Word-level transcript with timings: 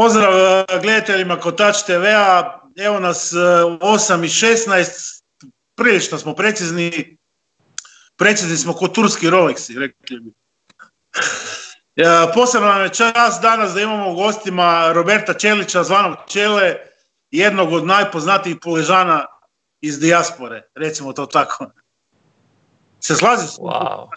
Pozdrav 0.00 0.32
e, 0.34 0.64
gledateljima 0.82 1.40
Kotač 1.40 1.82
TV-a. 1.82 2.60
Evo 2.76 3.00
nas 3.00 3.32
8 3.32 4.22
e, 4.22 4.26
i 4.26 4.28
16. 4.28 5.22
Prilično 5.76 6.18
smo 6.18 6.34
precizni. 6.34 7.18
Precizni 8.16 8.56
smo 8.56 8.72
kod 8.72 8.94
turski 8.94 9.30
Rolexi, 9.30 9.78
rekli 9.78 10.20
bi. 10.20 10.32
Posebno 12.34 12.68
nam 12.68 12.82
je 12.82 12.94
čast 12.94 13.42
danas 13.42 13.72
da 13.72 13.80
imamo 13.80 14.10
u 14.10 14.14
gostima 14.14 14.92
Roberta 14.92 15.34
Čelića, 15.34 15.82
zvanog 15.84 16.16
Čele, 16.28 16.76
jednog 17.30 17.72
od 17.72 17.86
najpoznatijih 17.86 18.56
puležana 18.62 19.26
iz 19.80 20.00
dijaspore, 20.00 20.62
recimo 20.74 21.12
to 21.12 21.26
tako. 21.26 21.66
Se 23.00 23.14
slazi 23.14 23.46
Wow. 23.58 24.08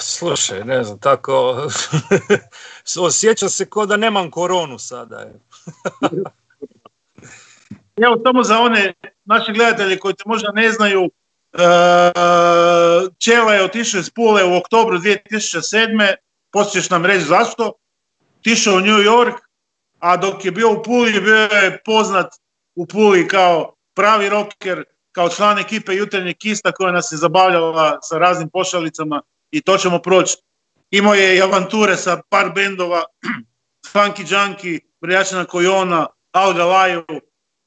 Slušaj, 0.00 0.64
ne 0.64 0.84
znam, 0.84 0.98
tako, 0.98 1.66
osjećam 3.00 3.48
se 3.48 3.70
kao 3.70 3.86
da 3.86 3.96
nemam 3.96 4.30
koronu 4.30 4.78
sada. 4.78 5.26
Evo, 7.96 8.16
samo 8.24 8.42
za 8.42 8.58
one 8.58 8.94
naši 9.24 9.52
gledatelji 9.52 9.98
koji 9.98 10.14
te 10.14 10.22
možda 10.26 10.52
ne 10.52 10.72
znaju, 10.72 11.10
e, 11.52 11.58
Čela 13.18 13.54
je 13.54 13.64
otišao 13.64 13.98
iz 13.98 14.10
Pule 14.10 14.44
u 14.44 14.56
oktobru 14.56 14.98
2007. 14.98 16.14
Poslije 16.52 16.84
nam 16.90 17.06
reći 17.06 17.24
zašto. 17.24 17.72
Otišao 18.38 18.74
u 18.74 18.80
New 18.80 18.98
York, 18.98 19.34
a 19.98 20.16
dok 20.16 20.44
je 20.44 20.50
bio 20.50 20.72
u 20.72 20.82
Puli, 20.82 21.20
bio 21.20 21.36
je 21.36 21.82
poznat 21.84 22.32
u 22.74 22.86
Puli 22.86 23.28
kao 23.28 23.74
pravi 23.94 24.28
rocker, 24.28 24.84
kao 25.12 25.28
član 25.28 25.58
ekipe 25.58 25.94
Jutarnjeg 25.94 26.36
kista 26.36 26.72
koja 26.72 26.92
nas 26.92 27.12
je 27.12 27.18
zabavljala 27.18 27.98
sa 28.02 28.18
raznim 28.18 28.48
pošalicama 28.48 29.22
i 29.52 29.60
to 29.62 29.78
ćemo 29.78 29.98
proći. 29.98 30.36
Imao 30.90 31.14
je 31.14 31.36
i 31.36 31.42
avanture 31.42 31.96
sa 31.96 32.20
par 32.28 32.52
bendova, 32.54 33.02
Funky 33.92 34.24
Junkie, 34.32 34.80
Brijačana 35.00 35.44
Kojona, 35.44 36.06
Alga 36.32 36.64
Laju. 36.64 37.04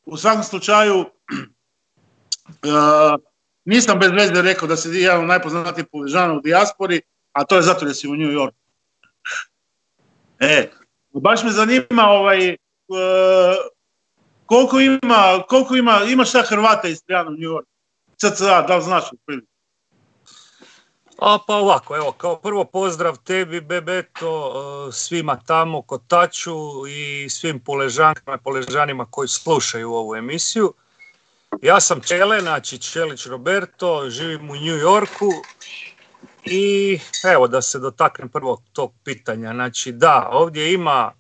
U 0.06 0.18
svakom 0.18 0.44
slučaju, 0.44 0.96
uh, 2.66 3.20
nisam 3.66 4.00
bez 4.00 4.12
veze 4.12 4.42
rekao 4.42 4.68
da 4.68 4.78
se 4.78 4.90
jedan 4.90 5.22
od 5.22 5.28
najpoznatijih 5.28 5.88
povežana 5.92 6.34
u 6.34 6.42
dijaspori, 6.42 7.02
a 7.32 7.44
to 7.44 7.56
je 7.56 7.62
zato 7.62 7.86
da 7.86 7.94
si 7.94 8.08
u 8.08 8.16
New 8.16 8.32
York. 8.32 8.54
E, 10.40 10.70
baš 11.14 11.44
me 11.44 11.52
zanima 11.52 12.04
ovaj, 12.04 12.50
uh, 12.88 13.56
koliko 14.46 14.80
ima, 14.80 15.44
koliko 15.48 15.76
ima, 15.76 16.02
ima 16.08 16.26
šta 16.26 16.44
Hrvata 16.50 16.88
iz 16.88 17.02
u 17.28 17.32
New 17.32 17.52
York? 17.52 17.66
CCA, 18.18 18.62
da 18.62 18.76
li 18.76 18.84
znaš 18.84 19.04
u 19.12 19.16
a 21.20 21.38
pa 21.48 21.56
ovako, 21.56 21.96
evo, 21.96 22.12
kao 22.12 22.36
prvo 22.36 22.66
pozdrav 22.66 23.18
tebi, 23.24 23.62
Bebeto, 23.62 24.54
e, 24.90 24.92
svima 24.92 25.40
tamo, 25.46 25.82
Kotaču 25.82 26.88
i 26.88 27.30
svim 27.30 27.60
poležankama 27.60 28.38
i 28.38 28.44
poležanima 28.44 29.06
koji 29.12 29.28
slušaju 29.28 29.94
ovu 29.94 30.16
emisiju. 30.16 30.74
Ja 31.62 31.80
sam 31.80 32.02
Čele, 32.02 32.42
znači 32.42 32.78
Čelić 32.78 33.26
Roberto, 33.26 34.10
živim 34.10 34.50
u 34.50 34.56
New 34.56 34.78
Yorku 34.78 35.32
i 36.46 37.00
evo 37.34 37.48
da 37.48 37.62
se 37.62 37.80
dotaknem 37.80 38.30
prvog 38.30 38.62
tog 38.74 38.94
pitanja. 39.04 39.54
Znači 39.54 39.92
da, 39.92 40.30
ovdje 40.32 40.74
ima 40.74 41.12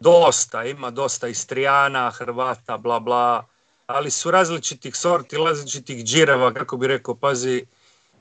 dosta, 0.00 0.64
ima 0.64 0.90
dosta 0.90 1.28
Istrijana, 1.28 2.10
Hrvata, 2.10 2.78
bla 2.78 3.00
bla, 3.00 3.46
ali 3.86 4.10
su 4.10 4.30
različitih 4.30 4.96
sorti, 4.96 5.36
različitih 5.36 6.04
džireva, 6.04 6.52
kako 6.52 6.76
bi 6.76 6.86
rekao, 6.86 7.14
pazi, 7.14 7.66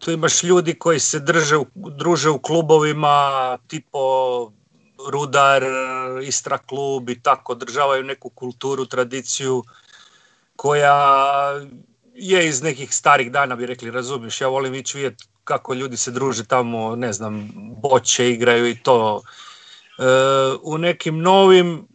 tu 0.01 0.11
imaš 0.11 0.43
ljudi 0.43 0.73
koji 0.73 0.99
se 0.99 1.19
drže, 1.19 1.55
druže 1.75 2.29
u 2.29 2.39
klubovima 2.39 3.57
tipo 3.67 3.99
Rudar, 5.11 5.63
Istra 6.23 6.57
klub 6.57 7.09
i 7.09 7.21
tako, 7.21 7.51
održavaju 7.51 8.03
neku 8.03 8.29
kulturu, 8.29 8.85
tradiciju 8.85 9.63
koja 10.55 10.97
je 12.13 12.47
iz 12.47 12.61
nekih 12.61 12.95
starih 12.95 13.31
dana 13.31 13.55
bi 13.55 13.65
rekli, 13.65 13.91
razumiješ, 13.91 14.41
ja 14.41 14.47
volim 14.47 14.75
ići 14.75 14.97
vidjeti 14.97 15.25
kako 15.43 15.73
ljudi 15.73 15.97
se 15.97 16.11
druže 16.11 16.45
tamo, 16.45 16.95
ne 16.95 17.13
znam, 17.13 17.49
boće 17.81 18.29
igraju 18.29 18.69
i 18.69 18.79
to. 18.83 19.21
E, 19.97 20.03
u 20.61 20.77
nekim 20.77 21.19
novim 21.19 21.87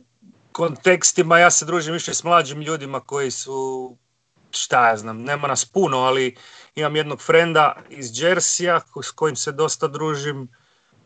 kontekstima 0.53 1.39
ja 1.39 1.50
se 1.50 1.65
družim 1.65 1.93
više 1.93 2.15
s 2.15 2.25
mlađim 2.25 2.61
ljudima 2.61 3.00
koji 3.00 3.31
su, 3.31 3.97
šta 4.50 4.89
ja 4.89 4.97
znam, 4.97 5.22
nema 5.22 5.49
nas 5.49 5.65
puno, 5.65 5.99
ali 5.99 6.37
imam 6.76 6.97
jednog 6.97 7.20
frenda 7.22 7.76
iz 7.91 8.12
Džersija 8.12 8.81
s 9.03 9.10
kojim 9.10 9.37
se 9.37 9.53
dosta 9.53 9.88
družim, 9.88 10.48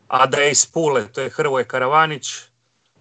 a 0.07 0.25
da 0.25 0.37
je 0.37 0.51
iz 0.51 0.65
Pule, 0.65 1.07
to 1.11 1.21
je 1.21 1.29
Hrvoje 1.29 1.65
Karavanić, 1.67 2.33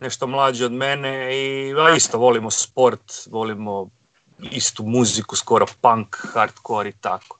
nešto 0.00 0.26
mlađi 0.26 0.64
od 0.64 0.72
mene 0.72 1.36
i 1.36 1.74
isto 1.96 2.18
volimo 2.18 2.50
sport, 2.50 3.12
volimo 3.26 3.90
istu 4.38 4.82
muziku, 4.82 5.36
skoro 5.36 5.66
punk, 5.80 6.16
hardcore 6.34 6.88
i 6.88 6.92
tako. 6.92 7.38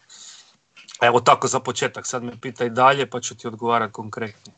Evo 1.01 1.21
tako 1.21 1.49
za 1.49 1.61
početak, 1.61 2.07
sad 2.07 2.23
me 2.23 2.33
pitaj 2.41 2.69
dalje 2.69 3.11
pa 3.11 3.21
ću 3.21 3.37
ti 3.37 3.47
odgovarati 3.47 3.93
konkretnije. 3.93 4.57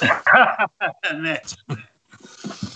Neće. 1.24 1.56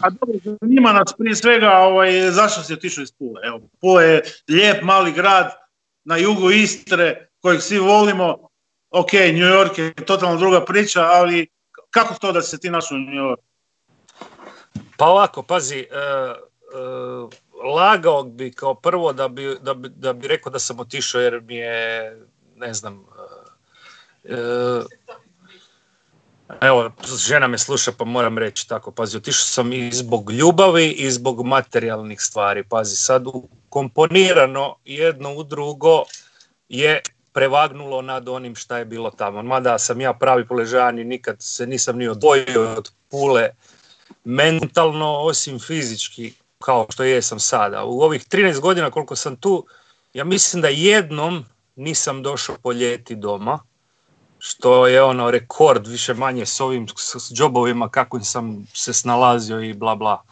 A 0.00 0.11
dobro, 0.11 0.56
zanima 0.61 0.93
nas 0.93 1.15
prije 1.19 1.37
svega 1.37 1.71
ovaj, 1.71 2.31
zašto 2.31 2.62
si 2.62 2.72
otišao 2.72 3.03
iz 3.03 3.12
Pule. 3.12 3.41
Evo, 3.45 3.61
Pule 3.81 4.05
je 4.05 4.22
lijep 4.49 4.83
mali 4.83 5.12
grad, 5.12 5.66
na 6.06 6.17
jugu 6.17 6.50
Istre 6.50 7.28
kojeg 7.41 7.61
svi 7.61 7.78
volimo, 7.78 8.49
ok, 8.91 9.12
New 9.12 9.49
York 9.49 9.78
je 9.78 9.94
totalno 9.94 10.37
druga 10.37 10.65
priča, 10.65 11.03
ali 11.03 11.49
kako 11.91 12.15
to 12.15 12.33
da 12.33 12.43
se 12.43 12.59
ti 12.59 12.71
našao 12.71 12.97
u 12.97 13.00
New 13.00 13.25
York? 13.25 13.41
Pa 14.97 15.06
ovako, 15.06 15.43
pazi, 15.43 15.87
uh, 15.91 17.31
lagao 17.75 18.22
bi 18.22 18.53
kao 18.53 18.75
prvo 18.75 19.12
da 19.12 19.28
bi, 19.28 19.56
da, 19.61 19.75
bi, 19.75 19.89
da 19.89 20.12
bi 20.12 20.28
rekao 20.28 20.53
da 20.53 20.59
sam 20.59 20.81
otišao 20.81 21.21
jer 21.21 21.41
mi 21.41 21.56
je, 21.56 22.16
ne 22.56 22.75
znam, 22.75 23.06
Evo, 26.61 26.91
žena 27.27 27.47
me 27.47 27.59
sluša 27.59 27.93
pa 27.99 28.05
moram 28.05 28.39
reći 28.39 28.69
tako, 28.69 28.91
pazi, 28.91 29.16
otišao 29.16 29.47
sam 29.47 29.72
i 29.72 29.93
zbog 29.93 30.31
ljubavi 30.31 30.91
i 30.91 31.11
zbog 31.11 31.47
materijalnih 31.47 32.21
stvari, 32.21 32.65
pazi, 32.65 32.97
sad 32.97 33.25
komponirano 33.77 34.75
jedno 34.85 35.35
u 35.35 35.45
drugo 35.45 36.05
je 36.69 37.01
prevagnulo 37.33 38.03
nad 38.03 38.29
onim 38.29 38.55
šta 38.55 38.79
je 38.79 38.85
bilo 38.85 39.11
tamo. 39.11 39.43
Mada 39.43 39.79
sam 39.79 40.01
ja 40.01 40.13
pravi 40.15 40.47
poležan 40.47 40.99
i 40.99 41.05
nikad 41.05 41.37
se 41.39 41.67
nisam 41.67 41.99
ni 41.99 42.09
odvojio 42.09 42.75
od 42.77 42.91
pule 43.11 43.49
mentalno, 44.25 45.19
osim 45.19 45.59
fizički, 45.59 46.33
kao 46.59 46.87
što 46.91 47.05
jesam 47.05 47.41
sada. 47.41 47.85
U 47.85 48.01
ovih 48.01 48.25
13 48.29 48.61
godina 48.61 48.91
koliko 48.91 49.17
sam 49.17 49.37
tu, 49.37 49.67
ja 50.15 50.25
mislim 50.25 50.63
da 50.63 50.69
jednom 50.69 51.45
nisam 51.75 52.23
došao 52.23 52.57
po 52.63 52.73
ljeti 52.73 53.15
doma, 53.15 53.59
što 54.39 54.87
je 54.87 55.03
ono 55.03 55.31
rekord 55.31 55.87
više 55.87 56.15
manje 56.15 56.47
s 56.47 56.61
ovim 56.61 56.89
s 56.99 57.33
džobovima 57.35 57.89
kako 57.89 58.21
sam 58.21 58.67
se 58.75 58.93
snalazio 58.93 59.61
i 59.61 59.75
bla 59.75 59.95
bla. 59.95 60.23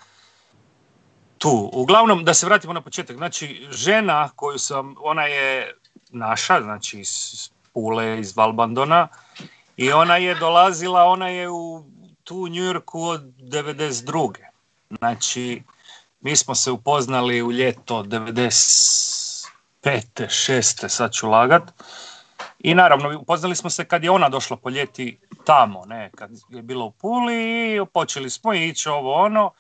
Tu. 1.45 1.71
Uglavnom, 1.73 2.25
da 2.25 2.35
se 2.35 2.47
vratimo 2.47 2.73
na 2.73 2.81
početak. 2.81 3.17
Znači, 3.17 3.67
žena 3.71 4.29
koju 4.37 4.59
sam, 4.59 4.95
ona 4.99 5.23
je 5.23 5.75
naša, 6.11 6.63
znači 6.63 7.01
iz 7.01 7.51
Pule, 7.73 8.21
iz 8.21 8.37
Valbandona, 8.37 9.09
i 9.77 9.93
ona 9.93 10.17
je 10.17 10.35
dolazila, 10.35 11.05
ona 11.05 11.29
je 11.29 11.51
u 11.51 11.85
tu 12.25 12.37
u 12.37 12.49
New 12.49 12.65
Yorku 12.65 13.03
od 13.03 13.23
92. 13.23 14.33
Znači, 14.91 15.63
mi 16.21 16.37
smo 16.37 16.55
se 16.55 16.71
upoznali 16.71 17.43
u 17.43 17.53
ljeto 17.53 18.03
95. 18.03 19.49
6. 19.83 20.89
sad 20.89 21.13
ću 21.13 21.29
lagat. 21.29 21.63
I 22.59 22.75
naravno, 22.75 23.19
upoznali 23.21 23.57
smo 23.57 23.71
se 23.71 23.85
kad 23.85 24.05
je 24.05 24.11
ona 24.11 24.29
došla 24.29 24.57
po 24.57 24.71
ljeti 24.71 25.19
tamo, 25.45 25.85
ne, 25.87 26.11
kad 26.15 26.31
je 26.49 26.63
bilo 26.63 26.85
u 26.85 26.91
Puli 26.91 27.75
i 27.75 27.81
počeli 27.93 28.31
smo 28.31 28.55
ići 28.55 28.89
ovo 28.89 29.15
ono. 29.15 29.53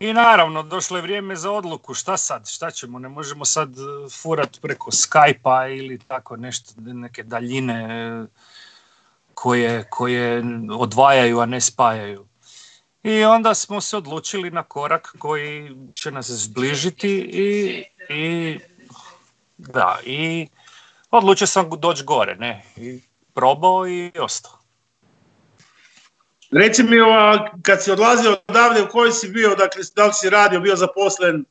I 0.00 0.12
naravno, 0.12 0.62
došlo 0.62 0.96
je 0.96 1.02
vrijeme 1.02 1.36
za 1.36 1.50
odluku, 1.50 1.94
šta 1.94 2.16
sad, 2.16 2.48
šta 2.48 2.70
ćemo, 2.70 2.98
ne 2.98 3.08
možemo 3.08 3.44
sad 3.44 3.78
e, 3.78 4.08
furat 4.22 4.58
preko 4.62 4.90
Skype-a 4.90 5.68
ili 5.68 5.98
tako 5.98 6.36
nešto, 6.36 6.72
neke 6.76 7.22
daljine 7.22 7.74
e, 7.74 8.26
koje, 9.34 9.84
koje 9.90 10.42
odvajaju, 10.78 11.40
a 11.40 11.46
ne 11.46 11.60
spajaju. 11.60 12.26
I 13.02 13.24
onda 13.24 13.54
smo 13.54 13.80
se 13.80 13.96
odlučili 13.96 14.50
na 14.50 14.62
korak 14.62 15.14
koji 15.18 15.76
će 15.94 16.10
nas 16.10 16.30
zbližiti 16.30 17.10
i, 17.32 17.84
i 18.14 18.58
da, 19.58 19.98
i 20.04 20.48
odlučio 21.10 21.46
sam 21.46 21.70
doći 21.78 22.04
gore, 22.04 22.36
ne, 22.36 22.64
i 22.76 23.02
probao 23.34 23.88
i 23.88 24.12
ostao. 24.18 24.59
Reci 26.50 26.82
mi, 26.82 26.96
kad 27.62 27.82
si 27.82 27.90
odlazio 27.90 28.36
odavde, 28.48 28.82
u 28.82 28.88
kojoj 28.88 29.12
si 29.12 29.28
bio, 29.28 29.54
dakle, 29.54 29.82
da 29.96 30.06
li 30.06 30.12
si 30.12 30.30
radio, 30.30 30.60
bio 30.60 30.76
zaposlen? 30.76 31.44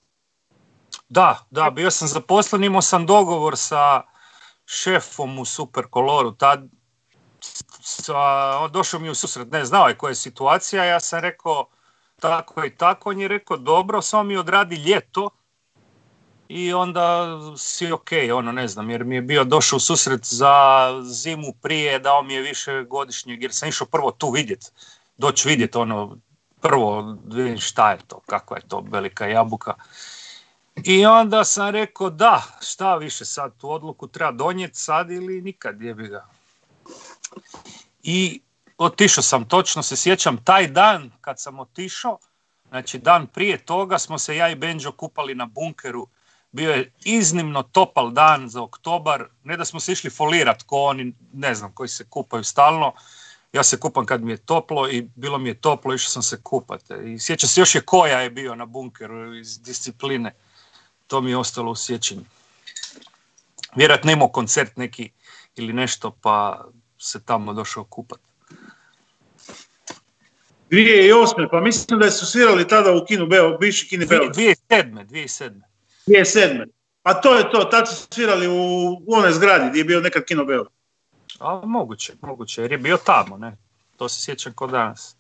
Da, 1.10 1.46
da, 1.50 1.70
bio 1.70 1.92
sam 1.92 2.08
zaposlen, 2.08 2.64
imao 2.64 2.82
sam 2.82 3.06
dogovor 3.06 3.58
sa 3.58 4.02
šefom 4.66 5.40
u 5.40 5.46
Superkoloru, 5.46 6.32
tad 6.32 6.64
sa, 7.82 8.68
došao 8.68 9.00
mi 9.00 9.10
u 9.10 9.16
susret, 9.16 9.52
ne 9.52 9.66
znao 9.66 9.88
je 9.88 9.98
koja 9.98 10.10
je 10.10 10.16
situacija, 10.16 10.84
ja 10.84 11.00
sam 11.00 11.20
rekao, 11.20 11.68
tako 12.20 12.66
i 12.66 12.76
tako. 12.76 13.10
On 13.10 13.22
je 13.22 13.28
rekao, 13.28 13.58
dobro, 13.58 14.02
samo 14.02 14.24
mi 14.24 14.38
odradi 14.38 14.76
ljeto 14.76 15.30
i 16.50 16.74
onda 16.74 17.40
si 17.58 17.92
ok, 17.92 18.10
ono 18.34 18.52
ne 18.52 18.68
znam, 18.68 18.90
jer 18.90 19.04
mi 19.04 19.16
je 19.16 19.22
bio 19.22 19.44
došao 19.44 19.78
u 19.78 19.80
susret 19.80 20.26
za 20.26 20.54
zimu 21.04 21.54
prije, 21.62 22.00
dao 22.00 22.24
mi 22.24 22.34
je 22.34 22.42
više 22.42 22.84
godišnjeg, 22.84 23.42
jer 23.42 23.54
sam 23.54 23.70
išao 23.70 23.88
prvo 23.88 24.12
tu 24.12 24.32
vidjet, 24.32 24.72
doći 25.18 25.48
vidjet 25.48 25.76
ono, 25.76 26.18
prvo 26.62 27.18
vidim 27.26 27.58
šta 27.58 27.92
je 27.92 27.98
to, 28.08 28.20
kakva 28.26 28.58
je 28.58 28.68
to 28.68 28.86
velika 28.92 29.28
jabuka. 29.28 29.74
I 30.84 31.06
onda 31.06 31.44
sam 31.44 31.70
rekao 31.70 32.10
da, 32.10 32.44
šta 32.62 32.96
više 32.96 33.26
sad 33.26 33.58
tu 33.58 33.72
odluku 33.72 34.08
treba 34.08 34.32
donijeti 34.32 34.80
sad 34.80 35.12
ili 35.12 35.42
nikad 35.42 35.82
je 35.82 35.94
bi 35.94 36.08
ga. 36.08 36.28
I 38.04 38.42
otišao 38.78 39.24
sam, 39.24 39.46
točno 39.46 39.84
se 39.84 39.96
sjećam, 39.96 40.44
taj 40.44 40.68
dan 40.68 41.12
kad 41.22 41.40
sam 41.40 41.60
otišao, 41.60 42.18
znači 42.70 42.98
dan 42.98 43.28
prije 43.28 43.58
toga 43.58 44.00
smo 44.00 44.18
se 44.18 44.36
ja 44.36 44.50
i 44.50 44.56
Benjo 44.56 44.92
kupali 44.92 45.36
na 45.36 45.46
bunkeru 45.46 46.08
bio 46.52 46.72
je 46.72 46.92
iznimno 47.04 47.64
topal 47.64 48.12
dan 48.12 48.50
za 48.50 48.62
oktobar, 48.62 49.28
ne 49.44 49.58
da 49.58 49.66
smo 49.66 49.80
se 49.80 49.92
išli 49.92 50.10
folirat 50.10 50.64
ko 50.64 50.84
oni, 50.84 51.14
ne 51.34 51.56
znam, 51.56 51.72
koji 51.74 51.90
se 51.90 52.06
kupaju 52.10 52.44
stalno, 52.44 52.94
ja 53.54 53.64
se 53.64 53.80
kupam 53.80 54.06
kad 54.06 54.24
mi 54.24 54.32
je 54.32 54.38
toplo 54.38 54.90
i 54.90 55.08
bilo 55.16 55.38
mi 55.38 55.50
je 55.50 55.62
toplo, 55.62 55.94
išao 55.94 56.10
sam 56.10 56.24
se 56.24 56.42
kupati. 56.44 56.94
I 57.06 57.20
sjeća 57.20 57.48
se 57.48 57.62
još 57.62 57.76
je 57.76 57.82
koja 57.82 58.22
je 58.22 58.30
bio 58.30 58.56
na 58.56 58.66
bunkeru 58.66 59.36
iz 59.36 59.62
discipline, 59.62 60.36
to 61.08 61.22
mi 61.22 61.32
je 61.32 61.38
ostalo 61.38 61.72
u 61.72 61.76
sjećanju. 61.76 62.22
Vjerojatno 63.76 64.12
imao 64.12 64.28
koncert 64.28 64.78
neki 64.78 65.12
ili 65.56 65.74
nešto, 65.74 66.12
pa 66.22 66.66
se 66.98 67.26
tamo 67.26 67.54
došao 67.54 67.84
kupati. 67.84 68.22
2008. 70.72 71.48
pa 71.52 71.62
mislim 71.62 72.00
da 72.00 72.12
su 72.12 72.26
svirali 72.26 72.68
tada 72.68 72.92
u 72.92 73.06
kinu 73.06 73.28
bivši 73.60 73.88
kini 73.88 74.06
Beo. 74.06 74.20
2007. 74.20 74.56
2007. 74.70 75.69
2007. 76.10 76.66
Pa 77.04 77.14
to 77.14 77.36
je 77.36 77.52
to, 77.52 77.64
tad 77.64 77.88
su 77.88 78.08
svirali 78.14 78.48
u, 78.48 78.54
u 79.08 79.14
onoj 79.14 79.32
zgradi 79.32 79.70
gdje 79.70 79.80
je 79.80 79.84
bio 79.84 80.02
nekad 80.02 80.24
Kino 80.24 80.46
Beograd. 80.46 80.74
A, 81.40 81.62
moguće, 81.66 82.14
moguće, 82.22 82.62
jer 82.62 82.72
je 82.72 82.78
bio 82.78 82.98
tamo, 82.98 83.38
ne? 83.38 83.58
To 83.98 84.10
se 84.10 84.22
sjećam 84.22 84.54
kod 84.54 84.70
danas. 84.70 85.16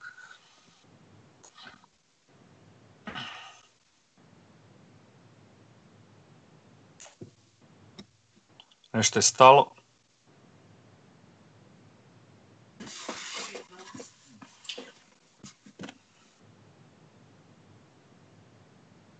Nešto 8.93 9.19
je 9.19 9.23
stalo. 9.23 9.75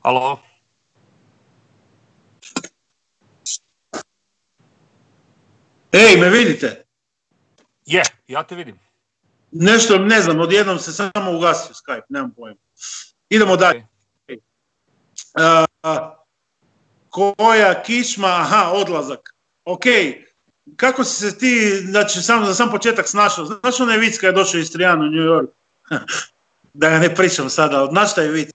Halo? 0.03 0.48
Ej, 5.91 6.17
me 6.17 6.29
vidite? 6.29 6.83
Je, 7.85 8.03
ja 8.27 8.43
te 8.43 8.55
vidim. 8.55 8.79
Nešto, 9.51 9.97
ne 9.97 10.21
znam, 10.21 10.39
odjednom 10.39 10.79
se 10.79 10.93
samo 10.93 11.37
ugasio 11.37 11.73
Skype, 11.73 12.01
nemam 12.09 12.31
pojma. 12.31 12.59
Idemo 13.29 13.55
dalje. 13.55 13.87
koja 17.09 17.83
kišma, 17.83 18.27
aha, 18.27 18.71
odlazak. 18.73 19.35
Ok, 19.65 19.83
kako 20.75 21.03
si 21.03 21.15
se 21.15 21.37
ti, 21.37 21.81
znači 21.85 22.21
samo 22.21 22.45
za 22.45 22.53
sam 22.53 22.71
početak 22.71 23.07
snašao? 23.07 23.45
Znaš 23.45 23.79
onaj 23.79 23.97
vic 23.97 24.17
kada 24.17 24.27
je 24.27 24.43
došao 24.43 24.59
iz 24.59 24.71
Trijana 24.71 25.03
u 25.03 25.09
New 25.09 25.23
York? 25.23 25.47
da 26.73 26.89
ga 26.89 26.99
ne 26.99 27.15
pričam 27.15 27.49
sada, 27.49 27.87
znaš 27.91 28.11
šta 28.11 28.21
je 28.21 28.31
vic? 28.31 28.49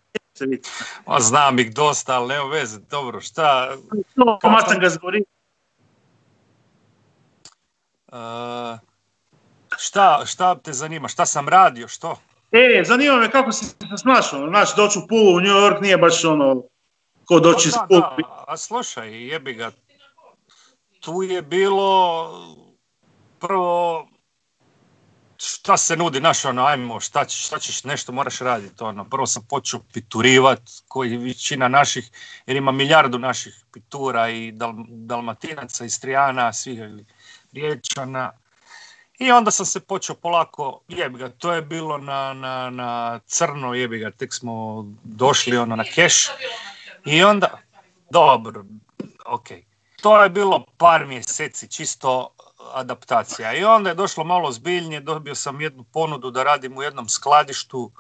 znam 1.20 1.58
ih 1.58 1.75
dosta, 1.75 2.12
ali 2.12 2.28
nema 2.28 2.44
veze, 2.44 2.78
dobro, 2.90 3.20
šta? 3.20 3.76
To, 4.14 4.38
ga 4.81 4.88
zgori, 4.88 5.25
Uh, 8.14 8.78
šta, 9.76 10.22
šta 10.26 10.55
te 10.55 10.72
zanima? 10.72 11.08
Šta 11.08 11.26
sam 11.26 11.49
radio? 11.49 11.88
Što? 11.88 12.19
E, 12.52 12.82
zanima 12.84 13.16
me 13.16 13.31
kako 13.31 13.52
si 13.52 13.64
se 13.64 13.75
snašao. 13.96 14.49
Znaš, 14.49 14.76
doći 14.76 14.99
u 14.99 15.06
Pulu 15.08 15.37
u 15.37 15.40
New 15.40 15.55
York 15.55 15.82
nije 15.82 15.96
baš 15.96 16.25
ono 16.25 16.62
ko 17.25 17.40
doći 17.40 17.69
iz 17.69 17.75
Pulu. 17.88 18.02
a 18.46 18.56
slušaj, 18.56 19.28
jebi 19.28 19.55
ga. 19.55 19.70
Tu 21.00 21.22
je 21.22 21.43
bilo 21.43 22.31
prvo 23.40 24.06
šta 25.37 25.76
se 25.76 25.96
nudi, 25.96 26.20
naš 26.20 26.44
ono, 26.44 26.64
ajmo, 26.64 27.00
šta 27.00 27.25
ćeš, 27.25 27.46
šta 27.46 27.58
ćeš, 27.58 27.84
nešto 27.84 28.12
moraš 28.12 28.38
raditi, 28.38 28.84
ono, 28.84 29.05
prvo 29.05 29.26
sam 29.26 29.46
počeo 29.49 29.81
piturivat, 29.93 30.60
koji 30.88 31.17
većina 31.17 31.69
naših, 31.69 32.10
jer 32.46 32.56
ima 32.56 32.72
milijardu 32.72 33.19
naših 33.19 33.64
pitura 33.72 34.28
i 34.28 34.52
dal, 34.52 34.72
dalmatinaca, 34.88 35.84
istrijana, 35.84 36.52
svih 36.52 36.81
Riječana. 37.54 38.32
I 39.18 39.30
onda 39.32 39.50
sam 39.50 39.66
se 39.66 39.80
počeo 39.80 40.14
polako, 40.14 40.80
jebi 40.88 41.18
ga, 41.18 41.28
to 41.28 41.52
je 41.52 41.62
bilo 41.62 41.98
na, 41.98 42.32
na, 42.32 42.70
na 42.70 43.20
crno, 43.26 43.74
jebi 43.74 43.98
ga, 43.98 44.10
tek 44.10 44.34
smo 44.34 44.84
došli 45.04 45.56
ono 45.56 45.76
na 45.76 45.84
keš. 45.84 46.28
I 47.04 47.24
onda, 47.24 47.58
dobro, 48.10 48.64
ok. 49.26 49.48
To 50.02 50.22
je 50.22 50.30
bilo 50.30 50.64
par 50.76 51.06
mjeseci, 51.06 51.68
čisto 51.68 52.28
adaptacija. 52.74 53.52
I 53.52 53.64
onda 53.64 53.90
je 53.90 53.94
došlo 53.94 54.24
malo 54.24 54.52
zbiljnije, 54.52 55.00
dobio 55.00 55.34
sam 55.34 55.60
jednu 55.60 55.84
ponudu 55.84 56.30
da 56.30 56.42
radim 56.42 56.76
u 56.76 56.82
jednom 56.82 57.08
skladištu, 57.08 57.90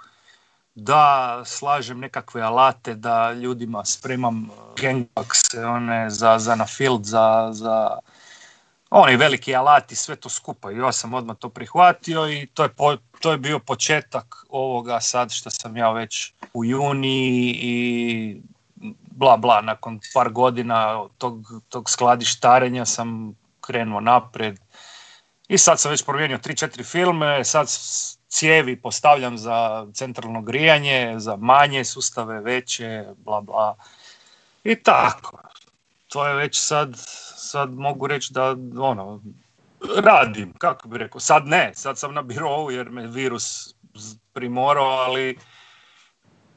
da 0.74 1.42
slažem 1.46 2.00
nekakve 2.00 2.42
alate, 2.42 2.94
da 2.94 3.32
ljudima 3.32 3.84
spremam 3.84 4.50
gangbakse, 4.76 5.66
one 5.66 6.10
za, 6.10 6.38
za 6.38 6.54
na 6.54 6.66
field, 6.66 7.04
za, 7.04 7.48
za 7.52 7.98
oni 8.96 9.16
veliki 9.16 9.54
alati, 9.54 9.96
sve 9.96 10.16
to 10.16 10.28
skupa. 10.28 10.72
I 10.72 10.76
ja 10.76 10.92
sam 10.92 11.14
odmah 11.14 11.36
to 11.36 11.48
prihvatio 11.48 12.28
i 12.28 12.46
to 12.46 12.62
je, 12.62 12.70
to 13.20 13.32
je 13.32 13.38
bio 13.38 13.58
početak 13.58 14.44
ovoga 14.48 15.00
sad 15.00 15.32
što 15.32 15.50
sam 15.50 15.76
ja 15.76 15.92
već 15.92 16.32
u 16.52 16.64
juni 16.64 17.50
i 17.50 18.40
bla 19.10 19.36
bla, 19.36 19.60
nakon 19.60 20.00
par 20.14 20.30
godina 20.30 21.08
tog, 21.18 21.46
tog 21.68 21.90
skladištarenja 21.90 22.84
sam 22.84 23.34
krenuo 23.60 24.00
napred 24.00 24.58
i 25.48 25.58
sad 25.58 25.80
sam 25.80 25.90
već 25.90 26.04
promijenio 26.04 26.38
3-4 26.38 26.84
filme, 26.84 27.44
sad 27.44 27.68
cijevi 28.28 28.80
postavljam 28.80 29.38
za 29.38 29.86
centralno 29.94 30.42
grijanje, 30.42 31.14
za 31.18 31.36
manje 31.36 31.84
sustave, 31.84 32.40
veće, 32.40 33.04
bla 33.16 33.40
bla. 33.40 33.76
I 34.64 34.82
tako. 34.82 35.38
To 36.08 36.26
je 36.26 36.34
već 36.34 36.60
sad 36.60 36.96
sad 37.48 37.74
mogu 37.74 38.06
reći 38.06 38.32
da 38.32 38.56
ono, 38.78 39.22
radim, 40.04 40.52
kako 40.58 40.88
bi 40.88 40.98
rekao, 40.98 41.20
sad 41.20 41.46
ne, 41.46 41.72
sad 41.74 41.98
sam 41.98 42.14
na 42.14 42.22
birovu 42.22 42.70
jer 42.70 42.90
me 42.90 43.06
virus 43.06 43.74
primorao, 44.32 44.84
ali 44.84 45.38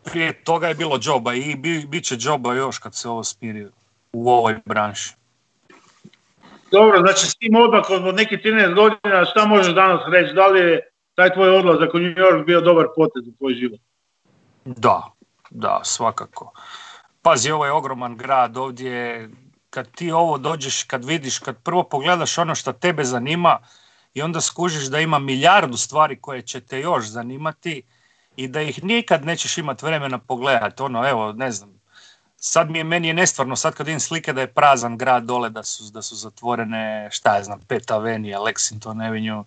prije 0.04 0.44
toga 0.44 0.68
je 0.68 0.76
bilo 0.76 0.98
džoba 0.98 1.34
i 1.34 1.56
bit 1.88 2.06
će 2.06 2.16
džoba 2.16 2.54
još 2.54 2.78
kad 2.78 2.96
se 2.96 3.10
ovo 3.10 3.24
smiri 3.24 3.68
u 4.14 4.30
ovoj 4.30 4.60
branši. 4.66 5.14
Dobro, 6.72 7.00
znači 7.00 7.26
s 7.26 7.36
tim 7.36 7.56
odmakom 7.56 8.06
od 8.06 8.16
nekih 8.16 8.40
13 8.40 8.76
godina, 8.76 9.26
šta 9.26 9.46
možeš 9.46 9.74
danas 9.74 10.02
reći? 10.12 10.34
Da 10.34 10.48
li 10.48 10.60
je 10.60 10.90
taj 11.16 11.34
tvoj 11.34 11.50
odlazak 11.50 11.94
u 11.94 12.00
New 12.00 12.14
York 12.14 12.46
bio 12.46 12.62
dobar 12.62 12.86
potez 12.96 13.28
u 13.28 13.38
tvoj 13.38 13.54
život? 13.54 13.80
Da, 14.66 15.12
da, 15.50 15.80
svakako. 15.84 16.52
Pazi, 17.22 17.52
ovo 17.52 17.66
je 17.66 17.72
ogroman 17.72 18.18
grad, 18.18 18.58
ovdje 18.58 19.30
kad 19.78 19.92
ti 19.92 20.12
ovo 20.12 20.38
dođeš, 20.38 20.84
kad 20.84 21.06
vidiš, 21.06 21.40
kad 21.40 21.58
prvo 21.64 21.84
pogledaš 21.84 22.38
ono 22.38 22.56
što 22.56 22.74
tebe 22.74 23.04
zanima 23.04 23.60
i 24.14 24.22
onda 24.22 24.42
skužiš 24.42 24.88
da 24.90 25.00
ima 25.00 25.20
milijardu 25.20 25.78
stvari 25.78 26.18
koje 26.22 26.42
će 26.42 26.62
te 26.62 26.80
još 26.80 27.06
zanimati 27.06 27.82
i 28.36 28.48
da 28.48 28.62
ih 28.62 28.84
nikad 28.84 29.26
nećeš 29.26 29.58
imati 29.58 29.86
vremena 29.86 30.18
pogledati. 30.18 30.84
Ono, 30.84 31.10
evo, 31.10 31.34
ne 31.34 31.52
znam, 31.52 31.70
sad 32.38 32.70
mi 32.70 32.78
je, 32.78 32.84
meni 32.84 33.08
je 33.08 33.14
nestvarno, 33.14 33.56
sad 33.56 33.74
kad 33.74 33.88
vidim 33.88 34.00
slike 34.00 34.34
da 34.34 34.42
je 34.42 34.54
prazan 34.54 34.98
grad 34.98 35.24
dole, 35.24 35.50
da 35.50 35.64
su, 35.64 35.92
da 35.94 36.02
su 36.02 36.16
zatvorene, 36.16 37.10
šta 37.12 37.36
je 37.36 37.44
znam, 37.44 37.60
Pet 37.68 37.92
Avenija, 37.92 38.40
Lexington 38.40 39.08
Avenue, 39.08 39.44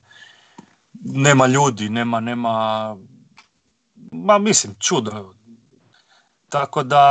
nema 0.93 1.47
ljudi, 1.47 1.89
nema, 1.89 2.21
nema, 2.21 2.97
ma 4.13 4.39
mislim, 4.39 4.75
čudo. 4.79 5.35
Tako 6.49 6.83
da, 6.83 7.05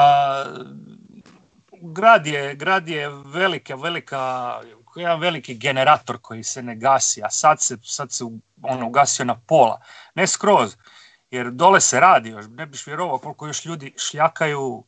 grad 1.81 2.27
je, 2.27 2.55
grad 2.55 2.87
je 2.87 3.09
velika, 3.09 3.75
velika, 3.75 4.53
jedan 4.95 5.19
veliki 5.19 5.55
generator 5.55 6.17
koji 6.21 6.43
se 6.43 6.63
ne 6.63 6.75
gasi, 6.75 7.23
a 7.23 7.29
sad 7.29 7.61
se, 7.61 7.77
sad 7.83 8.11
se 8.11 8.23
ono 8.61 8.87
ugasio 8.87 9.25
na 9.25 9.35
pola. 9.35 9.81
Ne 10.15 10.27
skroz, 10.27 10.75
jer 11.31 11.51
dole 11.51 11.81
se 11.81 11.99
radi 11.99 12.29
još, 12.29 12.45
ne 12.49 12.65
biš 12.65 12.87
vjerovao 12.87 13.17
koliko 13.17 13.47
još 13.47 13.65
ljudi 13.65 13.93
šljakaju 13.97 14.83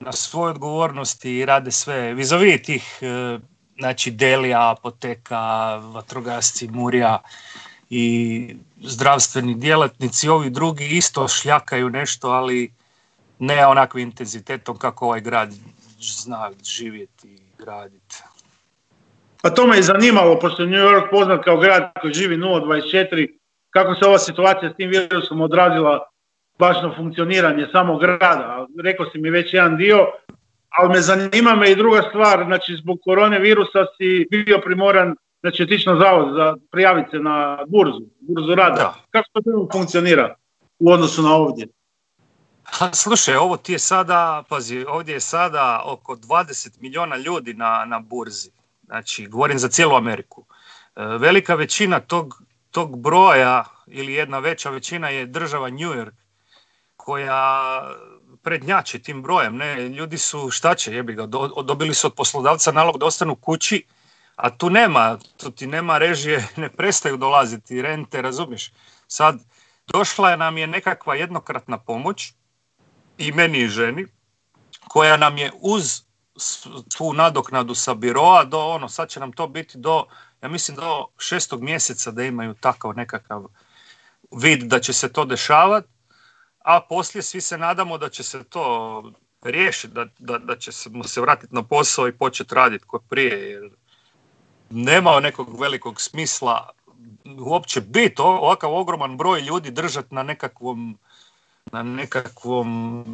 na 0.00 0.12
svoje 0.12 0.50
odgovornosti 0.50 1.30
i 1.30 1.44
rade 1.46 1.70
sve. 1.70 2.14
Vizovi 2.14 2.62
tih, 2.62 2.98
e, 3.00 3.38
znači 3.78 4.10
Delija, 4.10 4.70
Apoteka, 4.70 5.76
Vatrogasci, 5.76 6.68
Murija 6.68 7.22
i 7.90 8.56
zdravstveni 8.80 9.54
djelatnici, 9.54 10.28
ovi 10.28 10.50
drugi 10.50 10.84
isto 10.86 11.28
šljakaju 11.28 11.90
nešto, 11.90 12.28
ali 12.28 12.72
ne 13.38 13.66
onakvim 13.66 14.08
intenzitetom 14.08 14.78
kako 14.78 15.06
ovaj 15.06 15.20
grad 15.20 15.54
zna 16.04 16.50
živjeti 16.64 17.28
i 17.28 17.38
graditi. 17.58 18.16
Pa 19.42 19.50
to 19.50 19.66
me 19.66 19.76
je 19.76 19.82
zanimalo, 19.82 20.38
pošto 20.38 20.62
je 20.62 20.68
New 20.68 20.88
York 20.88 21.10
poznat 21.10 21.44
kao 21.44 21.56
grad 21.56 21.92
koji 22.00 22.14
živi 22.14 22.36
0.24, 22.36 23.28
kako 23.70 23.94
se 23.94 24.06
ova 24.06 24.18
situacija 24.18 24.72
s 24.72 24.76
tim 24.76 24.90
virusom 24.90 25.40
odrazila 25.40 26.06
baš 26.58 26.82
na 26.82 26.94
funkcioniranje 26.96 27.66
samog 27.72 28.00
grada. 28.00 28.66
Rekao 28.84 29.06
si 29.10 29.18
mi 29.18 29.30
već 29.30 29.54
jedan 29.54 29.76
dio, 29.76 30.06
ali 30.68 30.88
me 30.88 31.00
zanima 31.00 31.54
me 31.54 31.70
i 31.70 31.76
druga 31.76 32.02
stvar, 32.08 32.44
znači 32.46 32.76
zbog 32.76 32.98
korone 33.04 33.38
virusa 33.38 33.86
si 33.96 34.26
bio 34.30 34.58
primoran 34.64 35.14
znači 35.40 35.62
otići 35.62 35.88
na 35.88 35.96
zavod 35.96 36.34
za 36.36 36.56
prijaviti 36.70 37.10
se 37.10 37.18
na 37.18 37.58
burzu, 37.68 38.00
burzu 38.20 38.54
rada. 38.54 38.94
Kako 39.10 39.40
to 39.44 39.68
funkcionira 39.72 40.34
u 40.78 40.90
odnosu 40.90 41.22
na 41.22 41.34
ovdje? 41.34 41.66
Ha, 42.72 42.92
slušaj, 42.92 43.36
ovo 43.36 43.56
ti 43.56 43.72
je 43.72 43.78
sada, 43.78 44.44
pazi, 44.48 44.84
ovdje 44.88 45.12
je 45.12 45.20
sada 45.20 45.82
oko 45.84 46.16
20 46.16 46.80
milijuna 46.80 47.16
ljudi 47.16 47.54
na, 47.54 47.84
na 47.86 47.98
burzi. 47.98 48.50
Znači, 48.82 49.26
govorim 49.26 49.58
za 49.58 49.68
cijelu 49.68 49.96
Ameriku. 49.96 50.44
E, 50.96 51.04
velika 51.04 51.54
većina 51.54 52.00
tog, 52.00 52.42
tog 52.70 52.98
broja 52.98 53.64
ili 53.86 54.12
jedna 54.12 54.38
veća 54.38 54.70
većina 54.70 55.08
je 55.08 55.26
država 55.26 55.70
New 55.70 55.92
York 55.92 56.12
koja 56.96 57.82
prednjači 58.42 59.02
tim 59.02 59.22
brojem. 59.22 59.56
Ne? 59.56 59.88
Ljudi 59.88 60.18
su, 60.18 60.50
šta 60.50 60.74
će, 60.74 60.94
jebi 60.94 61.14
ga, 61.14 61.26
dobili 61.64 61.94
su 61.94 62.06
od 62.06 62.14
poslodavca 62.14 62.72
nalog 62.72 62.98
da 62.98 63.06
ostanu 63.06 63.36
kući, 63.36 63.86
a 64.36 64.50
tu 64.50 64.70
nema, 64.70 65.18
tu 65.36 65.50
ti 65.50 65.66
nema 65.66 65.98
režije, 65.98 66.48
ne 66.56 66.68
prestaju 66.68 67.16
dolaziti 67.16 67.82
rente, 67.82 68.22
razumiješ? 68.22 68.72
Sad, 69.06 69.38
došla 69.86 70.36
nam 70.36 70.58
je 70.58 70.66
nekakva 70.66 71.14
jednokratna 71.14 71.78
pomoć 71.78 72.32
i 73.18 73.32
meni 73.32 73.58
i 73.58 73.68
ženi, 73.68 74.06
koja 74.88 75.16
nam 75.16 75.38
je 75.38 75.52
uz 75.60 76.02
tu 76.96 77.12
nadoknadu 77.12 77.74
sa 77.74 77.94
biroa 77.94 78.44
do 78.44 78.58
ono, 78.58 78.88
sad 78.88 79.08
će 79.08 79.20
nam 79.20 79.32
to 79.32 79.46
biti 79.46 79.78
do, 79.78 80.04
ja 80.42 80.48
mislim 80.48 80.76
do 80.76 81.06
šestog 81.18 81.62
mjeseca 81.62 82.10
da 82.10 82.24
imaju 82.24 82.54
takav 82.54 82.92
nekakav 82.96 83.44
vid 84.30 84.62
da 84.62 84.80
će 84.80 84.92
se 84.92 85.12
to 85.12 85.24
dešavati, 85.24 85.88
a 86.58 86.80
poslije 86.80 87.22
svi 87.22 87.40
se 87.40 87.58
nadamo 87.58 87.98
da 87.98 88.08
će 88.08 88.22
se 88.22 88.44
to 88.44 89.12
riješiti, 89.42 89.94
da, 89.94 90.06
da, 90.18 90.38
da 90.38 90.56
će 90.56 90.72
se 90.72 91.20
vratiti 91.20 91.54
na 91.54 91.62
posao 91.62 92.08
i 92.08 92.12
početi 92.12 92.54
raditi 92.54 92.84
kod 92.86 93.02
prije, 93.08 93.50
jer 93.50 93.70
nema 94.70 95.20
nekog 95.20 95.60
velikog 95.60 96.00
smisla 96.00 96.70
uopće 97.38 97.80
biti 97.80 98.22
ovakav 98.22 98.74
ogroman 98.74 99.16
broj 99.16 99.40
ljudi 99.40 99.70
držati 99.70 100.14
na 100.14 100.22
nekakvom 100.22 100.98
na 101.72 101.82
nekakvom 101.82 103.04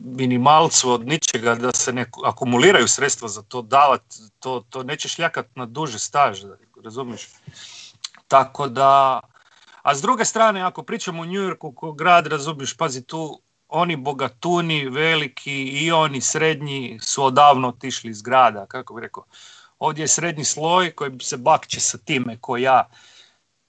minimalcu 0.00 0.90
od 0.90 1.06
ničega 1.06 1.54
da 1.54 1.72
se 1.72 1.92
ne 1.92 2.06
akumuliraju 2.24 2.88
sredstva 2.88 3.28
za 3.28 3.42
to 3.42 3.62
davati, 3.62 4.16
to, 4.40 4.64
to 4.70 4.82
neće 4.82 5.08
šljakat 5.08 5.46
na 5.54 5.66
duže 5.66 5.98
staž, 5.98 6.40
razumiješ? 6.84 7.28
Tako 8.28 8.68
da, 8.68 9.20
a 9.82 9.94
s 9.94 10.02
druge 10.02 10.24
strane, 10.24 10.62
ako 10.62 10.82
pričamo 10.82 11.22
o 11.22 11.24
New 11.24 11.42
Yorku 11.42 11.72
ko 11.72 11.92
grad, 11.92 12.26
razumiješ, 12.26 12.76
pazi 12.76 13.02
tu, 13.02 13.40
oni 13.68 13.96
bogatuni, 13.96 14.88
veliki 14.88 15.62
i 15.64 15.92
oni 15.92 16.20
srednji 16.20 16.98
su 17.02 17.24
odavno 17.24 17.68
otišli 17.68 18.10
iz 18.10 18.22
grada, 18.22 18.66
kako 18.66 18.94
bi 18.94 19.00
rekao. 19.00 19.24
Ovdje 19.78 20.02
je 20.02 20.08
srednji 20.08 20.44
sloj 20.44 20.90
koji 20.90 21.12
se 21.20 21.36
bakće 21.36 21.80
sa 21.80 21.98
time 21.98 22.38
ko 22.40 22.56
ja 22.56 22.88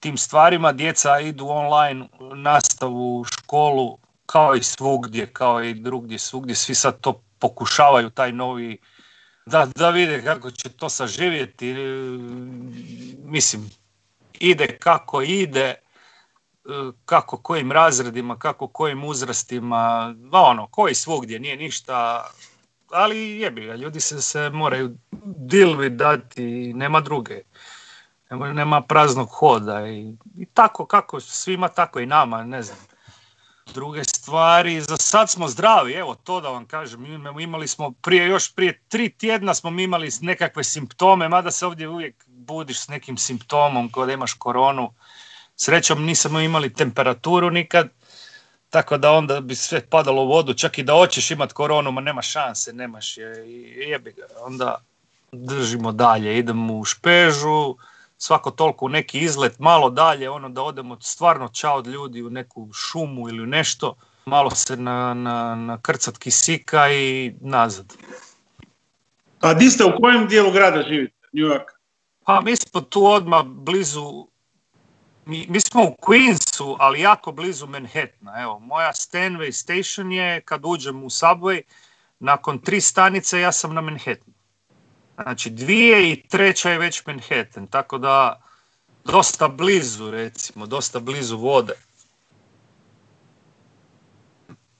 tim 0.00 0.16
stvarima. 0.16 0.72
Djeca 0.72 1.20
idu 1.20 1.48
online 1.48 2.08
nastavu 2.34 3.24
školu 3.24 3.98
kao 4.32 4.54
i 4.54 4.62
svugdje, 4.62 5.26
kao 5.26 5.62
i 5.62 5.74
drugdje, 5.74 6.18
svugdje. 6.18 6.54
Svi 6.54 6.74
sad 6.74 7.00
to 7.00 7.22
pokušavaju, 7.38 8.10
taj 8.10 8.32
novi, 8.32 8.78
da, 9.46 9.66
da 9.76 9.90
vide 9.90 10.22
kako 10.24 10.50
će 10.50 10.68
to 10.68 10.88
saživjeti. 10.88 11.74
Mislim, 13.24 13.70
ide 14.40 14.78
kako 14.78 15.22
ide, 15.22 15.74
kako 17.04 17.36
kojim 17.36 17.72
razredima, 17.72 18.38
kako 18.38 18.68
kojim 18.68 19.04
uzrastima, 19.04 20.14
ono, 20.32 20.66
koji 20.66 20.94
svugdje, 20.94 21.40
nije 21.40 21.56
ništa 21.56 22.26
ali 22.92 23.40
jebi 23.40 23.66
ga, 23.66 23.74
ljudi 23.74 24.00
se, 24.00 24.22
se 24.22 24.50
moraju 24.50 24.96
dilvi 25.36 25.90
dati, 25.90 26.72
nema 26.74 27.00
druge. 27.00 27.42
Nema, 28.30 28.52
nema 28.52 28.82
praznog 28.82 29.28
hoda 29.28 29.88
i, 29.88 30.16
i 30.36 30.46
tako 30.46 30.86
kako 30.86 31.20
svima, 31.20 31.68
tako 31.68 32.00
i 32.00 32.06
nama, 32.06 32.44
ne 32.44 32.62
znam. 32.62 32.78
Druge 33.74 34.04
stvari, 34.04 34.80
za 34.80 34.96
sad 34.96 35.30
smo 35.30 35.48
zdravi, 35.48 35.92
evo 35.92 36.14
to 36.14 36.40
da 36.40 36.48
vam 36.48 36.66
kažem, 36.66 37.06
imali 37.40 37.68
smo 37.68 37.90
prije, 37.90 38.26
još 38.26 38.54
prije 38.54 38.80
tri 38.88 39.10
tjedna 39.10 39.54
smo 39.54 39.80
imali 39.80 40.10
nekakve 40.20 40.64
simptome, 40.64 41.28
mada 41.28 41.50
se 41.50 41.66
ovdje 41.66 41.88
uvijek 41.88 42.24
budiš 42.26 42.80
s 42.80 42.88
nekim 42.88 43.16
simptomom 43.16 43.92
kada 43.92 44.12
imaš 44.12 44.32
koronu. 44.32 44.92
Srećom 45.56 46.04
nismo 46.04 46.40
imali 46.40 46.74
temperaturu 46.74 47.50
nikad, 47.50 47.88
tako 48.70 48.96
da 48.98 49.12
onda 49.12 49.40
bi 49.40 49.54
sve 49.54 49.86
padalo 49.86 50.22
u 50.22 50.28
vodu, 50.28 50.54
čak 50.54 50.78
i 50.78 50.82
da 50.82 50.92
hoćeš 50.92 51.30
imat 51.30 51.52
koronu, 51.52 51.92
ma 51.92 52.00
nema 52.00 52.22
šanse, 52.22 52.72
nemaš 52.72 53.16
je 53.16 53.44
jebi 53.88 54.12
ga. 54.12 54.22
Onda 54.40 54.78
držimo 55.32 55.92
dalje, 55.92 56.38
idemo 56.38 56.74
u 56.74 56.84
špežu, 56.84 57.76
svako 58.22 58.50
toliko 58.50 58.84
u 58.84 58.88
neki 58.88 59.18
izlet, 59.18 59.58
malo 59.58 59.90
dalje, 59.90 60.30
ono 60.30 60.48
da 60.48 60.62
odemo 60.62 61.00
stvarno 61.00 61.48
čao 61.48 61.76
od 61.76 61.86
ljudi 61.86 62.22
u 62.22 62.30
neku 62.30 62.68
šumu 62.72 63.28
ili 63.28 63.46
nešto, 63.46 63.94
malo 64.26 64.50
se 64.50 64.76
na, 64.76 65.14
na, 65.14 65.54
na 65.54 65.78
krcat 65.82 66.18
kisika 66.18 66.92
i 66.92 67.34
nazad. 67.40 67.96
A 69.40 69.54
di 69.54 69.70
ste, 69.70 69.84
u 69.84 70.00
kojem 70.00 70.28
dijelu 70.28 70.52
grada 70.52 70.82
živite, 70.82 71.28
New 71.32 71.46
York? 71.46 71.64
Pa 72.24 72.40
mi 72.40 72.56
smo 72.56 72.80
tu 72.80 73.04
odmah 73.06 73.44
blizu 73.44 74.26
mi, 75.24 75.46
mi 75.48 75.60
smo 75.60 75.82
u 75.82 75.96
Queensu, 76.02 76.76
ali 76.78 77.00
jako 77.00 77.32
blizu 77.32 77.66
Manhattana. 77.66 78.42
Evo, 78.42 78.58
moja 78.58 78.92
Stanway 78.92 79.52
station 79.52 80.12
je, 80.12 80.40
kad 80.40 80.60
uđem 80.64 81.04
u 81.04 81.10
subway, 81.10 81.62
nakon 82.18 82.58
tri 82.58 82.80
stanice 82.80 83.40
ja 83.40 83.52
sam 83.52 83.74
na 83.74 83.80
Manhattanu. 83.80 84.31
Znači, 85.14 85.50
dvije 85.50 86.12
i 86.12 86.22
treća 86.28 86.70
je 86.70 86.78
već 86.78 87.06
Manhattan, 87.06 87.66
tako 87.66 87.98
da 87.98 88.42
dosta 89.04 89.48
blizu, 89.48 90.10
recimo, 90.10 90.66
dosta 90.66 91.00
blizu 91.00 91.36
vode. 91.36 91.72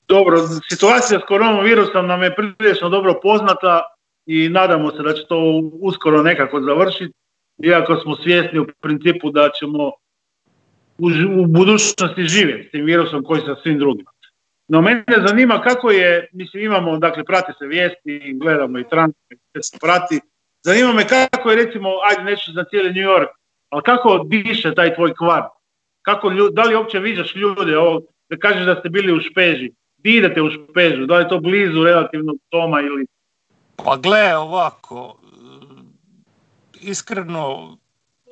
Dobro, 0.09 0.39
situacija 0.69 1.21
s 1.21 1.29
koronavirusom 1.29 2.07
nam 2.07 2.23
je 2.23 2.35
prilično 2.35 2.89
dobro 2.89 3.21
poznata 3.23 3.83
i 4.27 4.49
nadamo 4.49 4.91
se 4.91 5.03
da 5.03 5.12
će 5.15 5.27
to 5.29 5.61
uskoro 5.81 6.23
nekako 6.23 6.61
završiti, 6.61 7.12
iako 7.65 7.97
smo 8.03 8.17
svjesni 8.17 8.59
u 8.59 8.67
principu 8.81 9.31
da 9.31 9.51
ćemo 9.61 9.93
u, 10.99 11.47
budućnosti 11.47 12.25
žive 12.25 12.65
s 12.69 12.71
tim 12.71 12.85
virusom 12.85 13.25
koji 13.25 13.41
sa 13.41 13.57
svim 13.62 13.79
drugima. 13.79 14.12
No 14.73 14.81
mene 14.83 15.05
zanima 15.26 15.62
kako 15.62 15.91
je, 15.91 16.29
mislim 16.33 16.64
imamo, 16.64 16.99
dakle 16.99 17.25
prati 17.25 17.52
se 17.59 17.67
vijesti, 17.67 18.35
gledamo 18.41 18.79
i 18.79 18.85
sve 19.52 19.62
se 19.62 19.79
prati, 19.81 20.21
zanima 20.62 20.93
me 20.93 21.09
kako 21.09 21.50
je 21.50 21.64
recimo, 21.64 21.88
ajde 22.11 22.23
neću 22.23 22.52
za 22.52 22.64
cijeli 22.64 22.88
New 22.88 23.11
York, 23.11 23.26
ali 23.69 23.83
kako 23.83 24.25
diše 24.25 24.75
taj 24.75 24.95
tvoj 24.95 25.14
kvar? 25.14 25.43
Kako, 26.02 26.31
da 26.31 26.62
li 26.62 26.75
uopće 26.75 26.99
viđaš 26.99 27.37
ljude, 27.37 27.79
ovo, 27.79 28.02
da 28.31 28.37
kažeš 28.37 28.67
da 28.67 28.81
ste 28.81 28.88
bili 28.88 29.12
u 29.12 29.21
Špeži, 29.21 29.71
di 29.97 30.17
idete 30.17 30.43
u 30.43 30.50
Špežu, 30.50 31.07
da 31.07 31.17
li 31.17 31.25
je 31.25 31.29
to 31.29 31.41
blizu 31.41 31.85
relativno 31.85 32.33
toma 32.49 32.81
ili... 32.81 33.07
Pa 33.85 33.97
gle, 33.97 34.37
ovako, 34.37 35.19
iskreno 36.81 37.76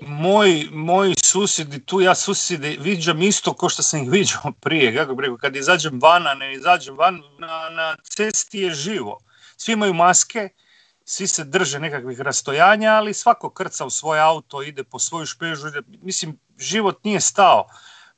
moj, 0.00 0.68
moji 0.72 1.14
susjedi 1.24 1.84
tu, 1.84 2.00
ja 2.00 2.14
susjede 2.14 2.76
viđam 2.80 3.22
isto 3.22 3.54
kao 3.54 3.68
što 3.68 3.82
sam 3.82 4.02
ih 4.02 4.10
viđao 4.10 4.52
prije, 4.64 4.96
kako 4.96 5.14
bi 5.14 5.22
rekao, 5.22 5.36
kad 5.36 5.56
izađem 5.56 6.00
vana, 6.02 6.34
ne 6.34 6.54
izađem 6.54 6.96
van, 6.96 7.22
na, 7.38 7.70
na 7.70 7.96
cesti 8.02 8.58
je 8.58 8.74
živo. 8.74 9.18
Svi 9.56 9.72
imaju 9.72 9.94
maske, 9.94 10.48
svi 11.04 11.26
se 11.26 11.44
drže 11.44 11.78
nekakvih 11.78 12.20
rastojanja, 12.20 12.90
ali 12.90 13.14
svako 13.14 13.50
krca 13.50 13.84
u 13.84 13.90
svoj 13.90 14.20
auto, 14.20 14.62
ide 14.62 14.84
po 14.84 14.98
svoju 14.98 15.26
špežu, 15.26 15.68
ide, 15.68 15.82
mislim, 16.02 16.38
život 16.58 17.04
nije 17.04 17.20
stao. 17.20 17.66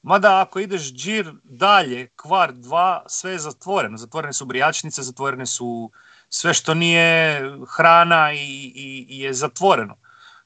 Mada 0.02 0.40
ako 0.40 0.60
ideš 0.60 0.92
džir 0.92 1.32
dalje, 1.44 2.08
kvar 2.16 2.52
dva, 2.52 3.04
sve 3.06 3.32
je 3.32 3.38
zatvoreno. 3.38 3.98
Zatvorene 3.98 4.32
su 4.32 4.44
brijačnice, 4.44 5.02
zatvorene 5.02 5.46
su 5.46 5.90
sve 6.28 6.54
što 6.54 6.74
nije 6.74 7.40
hrana 7.76 8.32
i, 8.32 8.72
i, 8.74 9.06
i 9.08 9.18
je 9.20 9.32
zatvoreno 9.32 10.01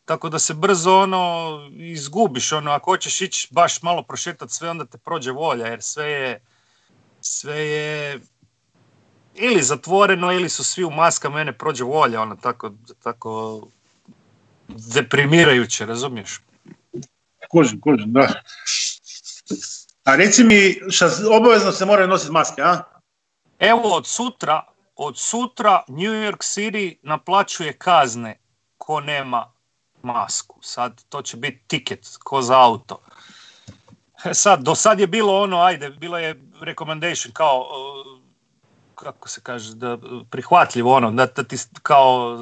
tako 0.07 0.29
da 0.29 0.39
se 0.39 0.55
brzo 0.55 0.97
ono 0.97 1.59
izgubiš, 1.77 2.53
ono 2.53 2.71
ako 2.71 2.91
hoćeš 2.91 3.21
ići 3.21 3.49
baš 3.51 3.83
malo 3.83 4.03
prošetati 4.03 4.53
sve, 4.53 4.71
onda 4.71 4.85
te 4.85 4.99
prođe 4.99 5.31
volja, 5.31 5.67
jer 5.67 5.83
sve 5.83 6.11
je, 6.11 6.41
sve 7.21 7.61
je 7.61 8.21
ili 9.35 9.63
zatvoreno 9.63 10.33
ili 10.33 10.49
su 10.49 10.65
svi 10.65 10.85
u 10.85 10.91
maskama, 10.91 11.37
mene 11.37 11.59
prođe 11.59 11.85
volja, 11.85 12.21
ono 12.23 12.37
tako, 12.37 12.71
tako 13.03 13.61
deprimirajuće, 14.69 15.87
razumiješ? 15.87 16.41
Kužim, 17.51 17.81
kužim, 17.81 18.13
da. 18.13 18.43
A 20.05 20.17
reci 20.17 20.45
mi, 20.45 20.77
šta, 20.91 21.11
obavezno 21.31 21.73
se 21.73 21.85
moraju 21.85 22.09
nositi 22.09 22.33
maske, 22.33 22.63
a? 22.63 22.83
Evo 23.59 23.95
od 23.95 24.07
sutra, 24.07 24.63
od 24.97 25.19
sutra 25.19 25.85
New 25.89 26.13
York 26.13 26.39
City 26.39 26.97
naplaćuje 27.03 27.73
kazne 27.73 28.39
ko 28.79 29.01
nema 29.01 29.56
masku. 30.07 30.59
Sad 30.63 31.05
to 31.09 31.23
će 31.23 31.37
biti 31.37 31.63
tiket 31.67 32.09
ko 32.25 32.43
za 32.43 32.61
auto. 32.61 33.01
E 34.25 34.35
sad, 34.35 34.63
do 34.63 34.75
sad 34.75 35.01
je 35.01 35.07
bilo 35.07 35.41
ono, 35.43 35.61
ajde, 35.61 35.91
bilo 35.91 36.19
je 36.19 36.43
recommendation 36.61 37.33
kao, 37.33 37.61
uh, 37.61 38.23
kako 38.95 39.29
se 39.29 39.41
kaže, 39.41 39.75
da 39.75 39.99
prihvatljivo 40.31 40.95
ono, 40.95 41.11
da, 41.11 41.27
da 41.27 41.45
ti 41.45 41.57
kao 41.83 42.39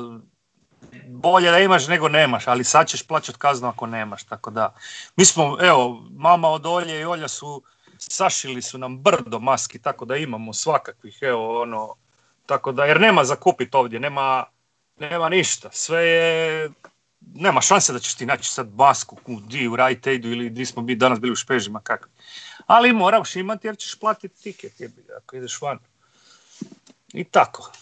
bolje 1.08 1.50
da 1.50 1.58
imaš 1.58 1.86
nego 1.86 2.08
nemaš, 2.08 2.46
ali 2.46 2.64
sad 2.64 2.88
ćeš 2.88 3.06
plaćati 3.06 3.38
kaznu 3.38 3.68
ako 3.68 3.86
nemaš, 3.86 4.24
tako 4.24 4.50
da. 4.50 4.74
Mi 5.16 5.24
smo, 5.24 5.58
evo, 5.60 6.02
mama 6.10 6.48
od 6.48 6.66
Olje 6.66 7.00
i 7.00 7.04
Olja 7.04 7.28
su, 7.28 7.62
sašili 7.98 8.62
su 8.62 8.78
nam 8.78 8.98
brdo 8.98 9.38
maski, 9.38 9.82
tako 9.82 10.04
da 10.04 10.16
imamo 10.16 10.52
svakakvih, 10.52 11.18
evo, 11.20 11.62
ono, 11.62 11.94
tako 12.46 12.72
da, 12.72 12.84
jer 12.84 13.00
nema 13.00 13.24
za 13.24 13.36
kupit 13.36 13.74
ovdje, 13.74 14.00
nema, 14.00 14.44
nema 14.96 15.28
ništa, 15.28 15.68
sve 15.72 16.04
je, 16.06 16.70
nema 17.34 17.60
šanse 17.60 17.92
da 17.92 17.98
ćeš 17.98 18.14
ti 18.14 18.26
naći 18.26 18.50
sad 18.50 18.74
masku 18.74 19.16
di 19.48 19.68
u 19.68 19.76
Rite 19.76 20.10
Aidu 20.10 20.28
ili 20.28 20.50
di 20.50 20.66
smo 20.66 20.82
bi 20.82 20.94
danas 20.94 21.20
bili 21.20 21.32
u 21.32 21.36
Špežima, 21.36 21.80
kakvi. 21.80 22.10
Ali 22.66 22.92
moraš 22.92 23.36
imati 23.36 23.66
jer 23.66 23.76
ćeš 23.76 23.94
platiti 23.94 24.42
tiket, 24.42 24.80
jebi, 24.80 25.04
ako 25.16 25.36
ideš 25.36 25.60
van. 25.60 25.78
I 27.12 27.24
tako. 27.24 27.72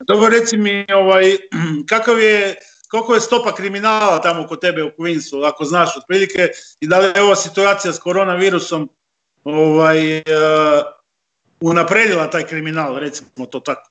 Dobro, 0.00 0.28
reci 0.28 0.56
mi, 0.56 0.86
ovaj, 0.94 1.36
kakav 1.90 2.20
je, 2.20 2.56
koliko 2.90 3.14
je 3.14 3.20
stopa 3.20 3.54
kriminala 3.54 4.20
tamo 4.20 4.46
kod 4.46 4.60
tebe 4.60 4.82
u 4.82 4.90
Queensu, 4.98 5.48
ako 5.48 5.64
znaš 5.64 5.96
otprilike, 5.96 6.48
i 6.80 6.86
da 6.86 6.98
li 6.98 7.06
je 7.06 7.22
ova 7.22 7.36
situacija 7.36 7.92
s 7.92 7.98
koronavirusom 7.98 8.88
ovaj, 9.44 10.16
uh, 10.16 10.22
unapredila 11.60 12.30
taj 12.30 12.46
kriminal, 12.46 12.98
recimo 12.98 13.46
to 13.50 13.60
tako? 13.60 13.90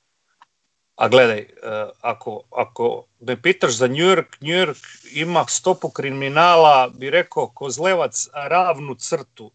A 0.96 1.08
gledaj, 1.08 1.38
uh, 1.38 1.90
ako, 2.00 2.42
ako 2.50 3.07
me 3.20 3.42
pitaš 3.42 3.76
za 3.76 3.86
New 3.86 4.06
York, 4.06 4.36
New 4.40 4.66
York 4.66 5.08
ima 5.12 5.44
stopu 5.48 5.90
kriminala, 5.90 6.88
bi 6.94 7.10
rekao, 7.10 7.48
kozlevac 7.48 8.28
ravnu 8.34 8.94
crtu. 8.94 9.50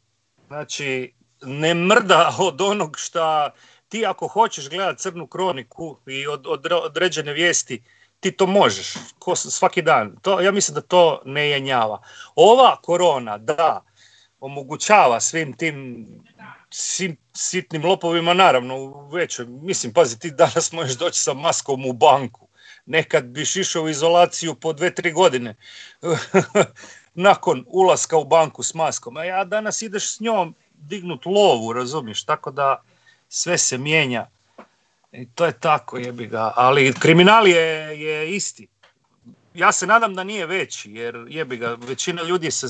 Znači, 0.48 1.14
ne 1.42 1.74
mrda 1.74 2.36
od 2.40 2.62
onog 2.62 2.98
šta 2.98 3.54
ti 3.90 4.06
ako 4.06 4.28
hoćeš 4.28 4.70
gledati 4.70 5.02
crnu 5.02 5.28
kroniku 5.28 5.98
i 6.08 6.28
od, 6.28 6.48
od, 6.48 6.68
određene 6.72 7.34
vijesti, 7.34 7.84
ti 8.20 8.32
to 8.32 8.46
možeš 8.46 8.94
ko, 9.20 9.36
svaki 9.36 9.82
dan. 9.82 10.16
To, 10.22 10.42
ja 10.42 10.52
mislim 10.52 10.76
da 10.76 10.82
to 10.82 11.22
ne 11.26 11.50
jenjava. 11.50 12.02
Ova 12.36 12.82
korona, 12.82 13.38
da, 13.38 13.84
omogućava 14.40 15.20
svim 15.20 15.58
tim 15.58 16.08
svim 16.70 17.18
sitnim 17.34 17.86
lopovima, 17.86 18.34
naravno, 18.34 18.78
u 18.78 19.10
većoj, 19.10 19.46
mislim, 19.46 19.94
pazi, 19.94 20.20
ti 20.20 20.32
danas 20.32 20.72
možeš 20.72 20.98
doći 20.98 21.22
sa 21.22 21.34
maskom 21.34 21.86
u 21.86 21.94
banku. 21.94 22.48
Nekad 22.86 23.26
biš 23.26 23.56
išao 23.56 23.84
u 23.84 23.90
izolaciju 23.90 24.56
po 24.56 24.74
dve, 24.74 24.96
tri 24.96 25.12
godine 25.12 25.56
nakon 27.14 27.66
ulaska 27.68 28.18
u 28.18 28.26
banku 28.26 28.64
s 28.64 28.74
maskom. 28.74 29.18
A 29.18 29.24
ja 29.24 29.44
danas 29.44 29.82
ideš 29.82 30.16
s 30.16 30.20
njom 30.20 30.56
dignut 30.74 31.26
lovu, 31.26 31.74
razumiješ, 31.74 32.24
tako 32.24 32.52
da 32.52 32.82
sve 33.30 33.58
se 33.58 33.78
mijenja. 33.78 34.28
I 35.12 35.28
to 35.36 35.46
je 35.46 35.60
tako, 35.60 35.98
jebi 35.98 36.28
ga. 36.28 36.54
Ali 36.56 36.94
kriminal 37.00 37.48
je, 37.48 38.02
je 38.02 38.36
isti. 38.36 38.68
Ja 39.54 39.72
se 39.72 39.88
nadam 39.88 40.16
da 40.16 40.24
nije 40.24 40.46
veći, 40.46 40.92
jer 40.92 41.26
jebi 41.30 41.58
ga, 41.58 41.78
većina 41.80 42.24
ljudi 42.24 42.52
se 42.52 42.68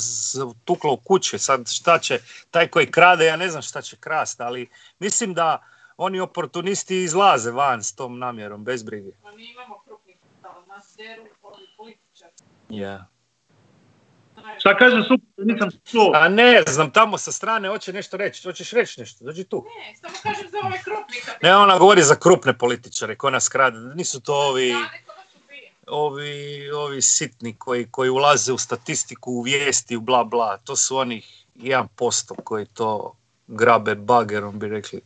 tukla 0.65 0.91
u 0.91 0.97
kuće. 0.97 1.37
Sad 1.37 1.69
šta 1.71 1.99
će, 1.99 2.19
taj 2.51 2.67
koji 2.67 2.91
krade, 2.91 3.25
ja 3.25 3.35
ne 3.35 3.49
znam 3.49 3.61
šta 3.61 3.81
će 3.81 3.97
krast, 3.97 4.41
ali 4.41 4.69
mislim 4.99 5.33
da 5.33 5.63
oni 5.97 6.19
oportunisti 6.19 7.03
izlaze 7.03 7.51
van 7.51 7.83
s 7.83 7.95
tom 7.95 8.19
namjerom, 8.19 8.63
bez 8.63 8.83
brige. 8.83 9.11
Ma 9.23 9.31
mi 9.31 9.51
imamo 9.51 9.82
deru 10.97 11.23
političari. 11.77 12.33
Ja. 12.69 13.07
Šta 14.59 14.77
kaže 14.77 15.03
super, 15.03 15.45
nisam 15.45 15.69
čuo. 15.85 16.11
A 16.15 16.29
ne 16.29 16.63
znam, 16.67 16.91
tamo 16.91 17.17
sa 17.17 17.31
strane 17.31 17.69
hoće 17.69 17.93
nešto 17.93 18.17
reći. 18.17 18.47
Hoćeš 18.47 18.71
reći 18.71 18.99
nešto, 18.99 19.25
dođi 19.25 19.43
tu. 19.43 19.65
Ne, 19.65 19.95
samo 19.95 20.15
kažem 20.23 20.49
za 20.51 20.57
ove 20.63 20.81
krupne 20.83 21.15
Ne, 21.41 21.55
ona 21.55 21.77
govori 21.77 22.03
za 22.03 22.15
krupne 22.15 22.57
političare, 22.57 23.15
ko 23.15 23.29
nas 23.29 23.49
krade. 23.49 23.77
Nisu 23.95 24.21
to 24.21 24.33
ovi, 24.35 24.75
ovi, 25.87 26.71
ovi 26.71 27.01
sitni 27.01 27.55
koji, 27.57 27.87
koji 27.91 28.09
ulaze 28.09 28.53
u 28.53 28.57
statistiku, 28.57 29.31
u 29.31 29.41
vijesti, 29.41 29.95
u 29.95 30.01
bla 30.01 30.23
bla. 30.23 30.57
To 30.57 30.75
su 30.75 30.97
onih 30.97 31.45
1% 31.55 32.33
koji 32.43 32.65
to 32.65 33.15
grabe 33.47 33.95
bagerom, 33.95 34.59
bi 34.59 34.67
rekli. 34.67 35.01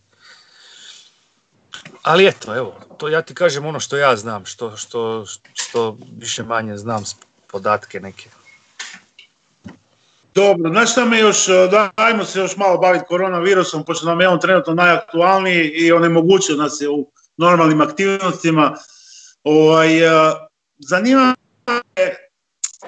Ali 2.01 2.27
eto, 2.27 2.55
evo, 2.55 2.75
to 2.97 3.09
ja 3.09 3.21
ti 3.21 3.33
kažem 3.33 3.65
ono 3.65 3.79
što 3.79 3.97
ja 3.97 4.15
znam, 4.15 4.45
što, 4.45 4.77
što, 4.77 5.25
što 5.53 5.97
više 6.17 6.43
manje 6.43 6.77
znam 6.77 7.03
podatke 7.47 7.99
neke. 7.99 8.29
Dobro, 10.35 10.71
znaš 10.71 10.91
šta 10.91 11.05
me 11.05 11.19
još, 11.19 11.49
e, 11.49 11.69
dajmo 11.97 12.25
se 12.25 12.39
još 12.39 12.57
malo 12.57 12.77
baviti 12.77 13.05
koronavirusom, 13.07 13.85
pošto 13.85 14.05
nam 14.05 14.21
je 14.21 14.27
on 14.27 14.39
trenutno 14.39 14.73
najaktualniji 14.73 15.63
i 15.67 15.91
onemogućio 15.91 16.55
nas 16.55 16.81
je 16.81 16.89
u 16.89 17.11
normalnim 17.37 17.81
aktivnostima. 17.81 18.75
Ovaj, 19.43 20.05
e, 20.05 20.09
zanima 20.77 21.35
me 21.67 22.15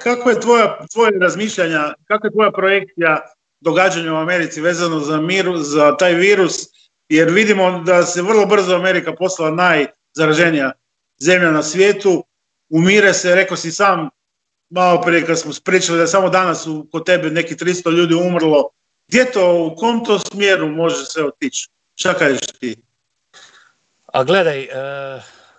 kako 0.04 0.30
je 0.30 0.42
tvoja, 0.42 0.78
tvoje 0.94 1.12
razmišljanja, 1.20 1.94
kako 2.08 2.28
je 2.28 2.32
tvoja 2.32 2.52
projekcija 2.52 3.22
događanja 3.62 4.14
u 4.14 4.18
Americi 4.18 4.62
vezano 4.62 5.00
za, 5.00 5.22
miru, 5.22 5.58
za 5.58 5.98
taj 5.98 6.14
virus, 6.14 6.54
jer 7.10 7.30
vidimo 7.30 7.80
da 7.80 8.04
se 8.04 8.22
vrlo 8.22 8.46
brzo 8.46 8.76
Amerika 8.76 9.16
postala 9.16 9.52
najzaraženija 9.52 10.72
zemlja 11.20 11.52
na 11.52 11.64
svijetu, 11.64 12.24
umire 12.70 13.14
se, 13.14 13.36
rekao 13.36 13.58
si 13.58 13.72
sam, 13.72 14.10
malo 14.70 15.02
prije 15.02 15.26
kad 15.26 15.40
smo 15.40 15.52
pričali 15.64 15.98
da 15.98 16.08
samo 16.08 16.30
danas 16.30 16.68
u, 16.68 16.88
kod 16.92 17.06
tebe 17.06 17.30
neki 17.30 17.56
300 17.56 17.92
ljudi 17.92 18.14
umrlo, 18.14 18.70
gdje 19.08 19.32
to, 19.32 19.64
u 19.64 19.76
kom 19.76 20.06
to 20.06 20.20
smjeru 20.20 20.68
može 20.68 21.06
se 21.06 21.24
otići? 21.24 21.70
Šta 21.96 22.14
kažeš 22.14 22.48
ti? 22.60 22.76
A 24.06 24.24
gledaj, 24.24 24.64
e, 24.64 24.70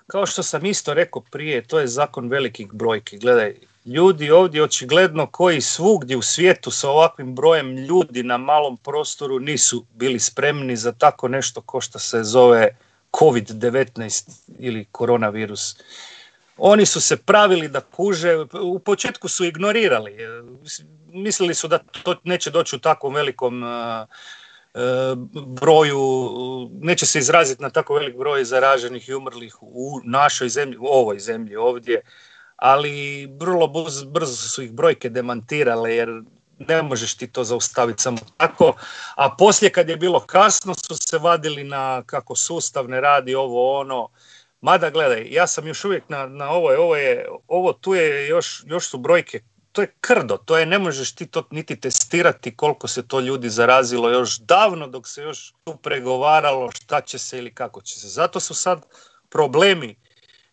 kao 0.06 0.26
što 0.26 0.42
sam 0.42 0.66
isto 0.66 0.94
rekao 0.94 1.22
prije, 1.30 1.66
to 1.66 1.80
je 1.80 1.86
zakon 1.86 2.28
velikih 2.28 2.72
brojki. 2.72 3.18
Gledaj, 3.18 3.56
ljudi 3.84 4.30
ovdje 4.30 4.62
očigledno 4.62 5.26
koji 5.26 5.60
svugdje 5.60 6.16
u 6.16 6.22
svijetu 6.22 6.70
sa 6.70 6.90
ovakvim 6.90 7.34
brojem 7.34 7.76
ljudi 7.76 8.22
na 8.22 8.38
malom 8.38 8.76
prostoru 8.76 9.38
nisu 9.38 9.84
bili 9.94 10.18
spremni 10.18 10.76
za 10.76 10.92
tako 10.92 11.28
nešto 11.28 11.60
ko 11.60 11.80
što 11.80 11.98
se 11.98 12.24
zove 12.24 12.76
COVID-19 13.12 14.30
ili 14.58 14.84
koronavirus. 14.92 15.76
Oni 16.56 16.86
su 16.86 17.00
se 17.00 17.16
pravili 17.16 17.68
da 17.68 17.80
kuže, 17.80 18.36
u 18.62 18.78
početku 18.78 19.28
su 19.28 19.44
ignorirali, 19.44 20.16
mislili 21.12 21.54
su 21.54 21.68
da 21.68 21.78
to 21.78 22.16
neće 22.24 22.50
doći 22.50 22.76
u 22.76 22.78
takvom 22.78 23.14
velikom 23.14 23.64
e, 23.64 23.66
e, 23.66 24.80
broju, 25.46 26.00
neće 26.80 27.06
se 27.06 27.18
izraziti 27.18 27.62
na 27.62 27.70
tako 27.70 27.94
velik 27.94 28.16
broj 28.16 28.44
zaraženih 28.44 29.08
i 29.08 29.14
umrlih 29.14 29.56
u 29.60 30.00
našoj 30.04 30.48
zemlji, 30.48 30.78
u 30.78 30.86
ovoj 30.86 31.18
zemlji 31.18 31.56
ovdje, 31.56 32.00
ali 32.60 33.26
vrlo 33.40 33.66
brzo 34.06 34.48
su 34.48 34.62
ih 34.62 34.72
brojke 34.72 35.08
demantirale 35.08 35.94
jer 35.94 36.08
ne 36.58 36.82
možeš 36.82 37.14
ti 37.14 37.26
to 37.26 37.44
zaustaviti 37.44 38.02
samo 38.02 38.18
tako, 38.36 38.74
a 39.16 39.36
poslije 39.36 39.72
kad 39.72 39.88
je 39.88 39.96
bilo 39.96 40.20
kasno 40.20 40.74
su 40.74 40.96
se 40.96 41.18
vadili 41.18 41.64
na 41.64 42.02
kako 42.06 42.36
sustav 42.36 42.88
ne 42.88 43.00
radi 43.00 43.34
ovo 43.34 43.80
ono, 43.80 44.08
Mada 44.60 44.90
gledaj, 44.90 45.26
ja 45.30 45.46
sam 45.46 45.66
još 45.66 45.84
uvijek 45.84 46.08
na, 46.08 46.26
na 46.26 46.50
ovo, 46.50 46.70
ovo 46.78 46.96
je, 46.96 47.28
ovo 47.48 47.72
tu 47.72 47.94
je 47.94 48.28
još, 48.28 48.62
još 48.66 48.88
su 48.88 48.98
brojke, 48.98 49.40
to 49.72 49.80
je 49.80 49.94
krdo, 50.00 50.36
to 50.36 50.58
je, 50.58 50.66
ne 50.66 50.78
možeš 50.78 51.14
ti 51.14 51.26
to 51.26 51.48
niti 51.50 51.80
testirati 51.80 52.56
koliko 52.56 52.88
se 52.88 53.08
to 53.08 53.20
ljudi 53.20 53.50
zarazilo 53.50 54.10
još 54.10 54.38
davno 54.38 54.86
dok 54.86 55.08
se 55.08 55.22
još 55.22 55.54
tu 55.64 55.76
pregovaralo 55.76 56.70
šta 56.72 57.00
će 57.00 57.18
se 57.18 57.38
ili 57.38 57.54
kako 57.54 57.80
će 57.80 58.00
se. 58.00 58.08
Zato 58.08 58.40
su 58.40 58.54
sad 58.54 58.82
problemi 59.28 59.96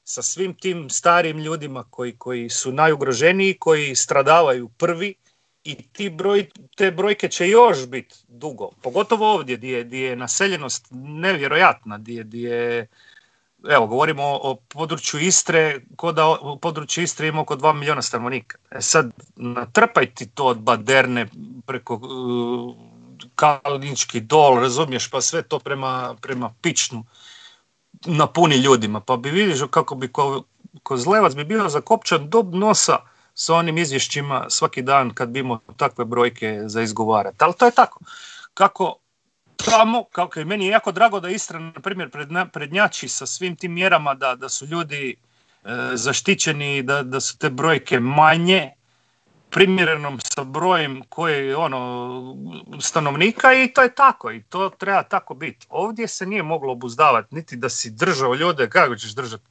sa 0.07 0.21
svim 0.21 0.53
tim 0.53 0.89
starim 0.89 1.39
ljudima 1.39 1.83
koji, 1.89 2.17
koji 2.17 2.49
su 2.49 2.71
najugroženiji, 2.71 3.57
koji 3.59 3.95
stradavaju 3.95 4.69
prvi 4.69 5.15
i 5.63 5.75
ti 5.75 6.09
broj, 6.09 6.49
te 6.75 6.91
brojke 6.91 7.29
će 7.29 7.47
još 7.47 7.87
biti 7.87 8.15
dugo. 8.27 8.69
Pogotovo 8.81 9.33
ovdje 9.33 9.57
gdje, 9.57 10.01
je 10.01 10.15
naseljenost 10.15 10.87
nevjerojatna, 10.91 11.97
gdje, 11.97 12.23
gdje 12.23 12.49
je 12.49 12.87
evo, 13.69 13.87
govorimo 13.87 14.23
o, 14.23 14.55
području 14.55 15.19
Istre, 15.19 15.81
ko 15.95 16.11
da 16.11 16.27
u 16.27 16.59
području 16.59 17.03
Istre 17.03 17.27
ima 17.27 17.41
oko 17.41 17.55
2 17.55 17.73
milijuna 17.73 18.01
stanovnika. 18.01 18.57
E 18.71 18.81
sad, 18.81 19.11
natrpaj 19.35 20.13
ti 20.13 20.29
to 20.29 20.45
od 20.45 20.57
Baderne 20.57 21.27
preko 21.65 21.95
uh, 21.95 22.75
Kalinički 23.35 24.19
dol, 24.19 24.59
razumiješ, 24.59 25.09
pa 25.09 25.21
sve 25.21 25.41
to 25.41 25.59
prema, 25.59 26.15
prema 26.21 26.53
Pičnu 26.61 27.05
napuni 28.05 28.55
ljudima. 28.55 28.99
Pa 28.99 29.17
bi 29.17 29.31
vidiš 29.31 29.59
kako 29.69 29.95
bi 29.95 30.07
ko, 30.07 30.43
Kozlevac 30.83 31.35
bi 31.35 31.43
bio 31.43 31.69
zakopčan 31.69 32.29
do 32.29 32.43
nosa 32.43 32.97
sa 33.33 33.55
onim 33.55 33.77
izvješćima 33.77 34.45
svaki 34.49 34.81
dan 34.81 35.13
kad 35.13 35.29
bi 35.29 35.39
imao 35.39 35.59
takve 35.77 36.05
brojke 36.05 36.61
za 36.65 36.81
izgovarati. 36.81 37.37
Ali 37.39 37.53
to 37.53 37.65
je 37.65 37.71
tako. 37.71 37.99
Kako 38.53 38.95
tamo, 39.65 40.03
kako 40.03 40.39
i 40.39 40.45
meni 40.45 40.65
je 40.65 40.71
jako 40.71 40.91
drago 40.91 41.19
da 41.19 41.29
Istra, 41.29 41.59
na 41.59 41.71
primjer, 41.71 42.09
prednjači 42.53 43.07
sa 43.07 43.25
svim 43.25 43.55
tim 43.55 43.73
mjerama 43.73 44.13
da, 44.13 44.35
da 44.35 44.49
su 44.49 44.65
ljudi 44.65 45.15
e, 45.63 45.69
zaštićeni, 45.93 46.83
da, 46.83 47.03
da 47.03 47.19
su 47.19 47.37
te 47.37 47.49
brojke 47.49 47.99
manje, 47.99 48.71
primjerenom 49.57 50.19
sa 50.19 50.43
brojem 50.43 51.01
koji 51.09 51.53
ono 51.53 52.35
stanovnika 52.81 53.53
i 53.53 53.73
to 53.73 53.81
je 53.81 53.95
tako 53.95 54.31
i 54.31 54.43
to 54.43 54.69
treba 54.69 55.03
tako 55.03 55.33
biti. 55.33 55.67
Ovdje 55.69 56.07
se 56.07 56.25
nije 56.25 56.43
moglo 56.43 56.71
obuzdavati 56.71 57.35
niti 57.35 57.55
da 57.55 57.69
si 57.69 57.89
držao 57.89 58.35
ljude, 58.35 58.69
kako 58.69 58.95
ćeš 58.95 59.15
držati 59.15 59.43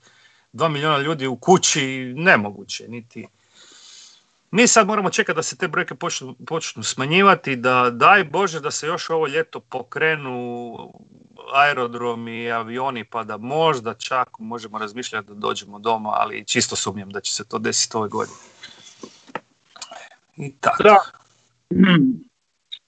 dva 0.52 0.68
milijuna 0.68 0.98
ljudi 0.98 1.26
u 1.26 1.36
kući, 1.36 2.12
nemoguće, 2.16 2.88
niti 2.88 3.26
mi 4.50 4.66
sad 4.66 4.86
moramo 4.86 5.10
čekati 5.10 5.36
da 5.36 5.42
se 5.42 5.56
te 5.56 5.68
brojke 5.68 5.94
počnu, 5.94 6.34
počnu 6.46 6.82
smanjivati, 6.82 7.56
da 7.56 7.90
daj 7.90 8.24
Bože 8.24 8.60
da 8.60 8.70
se 8.70 8.86
još 8.86 9.10
ovo 9.10 9.26
ljeto 9.26 9.60
pokrenu 9.60 10.76
aerodromi 11.54 12.42
i 12.42 12.52
avioni 12.52 13.04
pa 13.04 13.24
da 13.24 13.36
možda 13.36 13.94
čak 13.94 14.28
možemo 14.38 14.78
razmišljati 14.78 15.28
da 15.28 15.34
dođemo 15.34 15.78
doma, 15.78 16.10
ali 16.12 16.44
čisto 16.44 16.76
sumnjam 16.76 17.10
da 17.10 17.20
će 17.20 17.32
se 17.32 17.44
to 17.44 17.58
desiti 17.58 17.96
ove 17.96 18.08
godine. 18.08 18.55
I 20.37 20.53
tako. 20.61 20.83
Da. 20.83 20.96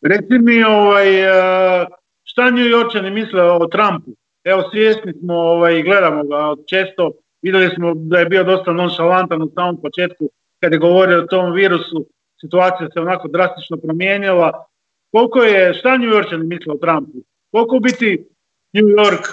Reci 0.03 0.39
mi, 0.39 0.65
ovaj, 0.65 1.09
e, 1.21 1.87
šta 2.25 2.51
New 2.51 2.67
Yorkčani 2.67 3.11
misle 3.11 3.43
o 3.43 3.67
Trumpu? 3.67 4.11
Evo, 4.45 4.63
svjesni 4.71 5.13
smo 5.13 5.35
ovaj, 5.35 5.83
gledamo 5.83 6.23
ga 6.25 6.55
često, 6.67 7.13
vidjeli 7.43 7.75
smo 7.75 7.95
da 7.95 8.19
je 8.19 8.27
bio 8.27 8.45
dosta 8.45 8.73
nonšalantan 8.73 9.43
u 9.43 9.51
samom 9.55 9.81
početku 9.83 10.31
kad 10.61 10.73
je 10.73 10.79
govorio 10.79 11.19
o 11.19 11.27
tom 11.27 11.53
virusu, 11.53 12.07
situacija 12.41 12.89
se 12.93 13.01
onako 13.01 13.29
drastično 13.29 13.77
promijenila. 13.77 14.67
Koliko 15.13 15.43
je, 15.43 15.75
šta 15.75 15.97
New 15.97 16.11
Yorkčani 16.11 16.45
misle 16.45 16.73
o 16.73 16.79
Trumpu? 16.79 17.19
Koliko 17.51 17.79
biti 17.79 18.27
New 18.73 18.87
York 18.87 19.25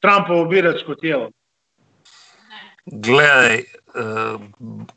Trumpovo 0.00 0.44
biračko 0.44 0.94
tijelo? 0.94 1.30
Gledaj, 2.92 3.54
e, 3.54 3.64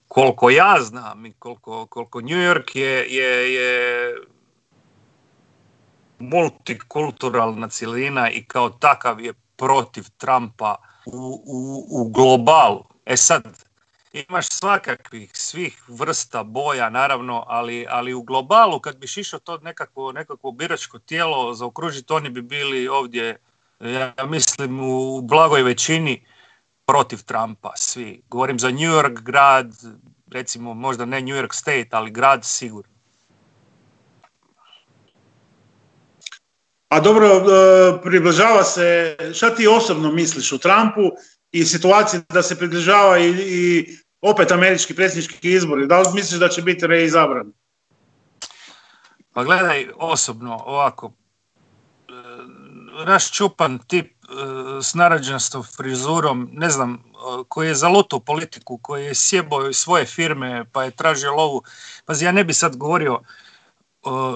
koliko 0.08 0.49
ja 0.49 0.77
znam 0.80 1.25
i 1.25 1.34
koliko, 1.34 1.86
koliko 1.86 2.21
New 2.21 2.38
York 2.38 2.75
je, 2.75 3.06
je, 3.10 3.54
je 3.54 4.15
multikulturalna 6.19 7.69
cjelina 7.69 8.30
i 8.30 8.43
kao 8.45 8.69
takav 8.69 9.21
je 9.21 9.34
protiv 9.56 10.06
Trumpa 10.17 10.75
u, 11.06 11.43
u, 11.45 11.86
u 11.89 12.10
globalu. 12.10 12.84
E 13.06 13.17
sad, 13.17 13.63
imaš 14.13 14.47
svakakvih 14.49 15.32
svih 15.34 15.84
vrsta 15.88 16.43
boja 16.43 16.89
naravno, 16.89 17.43
ali, 17.47 17.86
ali 17.89 18.13
u 18.13 18.23
globalu 18.23 18.80
kad 18.80 18.97
biš 18.97 19.17
išao 19.17 19.39
to 19.39 19.58
nekakvo, 19.58 20.12
nekakvo 20.12 20.51
biračko 20.51 20.99
tijelo 20.99 21.54
zaokružiti, 21.54 22.13
oni 22.13 22.30
bi 22.30 22.41
bili 22.41 22.88
ovdje, 22.88 23.38
ja 23.80 24.13
mislim, 24.27 24.80
u 24.84 25.21
blagoj 25.21 25.63
većini 25.63 26.25
protiv 26.91 27.23
Trumpa, 27.23 27.71
svi. 27.75 28.21
Govorim 28.27 28.60
za 28.60 28.71
New 28.71 28.91
York 28.91 29.21
grad, 29.21 29.71
recimo 30.32 30.73
možda 30.73 31.06
ne 31.06 31.21
New 31.21 31.36
York 31.36 31.54
State, 31.54 31.88
ali 31.91 32.12
grad 32.12 32.45
sigurno. 32.45 32.93
A 36.89 36.99
dobro, 36.99 37.27
e, 37.27 37.41
približava 38.04 38.63
se, 38.63 39.15
šta 39.34 39.56
ti 39.56 39.67
osobno 39.67 40.12
misliš 40.12 40.51
o 40.51 40.58
Trumpu 40.58 41.01
i 41.51 41.65
situaciji 41.65 42.21
da 42.30 42.43
se 42.43 42.58
približava 42.60 43.19
i, 43.19 43.30
i 43.30 43.88
opet 44.21 44.51
američki 44.51 44.95
predsjednički 44.95 45.51
izbori. 45.51 45.88
Da 45.88 45.99
li 45.99 46.13
misliš 46.13 46.39
da 46.39 46.49
će 46.49 46.62
biti 46.62 46.88
reizabran? 46.88 47.54
Pa 49.34 49.43
gledaj, 49.43 49.88
osobno, 49.95 50.60
ovako, 50.65 51.13
raščupan 53.06 53.80
tip 53.88 54.12
e, 54.12 54.21
s 54.82 54.94
narađenostom 54.94 55.63
frizurom, 55.63 56.50
ne 56.52 56.70
znam, 56.70 57.04
koji 57.48 57.67
je 57.67 57.76
zalutao 57.76 58.20
politiku, 58.20 58.78
koji 58.78 59.06
je 59.06 59.15
sjebao 59.15 59.74
svoje 59.74 60.06
firme 60.06 60.65
pa 60.72 60.84
je 60.84 60.91
tražio 60.91 61.36
lovu. 61.36 61.63
Pazi, 62.06 62.26
ja 62.26 62.32
ne 62.32 62.44
bi 62.44 62.54
sad 62.54 62.78
govorio, 62.78 63.20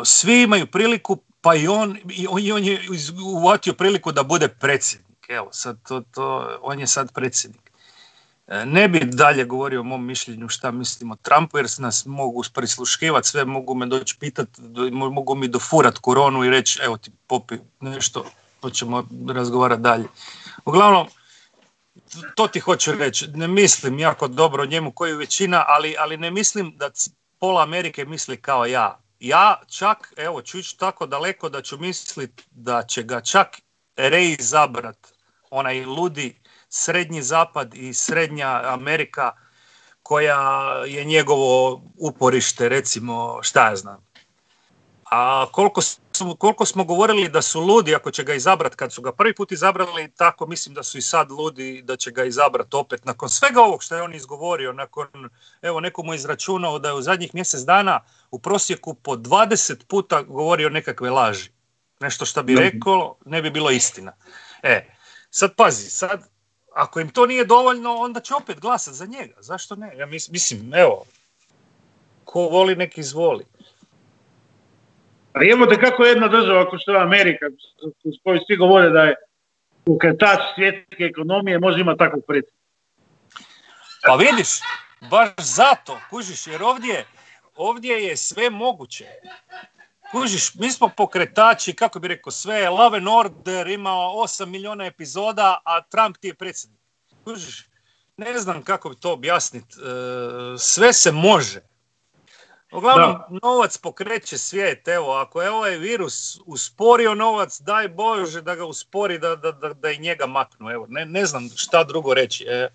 svi 0.03 0.41
imaju 0.41 0.67
priliku, 0.67 1.17
pa 1.41 1.55
i 1.55 1.67
on, 1.67 1.97
i 2.39 2.51
on 2.51 2.63
je 2.63 2.79
uvatio 3.23 3.73
priliku 3.73 4.12
da 4.12 4.23
bude 4.23 4.47
predsjednik. 4.47 5.25
Evo, 5.29 5.49
sad 5.51 5.77
to, 5.88 6.01
to, 6.12 6.58
on 6.62 6.79
je 6.79 6.88
sad 6.88 7.13
predsjednik. 7.13 7.71
E, 8.47 8.65
ne 8.65 8.88
bi 8.88 8.99
dalje 8.99 9.45
govorio 9.45 9.79
o 9.79 9.84
mom 9.84 10.05
mišljenju 10.05 10.49
šta 10.49 10.71
mislim 10.71 11.12
o 11.12 11.15
Trumpu, 11.15 11.58
jer 11.58 11.67
nas 11.77 12.05
mogu 12.05 12.43
prisluškivati, 12.53 13.27
sve 13.27 13.45
mogu 13.45 13.75
me 13.75 13.86
doći 13.86 14.17
pitati, 14.19 14.62
mogu 14.91 15.36
mi 15.36 15.47
dofurat 15.47 15.97
koronu 15.97 16.43
i 16.43 16.49
reći, 16.49 16.79
evo 16.84 16.97
ti 16.97 17.12
popi 17.27 17.58
nešto, 17.79 18.25
to 18.65 18.69
ćemo 18.69 19.04
razgovarati 19.30 19.82
dalje. 19.82 20.08
Uglavnom, 20.65 21.08
to 22.36 22.47
ti 22.47 22.60
hoću 22.60 22.91
reći, 22.91 23.28
ne 23.28 23.47
mislim 23.47 23.99
jako 23.99 24.28
dobro 24.28 24.63
o 24.63 24.65
njemu 24.65 24.91
koji 24.91 25.13
većina, 25.13 25.63
ali, 25.67 25.95
ali 25.99 26.17
ne 26.17 26.32
mislim 26.32 26.73
da 26.78 26.89
pola 27.39 27.63
Amerike 27.63 28.06
misli 28.06 28.41
kao 28.41 28.65
ja. 28.65 28.99
Ja 29.19 29.62
čak, 29.67 30.13
evo, 30.17 30.41
ću 30.41 30.58
ići 30.58 30.78
tako 30.78 31.06
daleko 31.06 31.49
da 31.49 31.62
ću 31.62 31.78
misliti 31.78 32.43
da 32.51 32.84
će 32.84 33.04
ga 33.04 33.21
čak 33.21 33.62
reizabrat 33.95 35.13
onaj 35.49 35.86
ludi 35.86 36.41
srednji 36.69 37.21
zapad 37.21 37.75
i 37.75 37.93
srednja 37.93 38.62
Amerika 38.63 39.32
koja 40.04 40.39
je 40.88 41.06
njegovo 41.06 41.82
uporište, 41.97 42.69
recimo, 42.69 43.39
šta 43.43 43.69
ja 43.69 43.75
znam. 43.75 44.06
A 45.12 45.45
koliko, 45.51 45.82
koliko 46.39 46.65
smo 46.65 46.84
govorili 46.84 47.30
da 47.30 47.41
su 47.41 47.62
ludi 47.62 47.95
ako 47.95 48.12
će 48.12 48.23
ga 48.23 48.34
izabrat 48.34 48.75
kad 48.75 48.93
su 48.93 49.01
ga 49.01 49.12
prvi 49.12 49.36
put 49.36 49.51
izabrali, 49.51 50.12
tako 50.12 50.47
mislim 50.47 50.75
da 50.75 50.84
su 50.84 50.97
i 50.97 51.01
sad 51.01 51.32
ludi 51.32 51.82
da 51.82 51.95
će 51.95 52.12
ga 52.12 52.23
izabrat 52.23 52.73
opet. 52.73 53.06
Nakon 53.06 53.30
svega 53.30 53.62
ovog 53.62 53.84
što 53.84 53.95
je 53.95 54.01
on 54.01 54.13
izgovorio, 54.13 54.73
nakon, 54.73 55.08
evo 55.62 55.80
nekomu 55.80 56.13
izračunao 56.13 56.80
da 56.80 56.88
je 56.88 56.93
u 56.93 57.01
zadnjih 57.01 57.36
mjesec 57.36 57.62
dana 57.62 57.99
u 58.32 58.39
prosjeku 58.39 58.93
po 58.93 59.15
20 59.15 59.86
puta 59.88 60.21
govorio 60.21 60.69
nekakve 60.69 61.10
laži. 61.10 61.49
Nešto 61.99 62.25
što 62.25 62.43
bi 62.43 62.56
rekao 62.56 63.15
ne 63.25 63.41
bi 63.41 63.49
bilo 63.49 63.71
istina. 63.71 64.15
E, 64.63 64.95
sad 65.30 65.56
pazi, 65.56 65.89
sad 65.89 66.36
ako 66.75 66.99
im 66.99 67.10
to 67.10 67.25
nije 67.25 67.45
dovoljno, 67.45 67.95
onda 67.95 68.19
će 68.19 68.36
opet 68.36 68.60
glasati 68.60 68.97
za 68.97 69.06
njega. 69.06 69.36
Zašto 69.39 69.75
ne? 69.75 69.97
Ja 69.97 70.06
mislim, 70.06 70.73
evo, 70.73 71.06
ko 72.23 72.39
voli, 72.41 72.75
neki 72.75 73.01
izvoli. 73.01 73.45
A 75.36 75.67
te 75.69 75.80
kako 75.80 76.04
jedna 76.04 76.28
država 76.28 76.62
ako 76.62 76.78
što 76.78 76.91
je 76.91 77.02
Amerika, 77.02 77.45
s 78.04 78.24
kojoj 78.24 78.39
svi 78.48 78.56
govore 78.58 78.89
da 78.89 79.04
je 79.04 79.15
ukretač 79.86 80.39
svjetske 80.56 81.04
ekonomije, 81.04 81.60
može 81.60 81.80
imati 81.80 81.98
takvog 81.98 82.24
predsjednika. 82.28 82.65
Pa 84.08 84.15
vidiš, 84.15 84.48
baš 85.10 85.30
zato, 85.38 86.00
kužiš, 86.10 86.48
jer 86.48 86.63
ovdje, 86.63 87.06
ovdje 87.56 88.04
je 88.04 88.17
sve 88.17 88.50
moguće. 88.50 89.06
Kužiš, 90.12 90.56
mi 90.56 90.71
smo 90.71 90.89
pokretači, 90.98 91.74
kako 91.74 92.00
bi 92.00 92.08
rekao, 92.08 92.32
sve 92.32 92.69
Love 92.69 92.98
and 92.98 93.08
Order, 93.08 93.67
imao 93.67 94.13
8 94.13 94.45
milijuna 94.45 94.86
epizoda, 94.86 95.62
a 95.65 95.82
Trump 95.82 96.17
ti 96.17 96.28
je 96.28 96.34
predsjednik. 96.34 96.82
Kužiš, 97.24 97.67
ne 98.17 98.39
znam 98.39 98.63
kako 98.63 98.89
bi 98.89 98.95
to 98.95 99.13
objasniti. 99.13 99.76
E, 99.80 100.58
sve 100.58 100.93
se 100.93 101.12
može. 101.12 101.74
Uglavnom, 102.77 103.39
novac 103.43 103.77
pokreće 103.77 104.38
svijet. 104.38 104.88
Evo, 104.88 105.11
ako 105.13 105.41
je 105.41 105.51
ovaj 105.51 105.77
virus 105.77 106.39
usporio 106.45 107.15
novac, 107.15 107.59
daj 107.59 107.88
Bože 107.88 108.41
da 108.41 108.55
ga 108.55 108.65
uspori, 108.65 109.19
da, 109.19 109.35
da, 109.35 109.51
da, 109.51 109.73
da 109.73 109.91
i 109.91 109.97
njega 109.97 110.25
maknu. 110.25 110.71
Evo, 110.71 110.85
ne, 110.89 111.05
ne 111.05 111.25
znam 111.25 111.49
šta 111.55 111.83
drugo 111.83 112.13
reći. 112.13 112.45
E, 112.47 112.69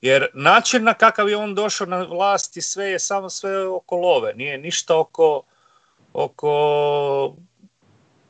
jer 0.00 0.26
način 0.34 0.84
na 0.84 0.94
kakav 0.94 1.28
je 1.28 1.36
on 1.36 1.54
došao 1.54 1.86
na 1.86 2.02
vlast 2.02 2.56
i 2.56 2.62
sve 2.62 2.86
je 2.86 2.98
samo 2.98 3.30
sve 3.30 3.68
oko 3.68 3.96
love. 3.96 4.34
Nije 4.34 4.58
ništa 4.58 4.98
oko 4.98 5.42
oko 6.12 7.34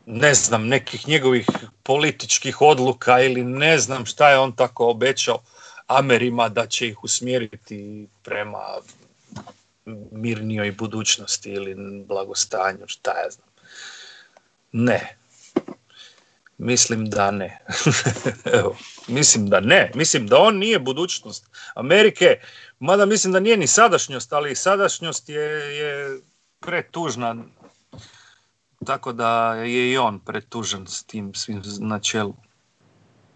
ne 0.07 0.35
znam, 0.35 0.69
nekih 0.69 1.09
njegovih 1.09 1.47
političkih 1.83 2.61
odluka 2.61 3.21
ili 3.21 3.45
ne 3.45 3.79
znam 3.79 4.07
šta 4.07 4.31
je 4.31 4.39
on 4.39 4.53
tako 4.53 4.89
obećao 4.89 5.39
Amerima 5.87 6.49
da 6.49 6.67
će 6.67 6.89
ih 6.89 7.05
usmjeriti 7.05 8.09
prema 8.23 8.65
mirnijoj 10.13 10.73
budućnosti 10.73 11.51
ili 11.51 11.75
blagostanju, 12.07 12.87
šta 12.87 13.11
ja 13.11 13.31
znam. 13.31 13.49
Ne. 14.73 15.17
Mislim 16.59 17.11
da 17.11 17.31
ne. 17.31 17.59
Evo, 18.59 18.77
mislim 19.09 19.49
da 19.49 19.61
ne. 19.61 19.91
Mislim 19.95 20.27
da 20.27 20.39
on 20.39 20.59
nije 20.59 20.79
budućnost 20.79 21.51
Amerike, 21.75 22.41
mada 22.79 23.07
mislim 23.07 23.33
da 23.33 23.41
nije 23.41 23.57
ni 23.57 23.67
sadašnjost, 23.67 24.33
ali 24.33 24.55
sadašnjost 24.55 25.29
je, 25.29 25.43
je 25.77 26.21
pretužna 26.61 27.37
tako 28.85 29.13
da 29.13 29.55
je 29.55 29.93
i 29.93 29.99
on 29.99 30.19
pretužen 30.19 30.87
s 30.87 31.05
tim 31.05 31.35
svim 31.35 31.63
na 31.81 31.99
čelu. 31.99 32.35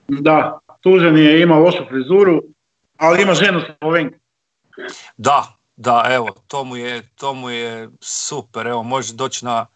Da, 0.08 0.58
tužen 0.80 1.18
je, 1.18 1.42
ima 1.42 1.58
lošu 1.58 1.84
frizuru, 1.88 2.42
ali 2.96 3.22
ima 3.22 3.34
ženu 3.34 3.60
Slovenku. 3.78 4.18
Da, 5.16 5.57
Da, 5.78 6.04
evo, 6.10 6.28
to 6.46 6.64
mu 6.64 6.76
je, 6.76 7.08
to 7.14 7.34
mu 7.34 7.50
je 7.50 7.88
super. 8.00 8.66
Evo, 8.66 8.82
može 8.82 9.14
doći 9.14 9.44
na, 9.44 9.66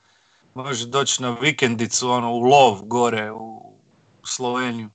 može 0.54 0.86
doći 0.86 1.22
na 1.22 1.36
vikendicu, 1.40 2.10
ono, 2.10 2.32
u 2.32 2.40
lov 2.40 2.82
gore 2.82 3.30
u 3.32 3.76
Sloveniju. 4.24 4.88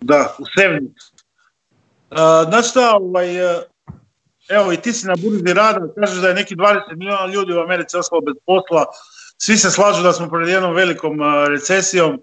Da, 0.00 0.36
u 0.38 0.44
Sevnicu. 0.58 1.12
Uh, 2.10 2.18
znaš 2.48 2.70
šta, 2.70 2.96
ovaj, 2.96 3.54
uh, 3.54 3.62
evo 4.48 4.72
i 4.72 4.76
ti 4.76 4.92
si 4.92 5.06
na 5.06 5.14
burzi 5.16 5.54
rada, 5.54 5.80
kažeš 5.94 6.18
da 6.18 6.28
je 6.28 6.34
neki 6.34 6.56
20 6.56 6.96
milijuna 6.96 7.26
ljudi 7.26 7.52
u 7.52 7.60
Americi 7.60 7.96
ostalo 7.96 8.20
bez 8.20 8.34
posla, 8.46 8.86
svi 9.38 9.56
se 9.56 9.70
slažu 9.70 10.02
da 10.02 10.12
smo 10.12 10.30
pred 10.30 10.48
jednom 10.48 10.74
velikom 10.74 11.20
uh, 11.20 11.26
recesijom. 11.48 12.20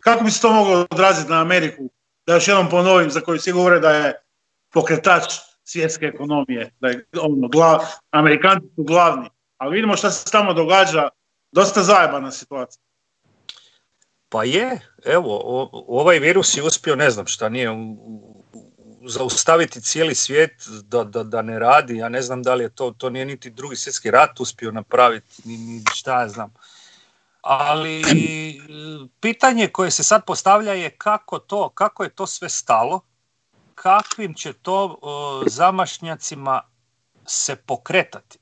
Kako 0.00 0.24
bi 0.24 0.30
se 0.30 0.40
to 0.40 0.52
moglo 0.52 0.86
odraziti 0.90 1.30
na 1.30 1.40
Ameriku? 1.40 1.90
Da 2.26 2.34
još 2.34 2.48
jednom 2.48 2.68
ponovim, 2.68 3.10
za 3.10 3.20
koju 3.20 3.38
svi 3.38 3.52
govore 3.52 3.80
da 3.80 3.90
je 3.90 4.14
pokretač 4.72 5.47
svjetske 5.68 6.06
ekonomije, 6.06 6.70
da 6.80 6.88
je 6.88 7.04
ono, 7.22 7.48
glav, 7.48 7.78
Amerikanci 8.10 8.66
su 8.76 8.82
glavni. 8.82 9.30
Ali 9.56 9.74
vidimo 9.74 9.96
šta 9.96 10.10
se 10.10 10.30
tamo 10.30 10.54
događa, 10.54 11.08
dosta 11.52 11.82
zajebana 11.82 12.30
situacija. 12.30 12.82
Pa 14.28 14.44
je, 14.44 14.80
evo, 15.04 15.40
o- 15.44 15.84
ovaj 15.88 16.18
virus 16.18 16.56
je 16.56 16.62
uspio, 16.62 16.96
ne 16.96 17.10
znam 17.10 17.26
šta, 17.26 17.48
nije 17.48 17.70
u- 17.70 17.92
u- 17.92 19.08
zaustaviti 19.08 19.80
cijeli 19.80 20.14
svijet 20.14 20.52
da, 20.82 21.04
da, 21.04 21.22
da 21.22 21.42
ne 21.42 21.58
radi, 21.58 21.96
ja 21.96 22.08
ne 22.08 22.22
znam 22.22 22.42
da 22.42 22.54
li 22.54 22.64
je 22.64 22.74
to, 22.74 22.90
to 22.98 23.10
nije 23.10 23.24
niti 23.24 23.50
drugi 23.50 23.76
svjetski 23.76 24.10
rat 24.10 24.40
uspio 24.40 24.70
napraviti, 24.70 25.42
ni, 25.44 25.56
ni 25.56 25.82
šta 25.94 26.20
ja 26.20 26.28
znam. 26.28 26.54
Ali 27.40 28.02
pitanje 29.20 29.68
koje 29.68 29.90
se 29.90 30.02
sad 30.04 30.24
postavlja 30.26 30.72
je 30.72 30.90
kako 30.90 31.38
to, 31.38 31.68
kako 31.68 32.02
je 32.04 32.10
to 32.10 32.26
sve 32.26 32.48
stalo, 32.48 33.00
kakvim 33.82 34.34
će 34.34 34.52
to 34.52 34.98
zamašnjacima 35.46 36.62
se 37.26 37.56
pokretati. 37.56 38.38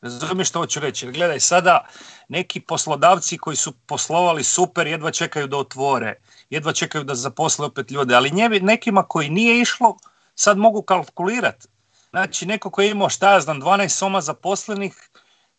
Razumiješ 0.00 0.48
što 0.48 0.58
hoću 0.58 0.80
reći? 0.80 1.06
Jer 1.06 1.14
gledaj, 1.14 1.40
sada 1.40 1.86
neki 2.28 2.60
poslodavci 2.60 3.38
koji 3.38 3.56
su 3.56 3.72
poslovali 3.72 4.44
super, 4.44 4.86
jedva 4.86 5.10
čekaju 5.10 5.46
da 5.46 5.56
otvore, 5.56 6.20
jedva 6.50 6.72
čekaju 6.72 7.04
da 7.04 7.14
zaposle 7.14 7.66
opet 7.66 7.90
ljude, 7.90 8.14
ali 8.14 8.30
njevi, 8.30 8.60
nekima 8.60 9.02
koji 9.02 9.30
nije 9.30 9.60
išlo, 9.60 9.96
sad 10.34 10.58
mogu 10.58 10.82
kalkulirati. 10.82 11.68
Znači, 12.10 12.46
neko 12.46 12.70
koji 12.70 12.86
je 12.86 12.90
imao, 12.90 13.08
šta 13.08 13.32
ja 13.32 13.40
znam, 13.40 13.60
12 13.60 13.88
soma 13.88 14.20
zaposlenih, 14.20 15.10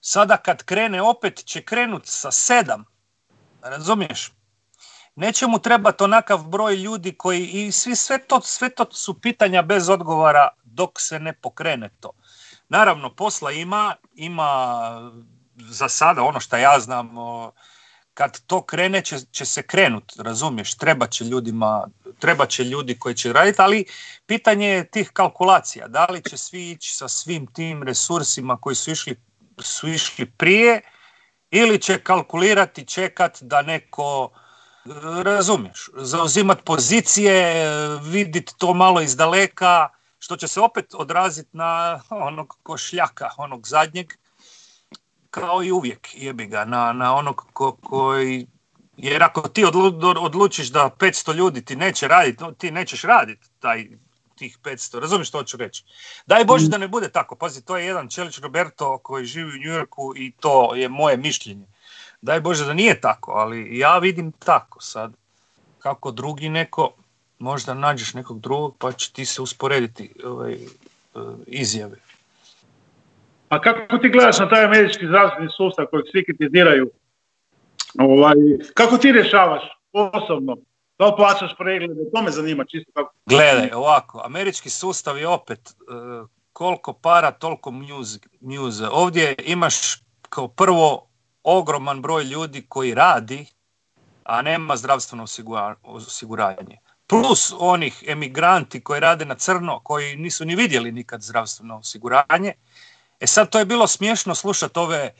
sada 0.01 0.37
kad 0.37 0.63
krene 0.63 1.01
opet 1.01 1.45
će 1.45 1.61
krenut 1.61 2.05
sa 2.05 2.31
sedam. 2.31 2.85
Razumiješ? 3.61 4.31
Neće 5.15 5.47
mu 5.47 5.59
trebati 5.59 6.03
onakav 6.03 6.43
broj 6.43 6.75
ljudi 6.75 7.13
koji 7.17 7.47
i 7.47 7.71
svi, 7.71 7.95
sve, 7.95 8.17
to, 8.17 8.41
sve 8.41 8.69
to 8.69 8.85
su 8.91 9.21
pitanja 9.21 9.61
bez 9.61 9.89
odgovora 9.89 10.47
dok 10.63 10.99
se 11.01 11.19
ne 11.19 11.33
pokrene 11.33 11.89
to. 11.99 12.11
Naravno, 12.69 13.15
posla 13.15 13.51
ima, 13.51 13.95
ima 14.15 15.11
za 15.55 15.89
sada 15.89 16.23
ono 16.23 16.39
što 16.39 16.57
ja 16.57 16.79
znam, 16.79 17.09
kad 18.13 18.39
to 18.47 18.61
krene 18.61 19.01
će, 19.01 19.17
će 19.31 19.45
se 19.45 19.61
krenut, 19.61 20.13
razumiješ, 20.17 20.75
treba 20.75 21.07
će 21.07 21.23
ljudima, 21.23 21.87
treba 22.19 22.45
će 22.45 22.63
ljudi 22.63 22.99
koji 22.99 23.15
će 23.15 23.33
raditi, 23.33 23.61
ali 23.61 23.85
pitanje 24.25 24.67
je 24.67 24.91
tih 24.91 25.09
kalkulacija, 25.13 25.87
da 25.87 26.05
li 26.05 26.21
će 26.29 26.37
svi 26.37 26.71
ići 26.71 26.93
sa 26.95 27.07
svim 27.07 27.47
tim 27.47 27.83
resursima 27.83 28.57
koji 28.61 28.75
su 28.75 28.91
išli, 28.91 29.15
su 29.57 29.87
išli 29.87 30.25
prije 30.31 30.81
ili 31.51 31.81
će 31.81 31.99
kalkulirati, 31.99 32.85
čekat 32.85 33.37
da 33.41 33.61
neko 33.61 34.31
razumiješ, 35.23 35.89
zauzimat 35.93 36.63
pozicije, 36.65 37.65
vidit 38.03 38.53
to 38.57 38.73
malo 38.73 39.01
iz 39.01 39.15
daleka, 39.15 39.89
što 40.19 40.37
će 40.37 40.47
se 40.47 40.61
opet 40.61 40.93
odraziti 40.93 41.49
na 41.57 42.01
onog 42.09 42.57
košljaka, 42.63 43.29
onog 43.37 43.67
zadnjeg, 43.67 44.13
kao 45.29 45.63
i 45.63 45.71
uvijek, 45.71 46.09
jebi 46.13 46.45
ga, 46.45 46.65
na, 46.65 46.93
na 46.93 47.15
onog 47.15 47.45
ko, 47.53 47.75
koji... 47.75 48.47
Jer 48.97 49.23
ako 49.23 49.41
ti 49.41 49.65
odlu, 49.65 49.93
odlučiš 50.21 50.67
da 50.67 50.89
500 50.99 51.33
ljudi 51.33 51.65
ti 51.65 51.75
neće 51.75 52.07
raditi, 52.07 52.43
ti 52.57 52.71
nećeš 52.71 53.01
raditi 53.01 53.47
taj 53.59 53.87
tih 54.35 54.57
500, 54.63 54.99
razumiješ 54.99 55.27
što 55.27 55.37
hoću 55.37 55.57
reći? 55.57 55.83
Daj 56.25 56.45
Bože 56.45 56.67
da 56.67 56.77
ne 56.77 56.87
bude 56.87 57.09
tako, 57.11 57.35
pazi, 57.35 57.65
to 57.65 57.77
je 57.77 57.85
jedan 57.85 58.09
Čelić 58.09 58.39
Roberto 58.39 58.97
koji 58.97 59.25
živi 59.25 59.49
u 59.49 59.61
Njujorku 59.63 60.13
i 60.15 60.31
to 60.39 60.75
je 60.75 60.89
moje 60.89 61.17
mišljenje. 61.17 61.67
Daj 62.21 62.39
Bože 62.39 62.65
da 62.65 62.73
nije 62.73 63.01
tako, 63.01 63.31
ali 63.31 63.77
ja 63.77 63.97
vidim 63.97 64.31
tako 64.31 64.81
sad. 64.81 65.13
Kako 65.79 66.11
drugi 66.11 66.49
neko, 66.49 66.91
možda 67.39 67.73
nađeš 67.73 68.13
nekog 68.13 68.39
drugog 68.39 68.75
pa 68.77 68.91
će 68.91 69.11
ti 69.11 69.25
se 69.25 69.41
usporediti 69.41 70.13
ovaj, 70.23 70.57
izjave. 71.47 71.97
A 73.49 73.61
kako 73.61 73.97
ti 73.97 74.09
gledaš 74.09 74.39
na 74.39 74.49
taj 74.49 74.65
američki 74.65 75.07
zdravstveni 75.07 75.49
sustav 75.57 75.85
kojeg 75.85 76.05
svi 76.11 76.25
kritiziraju? 76.25 76.91
Ovaj, 77.99 78.35
kako 78.73 78.97
ti 78.97 79.11
rješavaš 79.11 79.63
osobno? 79.93 80.57
Da 80.99 81.05
li 81.05 81.13
plaćaš 81.17 81.55
preglede? 81.57 82.01
To 82.13 82.21
me 82.21 82.31
zanima 82.31 82.65
čisto 82.65 82.91
kako. 82.93 83.13
Gledaj, 83.25 83.71
ovako, 83.73 84.21
američki 84.25 84.69
sustav 84.69 85.17
je 85.17 85.27
opet 85.27 85.59
uh, 85.59 86.29
koliko 86.53 86.93
para, 86.93 87.31
toliko 87.31 87.71
mjuze. 88.41 88.87
Ovdje 88.91 89.35
imaš 89.45 89.75
kao 90.29 90.47
prvo 90.47 91.08
ogroman 91.57 92.01
broj 92.01 92.23
ljudi 92.23 92.65
koji 92.69 92.93
radi, 92.93 93.45
a 94.23 94.41
nema 94.41 94.77
zdravstveno 94.77 95.25
osiguranje. 95.83 96.77
Plus 97.07 97.53
onih 97.59 98.03
emigranti 98.07 98.83
koji 98.83 98.99
rade 98.99 99.25
na 99.25 99.35
crno, 99.35 99.79
koji 99.83 100.15
nisu 100.15 100.45
ni 100.45 100.55
vidjeli 100.55 100.91
nikad 100.91 101.21
zdravstveno 101.21 101.77
osiguranje. 101.77 102.53
E 103.19 103.27
sad 103.27 103.49
to 103.49 103.59
je 103.59 103.65
bilo 103.65 103.87
smiješno 103.87 104.35
slušati 104.35 104.79
ove, 104.79 105.13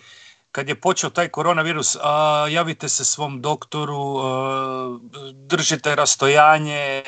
kad 0.52 0.70
je 0.70 0.82
počeo 0.82 1.10
taj 1.10 1.30
koronavirus, 1.30 1.98
a, 2.02 2.48
javite 2.50 2.89
se 2.89 3.06
svom 3.06 3.42
doktoru, 3.42 4.18
a, 4.18 5.00
držite 5.34 5.96
rastojanje, 5.96 7.04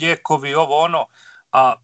lijekovi, 0.00 0.54
ovo 0.54 0.78
ono, 0.78 1.06
a 1.52 1.74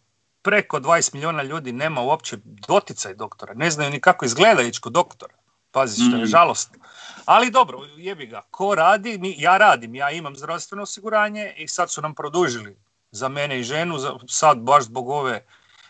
preko 0.43 0.81
20 0.81 1.15
milijuna 1.15 1.43
ljudi 1.43 1.73
nema 1.73 2.01
uopće 2.01 2.37
doticaj 2.45 3.15
doktora, 3.15 3.55
ne 3.55 3.71
znaju 3.71 3.91
ni 3.91 4.01
kako 4.01 4.25
izgleda 4.25 4.63
ići 4.63 4.81
doktora. 4.91 5.40
Pazi, 5.73 6.03
što 6.03 6.17
je 6.17 6.27
žalostno. 6.27 6.79
Ali 7.25 7.51
dobro, 7.51 7.79
jebi 7.97 8.27
ga, 8.27 8.43
ko 8.51 8.75
radi, 8.75 9.19
mi, 9.19 9.35
ja 9.39 9.59
radim, 9.59 9.95
ja 9.95 10.11
imam 10.11 10.37
zdravstveno 10.37 10.83
osiguranje 10.83 11.55
i 11.57 11.69
sad 11.69 11.91
su 11.91 12.03
nam 12.03 12.15
produžili 12.15 12.77
za 13.11 13.29
mene 13.29 13.61
i 13.61 13.63
ženu, 13.63 13.99
za, 13.99 14.15
sad 14.29 14.59
baš 14.59 14.85
zbog 14.85 15.09
ove 15.09 15.47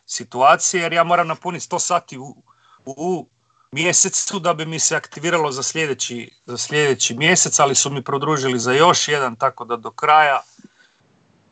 situacije, 0.06 0.82
jer 0.82 0.92
ja 0.92 1.04
moram 1.04 1.28
napuniti 1.28 1.66
100 1.66 1.78
sati 1.78 2.18
u, 2.18 2.42
u, 2.84 2.94
u 2.96 3.28
mjesecu 3.72 4.38
da 4.38 4.54
bi 4.54 4.66
mi 4.66 4.78
se 4.78 4.96
aktiviralo 4.96 5.52
za 5.52 5.62
sljedeći, 5.62 6.30
za 6.46 6.56
sljedeći 6.56 7.14
mjesec, 7.14 7.60
ali 7.60 7.74
su 7.74 7.90
mi 7.90 8.04
produžili 8.04 8.58
za 8.58 8.72
još 8.72 9.08
jedan, 9.08 9.36
tako 9.36 9.64
da 9.64 9.76
do 9.76 9.90
kraja 9.90 10.40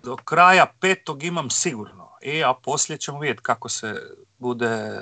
do 0.03 0.17
kraja 0.17 0.67
petog 0.81 1.23
imam 1.23 1.51
sigurno. 1.51 2.11
I 2.23 2.45
a 2.45 2.55
poslije 2.55 2.99
ćemo 2.99 3.21
vidjeti 3.21 3.43
kako 3.43 3.69
se 3.69 3.95
bude 4.39 5.01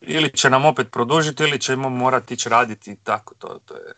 ili 0.00 0.32
će 0.32 0.50
nam 0.50 0.64
opet 0.64 0.90
produžiti 0.90 1.42
ili 1.42 1.60
ćemo 1.60 1.88
morati 1.88 2.34
ići 2.34 2.48
raditi 2.48 2.96
tako 3.02 3.34
to, 3.34 3.60
to 3.64 3.74
je. 3.74 3.92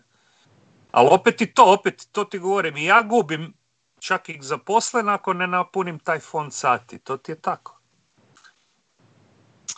Ali 0.91 1.09
opet 1.11 1.41
i 1.41 1.47
to, 1.47 1.65
opet 1.65 2.09
to 2.13 2.25
ti 2.25 2.39
govorim 2.39 2.77
i 2.77 2.85
ja 2.85 3.03
gubim 3.03 3.53
čak 4.01 4.29
i 4.29 4.39
zaposlen 4.43 5.09
ako 5.09 5.33
ne 5.33 5.47
napunim 5.47 5.99
taj 5.99 6.19
fond 6.21 6.53
sati, 6.53 6.99
to 6.99 7.17
ti 7.17 7.33
je 7.33 7.41
tako. 7.41 7.79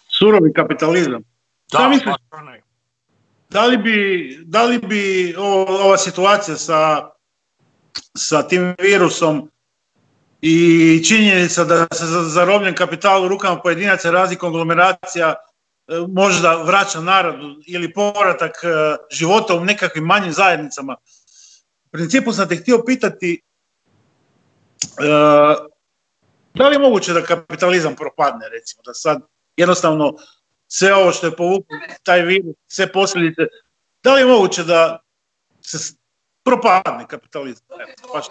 Surovi 0.08 0.52
kapitalizam. 0.52 1.12
Da, 1.12 1.78
Šta 1.78 1.88
misliš, 1.88 2.14
da 3.50 3.66
li 3.66 3.76
bi, 3.78 4.38
da 4.44 4.62
li 4.62 4.78
bi 4.78 5.34
ovo- 5.38 5.84
ova 5.84 5.98
situacija 5.98 6.56
sa, 6.56 7.10
sa 8.16 8.48
tim 8.48 8.74
virusom 8.78 9.50
i 10.40 10.56
činjenica 11.08 11.64
da 11.64 11.87
se 11.92 12.06
za- 12.06 12.22
zarobljen 12.22 12.74
kapital 12.74 13.24
u 13.24 13.28
rukama 13.28 13.60
pojedinaca 13.60 14.10
razi 14.10 14.37
konglomeracija 14.37 15.34
možda 16.08 16.62
vraća 16.62 17.00
naradu 17.00 17.56
ili 17.66 17.92
povratak 17.92 18.64
e, 18.64 18.68
života 19.10 19.54
u 19.54 19.64
nekakvim 19.64 20.04
manjim 20.04 20.32
zajednicama. 20.32 20.96
U 21.84 21.88
principu 21.90 22.32
sam 22.32 22.48
te 22.48 22.56
htio 22.56 22.82
pitati 22.86 23.42
e, 24.82 25.04
da 26.54 26.68
li 26.68 26.74
je 26.74 26.78
moguće 26.78 27.12
da 27.12 27.22
kapitalizam 27.22 27.96
propadne, 27.96 28.48
recimo, 28.48 28.82
da 28.86 28.94
sad 28.94 29.22
jednostavno 29.56 30.14
sve 30.68 30.94
ovo 30.94 31.12
što 31.12 31.26
je 31.26 31.36
povuklo 31.36 31.76
taj 32.02 32.22
virus, 32.22 32.56
sve 32.66 32.92
posljedice, 32.92 33.42
da 34.02 34.14
li 34.14 34.20
je 34.20 34.26
moguće 34.26 34.64
da 34.64 34.98
se 35.60 35.94
propadne 36.42 37.06
kapitalizam? 37.08 37.66
Evo, 37.70 38.14
baš. 38.14 38.26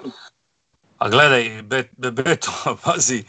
A 0.97 1.09
gledaj, 1.09 1.61
Be- 1.61 1.89
Be- 1.97 2.11
Beto, 2.11 2.51
pazi, 2.83 3.23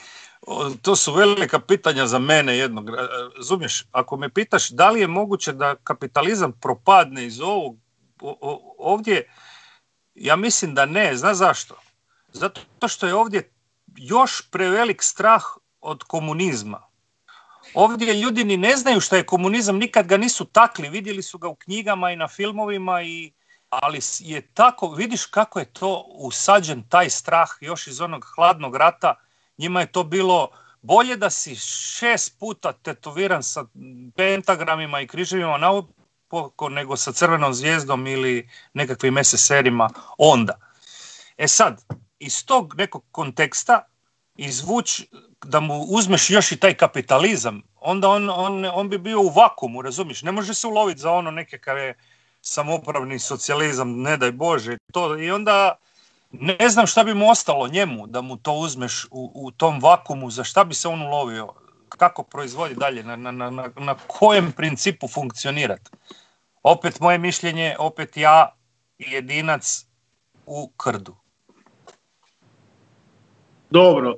to 0.83 0.97
su 0.97 1.13
velika 1.13 1.59
pitanja 1.59 2.07
za 2.07 2.19
mene 2.19 2.57
jednog. 2.57 2.89
ra- 2.91 3.09
Razumiješ, 3.37 3.85
ako 3.93 4.17
me 4.17 4.29
pitaš 4.29 4.71
da 4.71 4.91
li 4.91 5.01
je 5.01 5.07
moguće 5.07 5.53
da 5.53 5.77
kapitalizam 5.77 6.53
propadne 6.53 7.27
iz 7.27 7.41
ovog, 7.41 7.77
ovdje, 8.79 9.29
ja 10.15 10.37
mislim 10.37 10.75
da 10.75 10.87
ne, 10.87 11.17
zna 11.17 11.35
zašto? 11.35 11.75
Zato 12.33 12.89
što 12.89 13.07
je 13.07 13.15
ovdje 13.15 13.51
još 13.97 14.51
prevelik 14.51 15.03
strah 15.03 15.43
od 15.81 16.03
komunizma. 16.03 16.83
ovdje 17.75 18.15
ljudi 18.15 18.45
ni 18.45 18.57
ne 18.57 18.77
znaju 18.77 19.01
šta 19.01 19.17
je 19.17 19.27
komunizam, 19.27 19.77
nikad 19.77 20.07
ga 20.07 20.17
nisu 20.17 20.45
takli, 20.45 20.89
vidjeli 20.89 21.23
su 21.23 21.39
ga 21.39 21.49
u 21.49 21.55
knjigama 21.55 22.11
i 22.11 22.17
na 22.17 22.29
filmovima 22.29 23.03
i 23.03 23.33
ali 23.69 24.01
je 24.19 24.41
tako, 24.55 24.89
vidiš 24.89 25.27
kako 25.27 25.59
je 25.59 25.73
to 25.73 26.05
usađen 26.09 26.89
taj 26.89 27.11
strah 27.11 27.49
još 27.61 27.87
iz 27.87 28.01
onog 28.01 28.27
hladnog 28.35 28.77
rata, 28.77 29.15
njima 29.59 29.81
je 29.81 29.93
to 29.93 30.05
bilo 30.05 30.49
bolje 30.83 31.17
da 31.17 31.31
si 31.31 31.57
šest 31.57 32.39
puta 32.39 32.73
tetoviran 32.73 33.43
sa 33.43 33.65
pentagramima 34.17 35.01
i 35.01 35.07
križevima 35.07 35.59
na 35.59 35.83
oko 36.31 36.69
nego 36.69 36.97
sa 36.97 37.13
crvenom 37.13 37.55
zvijezdom 37.55 38.07
ili 38.07 38.51
nekakvim 38.75 39.25
SSR-ima 39.25 39.91
onda. 40.19 40.59
E 41.37 41.49
sad, 41.49 41.85
iz 42.19 42.47
tog 42.47 42.75
nekog 42.77 43.05
konteksta 43.11 43.87
izvući 44.37 45.09
da 45.45 45.61
mu 45.61 45.81
uzmeš 45.81 46.31
još 46.31 46.53
i 46.53 46.57
taj 46.57 46.75
kapitalizam, 46.75 47.63
onda 47.81 48.09
on, 48.09 48.31
on, 48.31 48.65
on 48.65 48.89
bi 48.89 48.99
bio 48.99 49.21
u 49.21 49.29
vakumu, 49.29 49.83
razumiješ? 49.83 50.23
Ne 50.23 50.33
može 50.33 50.55
se 50.55 50.67
uloviti 50.67 51.01
za 51.01 51.11
ono 51.11 51.31
nekakav 51.31 51.79
je 51.79 51.95
samopravni 52.41 53.19
socijalizam, 53.19 54.01
ne 54.03 54.17
daj 54.17 54.33
Bože. 54.33 54.77
To, 54.93 55.19
I 55.19 55.31
onda 55.31 55.77
ne 56.41 56.69
znam 56.69 56.87
šta 56.87 57.05
bi 57.05 57.15
mu 57.15 57.31
ostalo 57.31 57.69
njemu 57.69 58.07
da 58.07 58.21
mu 58.21 58.37
to 58.37 58.53
uzmeš 58.53 59.05
u, 59.11 59.31
u 59.35 59.51
tom 59.51 59.81
vakumu, 59.81 60.31
za 60.31 60.45
šta 60.45 60.65
bi 60.65 60.75
se 60.75 60.89
on 60.89 61.03
ulovio, 61.03 61.53
kako 61.89 62.23
proizvodi 62.23 62.75
dalje, 62.75 63.03
na, 63.03 63.17
na, 63.17 63.31
na, 63.33 63.71
na 63.77 63.95
kojem 64.07 64.53
principu 64.53 65.09
funkcionirati. 65.09 65.91
Opet 66.63 67.01
moje 67.01 67.19
mišljenje, 67.19 67.77
opet 67.79 68.17
ja 68.17 68.55
jedinac 68.99 69.87
u 70.47 70.71
krdu. 70.77 71.17
Dobro. 73.71 74.15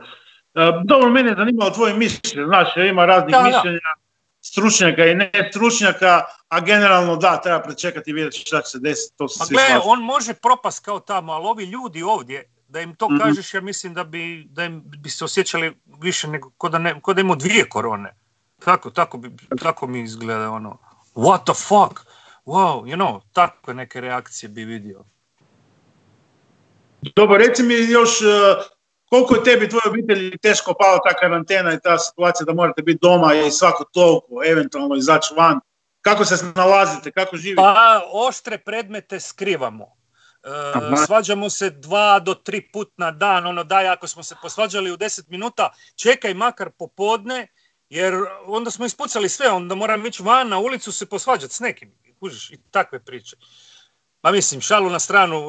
E, 0.54 0.72
dobro, 0.84 1.10
mene 1.10 1.30
je 1.30 1.36
zanimalo 1.36 1.70
tvoje 1.70 1.94
mišljenje. 1.94 2.46
Znaš, 2.46 2.68
ima 2.76 3.06
raznih 3.06 3.36
mišljenja, 3.44 3.80
stručnjaka 4.48 5.06
i 5.06 5.14
ne 5.14 5.30
stručnjaka, 5.50 6.22
a 6.48 6.60
generalno 6.60 7.16
da, 7.16 7.40
treba 7.40 7.60
prečekati 7.60 8.10
i 8.10 8.14
vidjeti 8.14 8.38
šta 8.38 8.62
će 8.62 8.70
se 8.70 8.78
desiti. 8.78 9.16
To 9.16 9.28
se 9.28 9.44
svi 9.44 9.56
on 9.84 10.02
može 10.02 10.34
propast 10.34 10.84
kao 10.84 11.00
tamo, 11.00 11.32
ali 11.32 11.46
ovi 11.46 11.64
ljudi 11.64 12.02
ovdje, 12.02 12.44
da 12.68 12.80
im 12.80 12.94
to 12.94 13.08
mm 13.08 13.18
kažeš, 13.18 13.54
ja 13.54 13.60
mislim 13.60 13.94
da 13.94 14.04
bi, 14.04 14.46
da 14.50 14.64
im 14.64 14.82
bi 14.84 15.10
se 15.10 15.24
osjećali 15.24 15.76
više 16.00 16.28
nego 16.28 16.50
kod 16.58 16.72
da, 16.72 16.78
ne, 16.78 17.00
da 17.14 17.20
imaju 17.20 17.36
dvije 17.36 17.68
korone. 17.68 18.14
Tako, 18.64 18.90
tako, 18.90 19.18
bi, 19.18 19.30
tako 19.60 19.86
mi 19.86 20.00
izgleda 20.02 20.50
ono, 20.50 20.78
what 21.14 21.44
the 21.44 21.54
fuck, 21.54 22.06
wow, 22.44 22.84
you 22.84 22.96
know, 22.96 23.20
takve 23.32 23.74
neke 23.74 24.00
reakcije 24.00 24.48
bi 24.48 24.64
vidio. 24.64 25.04
Dobro, 27.16 27.36
reci 27.36 27.62
mi 27.62 27.74
još 27.74 28.20
uh, 28.20 28.28
koliko 29.16 29.34
je 29.34 29.44
tebi 29.44 29.68
tvojoj 29.68 29.90
obitelji 29.90 30.38
teško 30.38 30.74
pala 30.78 30.98
ta 31.08 31.14
karantena 31.14 31.74
i 31.74 31.80
ta 31.82 31.98
situacija 31.98 32.44
da 32.44 32.54
morate 32.54 32.82
biti 32.82 32.98
doma 33.02 33.34
i 33.34 33.50
svako 33.50 33.84
toliko, 33.84 34.44
eventualno 34.46 34.96
izaći 34.96 35.34
van. 35.36 35.60
Kako 36.02 36.24
se 36.24 36.52
nalazite, 36.54 37.10
kako 37.10 37.36
živite? 37.36 37.62
Pa, 37.62 38.02
oštre 38.12 38.58
predmete 38.58 39.20
skrivamo. 39.20 39.84
E, 40.44 41.06
svađamo 41.06 41.50
se 41.50 41.70
dva 41.70 42.18
do 42.18 42.34
tri 42.34 42.70
put 42.72 42.92
na 42.96 43.10
dan, 43.10 43.46
ono 43.46 43.64
daj, 43.64 43.88
ako 43.88 44.06
smo 44.06 44.22
se 44.22 44.34
posvađali 44.42 44.92
u 44.92 44.96
deset 44.96 45.28
minuta, 45.28 45.70
čekaj 45.96 46.34
makar 46.34 46.70
popodne, 46.78 47.48
jer 47.88 48.14
onda 48.46 48.70
smo 48.70 48.86
ispucali 48.86 49.28
sve, 49.28 49.50
onda 49.50 49.74
moram 49.74 50.06
ići 50.06 50.22
van 50.22 50.48
na 50.48 50.58
ulicu 50.58 50.92
se 50.92 51.06
posvađati 51.06 51.54
s 51.54 51.60
nekim 51.60 51.94
kužiš, 52.20 52.50
i 52.50 52.58
takve 52.70 53.00
priče. 53.04 53.36
Ma 54.26 54.32
mislim, 54.32 54.60
šalu 54.60 54.90
na 54.90 54.98
stranu, 54.98 55.36
e, 55.36 55.46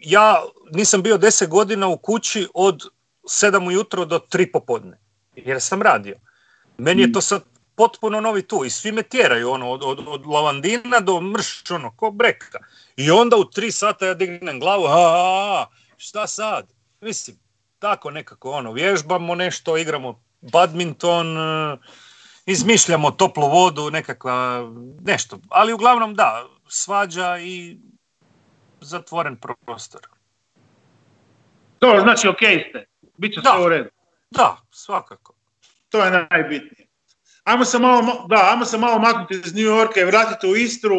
ja 0.00 0.44
nisam 0.72 1.02
bio 1.02 1.18
deset 1.18 1.50
godina 1.50 1.86
u 1.86 1.98
kući 1.98 2.48
od 2.54 2.82
sedam 3.28 3.66
ujutro 3.66 4.04
do 4.04 4.18
tri 4.18 4.52
popodne, 4.52 4.98
jer 5.36 5.60
sam 5.60 5.82
radio. 5.82 6.16
Meni 6.78 7.02
je 7.02 7.12
to 7.12 7.20
sad 7.20 7.42
potpuno 7.74 8.20
novi 8.20 8.42
tu 8.42 8.64
i 8.64 8.70
svi 8.70 8.92
me 8.92 9.02
tjeraju, 9.02 9.50
ono, 9.50 9.70
od, 9.70 9.82
od, 9.84 10.04
od 10.08 10.26
lavandina 10.26 11.00
do 11.00 11.20
mrš, 11.20 11.70
ono, 11.70 11.96
ko 11.96 12.10
breka. 12.10 12.58
I 12.96 13.10
onda 13.10 13.36
u 13.36 13.44
tri 13.44 13.72
sata 13.72 14.06
ja 14.06 14.14
dignem 14.14 14.60
glavu, 14.60 14.84
a, 14.88 15.66
šta 15.96 16.26
sad? 16.26 16.66
Mislim, 17.00 17.36
tako 17.78 18.10
nekako, 18.10 18.50
ono, 18.50 18.72
vježbamo 18.72 19.34
nešto, 19.34 19.76
igramo 19.76 20.22
badminton, 20.40 21.38
e, 21.38 21.76
izmišljamo 22.46 23.10
toplu 23.10 23.48
vodu, 23.48 23.90
nekakva, 23.90 24.70
nešto. 25.04 25.38
Ali 25.48 25.72
uglavnom 25.72 26.14
da, 26.14 26.46
svađa 26.68 27.38
i 27.38 27.76
zatvoren 28.80 29.36
prostor. 29.66 30.00
To 31.78 31.98
znači 32.02 32.28
ok 32.28 32.38
ste, 32.68 32.86
bit 33.16 33.34
će 33.34 33.40
sve 33.40 33.64
u 33.64 33.68
redu. 33.68 33.90
Da, 34.30 34.56
svakako. 34.70 35.34
To 35.88 36.04
je 36.04 36.26
najbitnije. 36.30 36.86
Ajmo 37.44 37.64
se 37.64 37.78
malo, 37.78 38.26
da, 38.28 38.48
ajmo 38.50 38.64
se 38.64 38.78
malo 38.78 38.98
maknuti 38.98 39.34
iz 39.34 39.54
New 39.54 39.64
Yorka 39.64 40.00
i 40.00 40.04
vratiti 40.04 40.46
u 40.46 40.56
Istru. 40.56 40.96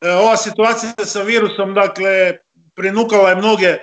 E, 0.00 0.10
ova 0.10 0.36
situacija 0.36 0.92
sa 1.04 1.22
virusom, 1.22 1.74
dakle, 1.74 2.38
prinukala 2.74 3.30
je 3.30 3.36
mnoge 3.36 3.78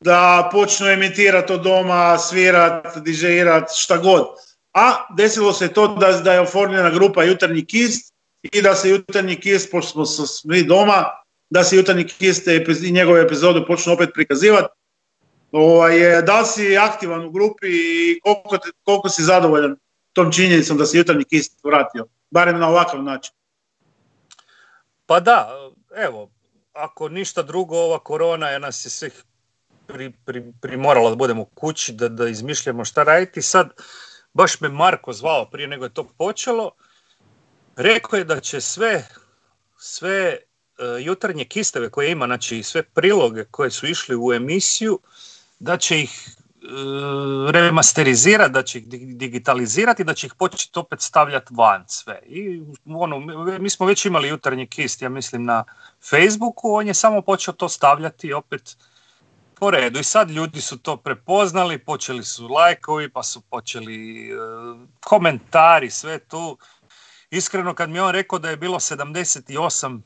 da 0.00 0.48
počnu 0.52 0.86
emitirati 0.86 1.52
od 1.52 1.62
doma, 1.62 2.18
svirat, 2.18 2.98
dižeirat, 2.98 3.70
šta 3.76 3.96
god 3.96 4.26
a 4.72 5.06
desilo 5.16 5.52
se 5.52 5.68
to 5.68 5.88
da, 5.88 6.12
da 6.12 6.32
je 6.32 6.40
oformljena 6.40 6.90
grupa 6.90 7.24
Jutarnji 7.24 7.64
kist 7.66 8.14
i 8.42 8.62
da 8.62 8.74
se 8.74 8.90
Jutarnji 8.90 9.40
kist, 9.40 9.70
pošto 9.70 10.06
smo 10.06 10.26
svi 10.26 10.64
doma, 10.64 11.04
da 11.50 11.64
se 11.64 11.76
Jutarnji 11.76 12.06
kist 12.06 12.46
i 12.82 12.92
njegove 12.92 13.22
epizode 13.22 13.66
počnu 13.66 13.92
opet 13.92 14.10
prikazivati. 14.14 14.68
Ovaj, 15.52 16.22
da 16.22 16.40
li 16.40 16.46
si 16.46 16.76
aktivan 16.76 17.24
u 17.24 17.30
grupi 17.30 17.66
i 17.66 18.20
koliko, 18.20 18.58
koliko 18.82 19.08
si 19.08 19.22
zadovoljan 19.22 19.76
tom 20.12 20.32
činjenicom 20.32 20.78
da 20.78 20.86
se 20.86 20.98
Jutarnji 20.98 21.24
kist 21.24 21.64
vratio, 21.64 22.06
barem 22.30 22.58
na 22.58 22.68
ovakav 22.68 23.02
način? 23.02 23.34
Pa 25.06 25.20
da, 25.20 25.50
evo, 25.96 26.30
ako 26.72 27.08
ništa 27.08 27.42
drugo, 27.42 27.76
ova 27.76 27.98
korona 27.98 28.48
je 28.48 28.58
nas 28.58 28.84
je 28.84 28.90
svih 28.90 29.24
pri, 29.86 30.12
pri, 30.24 30.52
primorala 30.60 31.10
da 31.10 31.16
budemo 31.16 31.44
kući, 31.44 31.92
da, 31.92 32.08
da 32.08 32.28
izmišljamo 32.28 32.84
šta 32.84 33.02
raditi. 33.02 33.42
Sad, 33.42 33.70
baš 34.34 34.60
me 34.60 34.68
Marko 34.68 35.12
zvao 35.12 35.50
prije 35.50 35.68
nego 35.68 35.84
je 35.84 35.94
to 35.94 36.04
počelo, 36.18 36.70
rekao 37.76 38.16
je 38.16 38.24
da 38.24 38.40
će 38.40 38.60
sve, 38.60 39.08
sve 39.76 40.38
uh, 40.38 41.04
jutarnje 41.04 41.44
kisteve 41.44 41.90
koje 41.90 42.10
ima, 42.10 42.26
znači 42.26 42.62
sve 42.62 42.82
priloge 42.82 43.44
koje 43.44 43.70
su 43.70 43.86
išli 43.86 44.16
u 44.16 44.32
emisiju, 44.32 44.98
da 45.58 45.76
će 45.76 46.00
ih 46.00 46.28
uh, 46.62 47.50
remasterizirati, 47.50 48.52
da 48.52 48.62
će 48.62 48.78
ih 48.78 48.88
digitalizirati, 49.16 50.04
da 50.04 50.14
će 50.14 50.26
ih 50.26 50.34
početi 50.34 50.78
opet 50.78 51.00
stavljati 51.00 51.54
van 51.54 51.84
sve. 51.88 52.20
I 52.26 52.62
ono, 52.86 53.20
mi 53.60 53.70
smo 53.70 53.86
već 53.86 54.04
imali 54.04 54.28
jutarnji 54.28 54.66
kist, 54.66 55.02
ja 55.02 55.08
mislim 55.08 55.44
na 55.44 55.64
Facebooku, 56.10 56.74
on 56.74 56.86
je 56.86 56.94
samo 56.94 57.22
počeo 57.22 57.54
to 57.54 57.68
stavljati 57.68 58.32
opet 58.32 58.76
po 59.62 59.70
redu. 59.70 60.00
I 60.00 60.04
sad 60.04 60.30
ljudi 60.30 60.60
su 60.60 60.78
to 60.78 60.96
prepoznali, 60.96 61.78
počeli 61.78 62.24
su 62.24 62.48
lajkovi, 62.48 63.12
pa 63.12 63.22
su 63.22 63.40
počeli 63.40 64.28
e, 64.30 64.34
komentari, 65.00 65.90
sve 65.90 66.18
tu. 66.18 66.58
Iskreno, 67.30 67.74
kad 67.74 67.90
mi 67.90 68.00
on 68.00 68.10
rekao 68.10 68.38
da 68.38 68.50
je 68.50 68.56
bilo 68.56 68.78
78, 68.80 70.00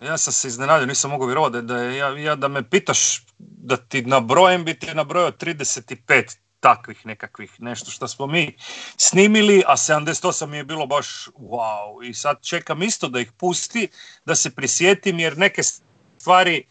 ja 0.00 0.18
sam 0.18 0.32
se 0.32 0.48
iznenadio, 0.48 0.86
nisam 0.86 1.10
mogao 1.10 1.26
vjerovati 1.26 1.62
da, 1.62 1.76
je, 1.78 1.96
ja, 1.96 2.18
ja, 2.18 2.34
da 2.34 2.48
me 2.48 2.70
pitaš 2.70 3.26
da 3.38 3.76
ti 3.76 4.02
nabrojem, 4.02 4.64
bi 4.64 4.78
ti 4.78 4.94
nabrojao 4.94 5.30
35 5.30 6.36
takvih 6.60 7.06
nekakvih, 7.06 7.50
nešto 7.58 7.90
što 7.90 8.08
smo 8.08 8.26
mi 8.26 8.56
snimili, 8.96 9.62
a 9.66 9.76
78 9.76 10.46
mi 10.46 10.56
je 10.56 10.64
bilo 10.64 10.86
baš 10.86 11.28
wow. 11.38 12.08
I 12.08 12.14
sad 12.14 12.42
čekam 12.42 12.82
isto 12.82 13.08
da 13.08 13.20
ih 13.20 13.32
pusti, 13.32 13.88
da 14.24 14.34
se 14.34 14.54
prisjetim, 14.54 15.18
jer 15.18 15.38
neke 15.38 15.62
stvari 15.62 16.66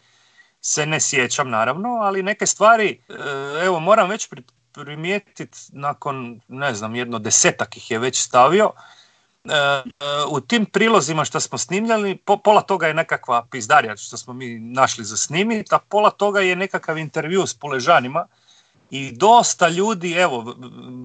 se 0.60 0.86
ne 0.86 1.00
sjećam 1.00 1.50
naravno, 1.50 1.88
ali 1.88 2.22
neke 2.22 2.46
stvari, 2.46 3.00
e, 3.08 3.14
evo 3.64 3.80
moram 3.80 4.08
već 4.08 4.28
primijetiti 4.72 5.58
nakon, 5.72 6.40
ne 6.48 6.74
znam, 6.74 6.94
jedno 6.94 7.18
desetak 7.18 7.76
ih 7.76 7.90
je 7.90 7.98
već 7.98 8.22
stavio, 8.22 8.70
e, 9.44 9.50
u 10.28 10.40
tim 10.40 10.66
prilozima 10.66 11.24
što 11.24 11.40
smo 11.40 11.58
snimljali, 11.58 12.18
pola 12.44 12.60
toga 12.60 12.86
je 12.86 12.94
nekakva 12.94 13.46
pizdarija 13.50 13.96
što 13.96 14.16
smo 14.16 14.32
mi 14.32 14.58
našli 14.58 15.04
za 15.04 15.16
snimiti, 15.16 15.74
a 15.74 15.78
pola 15.78 16.10
toga 16.10 16.40
je 16.40 16.56
nekakav 16.56 16.98
intervju 16.98 17.46
s 17.46 17.54
poležanima 17.54 18.26
i 18.90 19.12
dosta 19.12 19.68
ljudi, 19.68 20.12
evo, 20.12 20.56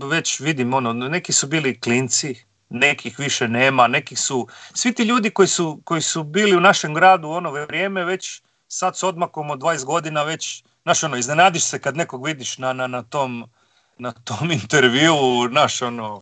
već 0.09 0.39
vidim, 0.39 0.73
ono, 0.73 0.93
neki 0.93 1.33
su 1.33 1.47
bili 1.47 1.79
klinci, 1.79 2.43
nekih 2.69 3.19
više 3.19 3.47
nema, 3.47 3.87
neki 3.87 4.15
su, 4.15 4.47
svi 4.73 4.93
ti 4.93 5.03
ljudi 5.03 5.29
koji 5.29 5.47
su, 5.47 5.81
koji 5.83 6.01
su 6.01 6.23
bili 6.23 6.57
u 6.57 6.59
našem 6.59 6.93
gradu 6.93 7.27
u 7.27 7.31
ono 7.31 7.51
vrijeme 7.51 8.05
već 8.05 8.41
sad 8.67 8.97
s 8.97 9.03
odmakom 9.03 9.49
od 9.49 9.59
20 9.59 9.85
godina 9.85 10.23
već, 10.23 10.63
znaš 10.83 11.03
ono, 11.03 11.17
iznenadiš 11.17 11.63
se 11.63 11.79
kad 11.79 11.97
nekog 11.97 12.25
vidiš 12.25 12.57
na, 12.57 12.73
na, 12.73 12.87
na 12.87 13.03
tom, 13.03 13.49
na 13.97 14.11
tom 14.11 14.51
intervju, 14.61 15.15
znaš 15.49 15.81
ono, 15.81 16.21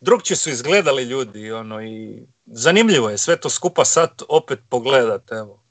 drugčije 0.00 0.36
su 0.36 0.50
izgledali 0.50 1.02
ljudi, 1.02 1.52
ono, 1.52 1.82
i 1.82 2.26
zanimljivo 2.46 3.10
je 3.10 3.18
sve 3.18 3.36
to 3.36 3.50
skupa 3.50 3.84
sad 3.84 4.22
opet 4.28 4.60
pogledat, 4.68 5.32
evo. 5.32 5.62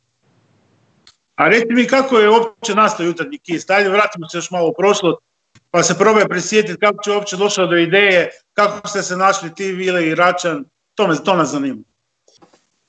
A 1.35 1.47
reci 1.47 1.73
mi 1.73 1.87
kako 1.87 2.17
je 2.17 2.29
uopće 2.29 2.75
nastao 2.75 3.05
jutarnji 3.05 3.37
kist, 3.37 3.69
ajde 3.71 3.89
vratimo 3.89 4.29
se 4.29 4.37
još 4.37 4.51
malo 4.51 4.67
u 4.67 4.73
prošlost, 4.77 5.17
pa 5.71 5.83
se 5.83 5.97
probaj 5.97 6.27
prisjetiti 6.27 6.79
kako 6.79 7.03
će 7.03 7.11
uopće 7.11 7.37
došao 7.37 7.67
do 7.67 7.77
ideje, 7.77 8.29
kako 8.53 8.87
ste 8.87 9.03
se 9.03 9.17
našli 9.17 9.55
ti, 9.55 9.71
Vile 9.71 10.07
i 10.07 10.15
Račan, 10.15 10.65
to, 10.95 11.07
me, 11.07 11.23
to 11.23 11.35
nas 11.35 11.49
zanima. 11.49 11.83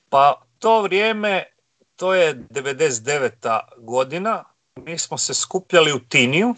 Pa 0.08 0.42
to 0.58 0.82
vrijeme, 0.82 1.44
to 1.96 2.14
je 2.14 2.34
99. 2.34 3.60
godina, 3.76 4.44
mi 4.76 4.98
smo 4.98 5.18
se 5.18 5.34
skupljali 5.34 5.92
u 5.92 5.98
Tiniju 5.98 6.54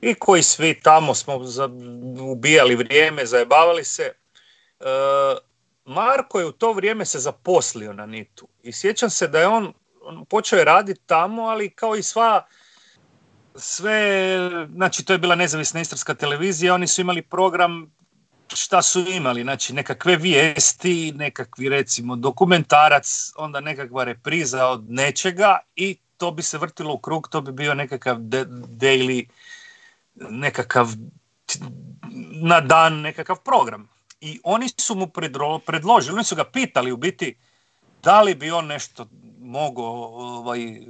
i 0.00 0.14
koji 0.14 0.42
svi 0.42 0.80
tamo 0.80 1.14
smo 1.14 1.40
ubijali 2.20 2.76
vrijeme, 2.76 3.26
zajebavali 3.26 3.84
se. 3.84 4.02
E, 4.80 4.84
Marko 5.84 6.40
je 6.40 6.46
u 6.46 6.52
to 6.52 6.72
vrijeme 6.72 7.04
se 7.04 7.18
zaposlio 7.18 7.92
na 7.92 8.06
Nitu 8.06 8.48
i 8.62 8.72
sjećam 8.72 9.10
se 9.10 9.28
da 9.28 9.40
je 9.40 9.46
on, 9.46 9.72
on 10.02 10.24
počeo 10.24 10.64
raditi 10.64 11.00
tamo, 11.06 11.42
ali 11.42 11.70
kao 11.70 11.96
i 11.96 12.02
sva 12.02 12.46
sve, 13.54 14.36
znači 14.74 15.04
to 15.04 15.12
je 15.12 15.18
bila 15.18 15.34
nezavisna 15.34 15.80
istarska 15.80 16.14
televizija, 16.14 16.74
oni 16.74 16.86
su 16.86 17.00
imali 17.00 17.22
program 17.22 17.97
šta 18.54 18.82
su 18.82 19.00
imali, 19.00 19.42
znači 19.42 19.72
nekakve 19.72 20.16
vijesti, 20.16 21.12
nekakvi 21.12 21.68
recimo 21.68 22.16
dokumentarac, 22.16 23.32
onda 23.36 23.60
nekakva 23.60 24.04
repriza 24.04 24.66
od 24.66 24.90
nečega 24.90 25.58
i 25.76 25.96
to 26.16 26.30
bi 26.30 26.42
se 26.42 26.58
vrtilo 26.58 26.94
u 26.94 26.98
krug, 26.98 27.28
to 27.28 27.40
bi 27.40 27.52
bio 27.52 27.74
nekakav 27.74 28.16
daily, 28.16 29.28
nekakav 30.14 30.88
na 32.42 32.60
dan 32.60 33.00
nekakav 33.00 33.36
program. 33.44 33.88
I 34.20 34.40
oni 34.44 34.68
su 34.80 34.94
mu 34.94 35.06
predložili, 35.66 36.14
oni 36.14 36.24
su 36.24 36.36
ga 36.36 36.44
pitali 36.44 36.92
u 36.92 36.96
biti 36.96 37.36
da 38.02 38.22
li 38.22 38.34
bi 38.34 38.50
on 38.50 38.66
nešto 38.66 39.08
mogao 39.40 39.84
ovaj, 40.14 40.80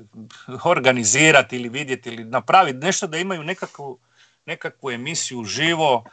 organizirati 0.64 1.56
ili 1.56 1.68
vidjeti 1.68 2.08
ili 2.08 2.24
napraviti 2.24 2.78
nešto 2.78 3.06
da 3.06 3.18
imaju 3.18 3.42
nekakvu, 3.44 3.98
nekakvu 4.46 4.90
emisiju 4.90 5.44
živo. 5.44 6.04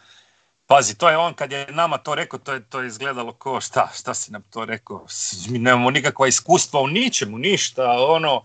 Pazi, 0.67 0.97
to 0.97 1.09
je 1.09 1.17
on 1.17 1.33
kad 1.33 1.51
je 1.51 1.67
nama 1.71 1.97
to 1.97 2.15
rekao, 2.15 2.39
to 2.39 2.53
je, 2.53 2.63
to 2.69 2.81
je 2.81 2.87
izgledalo 2.87 3.33
ko 3.33 3.61
šta, 3.61 3.89
šta 3.95 4.13
si 4.13 4.31
nam 4.31 4.41
to 4.49 4.65
rekao, 4.65 5.05
mi 5.49 5.59
nemamo 5.59 5.91
nikakva 5.91 6.27
iskustva 6.27 6.81
u 6.81 6.87
ničemu, 6.87 7.37
ništa, 7.37 7.91
ono, 7.99 8.43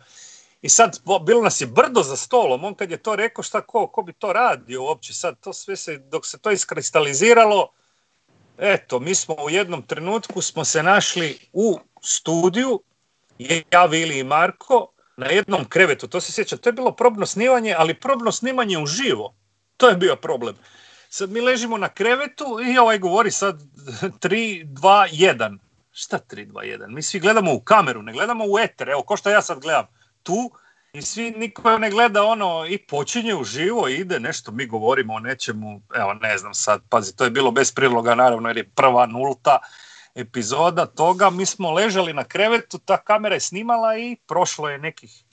i 0.63 0.69
sad 0.69 1.01
bilo 1.27 1.43
nas 1.43 1.61
je 1.61 1.67
brdo 1.67 2.03
za 2.03 2.17
stolom, 2.17 2.65
on 2.65 2.75
kad 2.75 2.91
je 2.91 2.97
to 2.97 3.17
rekao 3.17 3.43
šta 3.43 3.61
ko, 3.61 3.87
ko 3.87 4.03
bi 4.03 4.13
to 4.13 4.33
radio 4.33 4.83
uopće, 4.83 5.15
sad? 5.15 5.41
To 5.41 5.53
sve 5.53 5.77
se, 5.77 5.99
dok 5.99 6.27
se 6.27 6.39
to 6.39 6.51
iskristaliziralo, 6.51 7.69
eto, 8.59 8.99
mi 8.99 9.15
smo 9.15 9.35
u 9.35 9.51
jednom 9.51 9.83
trenutku 9.83 10.43
smo 10.43 10.65
se 10.65 10.83
našli 10.83 11.39
u 11.53 11.79
studiju, 12.03 12.83
ja, 13.71 13.85
Vili 13.85 14.19
i 14.19 14.25
Marko, 14.25 14.87
na 15.17 15.27
jednom 15.27 15.65
krevetu, 15.65 16.09
to 16.09 16.21
se 16.21 16.33
sjeća, 16.33 16.57
to 16.57 16.69
je 16.69 16.73
bilo 16.73 16.93
probno 16.93 17.27
snimanje, 17.27 17.75
ali 17.79 17.95
probno 17.95 18.33
snimanje 18.33 18.79
uživo, 18.79 19.35
to 19.77 19.89
je 19.89 19.97
bio 19.97 20.17
problem. 20.17 20.57
Sad 21.13 21.31
mi 21.31 21.41
ležimo 21.41 21.79
na 21.79 21.89
krevetu 21.89 22.59
i 22.75 22.79
ovaj 22.79 22.99
govori 22.99 23.31
sad 23.31 23.61
3, 23.61 24.65
2, 24.65 25.35
1. 25.37 25.59
Šta 25.93 26.19
3, 26.19 26.47
2, 26.47 26.53
1? 26.53 26.95
Mi 26.95 27.03
svi 27.03 27.21
gledamo 27.21 27.55
u 27.55 27.61
kameru, 27.61 28.03
ne 28.03 28.13
gledamo 28.13 28.45
u 28.45 28.59
eter, 28.59 28.89
evo 28.89 29.03
ko 29.03 29.17
što 29.17 29.31
ja 29.31 29.43
sad 29.43 29.61
gledam 29.61 29.87
tu 30.23 30.51
i 30.93 31.03
svi 31.03 31.31
niko 31.31 31.79
ne 31.79 31.91
gleda 31.91 32.25
ono 32.25 32.67
i 32.69 32.79
počinje 32.79 33.35
u 33.35 33.45
živo 33.45 33.89
i 33.89 33.95
ide 33.95 34.21
nešto, 34.21 34.53
mi 34.53 34.67
govorimo 34.67 35.15
o 35.15 35.19
nečemu, 35.19 35.83
evo 35.95 36.15
ne 36.15 36.39
znam 36.39 36.55
sad, 36.55 36.83
pazi, 36.89 37.17
to 37.17 37.25
je 37.25 37.31
bilo 37.31 37.51
bez 37.51 37.73
priloga 37.73 38.15
naravno 38.15 38.49
jer 38.49 38.57
je 38.57 38.71
prva 38.71 39.07
nulta 39.07 39.59
epizoda 40.15 40.87
toga, 40.87 41.31
mi 41.31 41.47
smo 41.47 41.73
ležali 41.73 42.13
na 42.13 42.25
krevetu, 42.25 42.79
ta 42.79 42.97
kamera 42.97 43.35
je 43.35 43.41
snimala 43.41 43.97
i 43.97 44.17
prošlo 44.27 44.69
je 44.69 44.79
nekih 44.79 45.25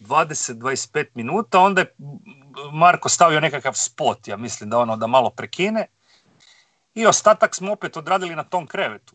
20-25 0.00 1.06
minuta, 1.14 1.60
onda 1.60 1.80
je 1.80 1.94
Marko 2.72 3.08
stavio 3.08 3.40
nekakav 3.40 3.72
spot, 3.74 4.28
ja 4.28 4.36
mislim 4.36 4.70
da 4.70 4.78
ono 4.78 4.96
da 4.96 5.06
malo 5.06 5.30
prekine 5.30 5.86
i 6.94 7.06
ostatak 7.06 7.54
smo 7.54 7.72
opet 7.72 7.96
odradili 7.96 8.36
na 8.36 8.44
tom 8.44 8.66
krevetu. 8.66 9.14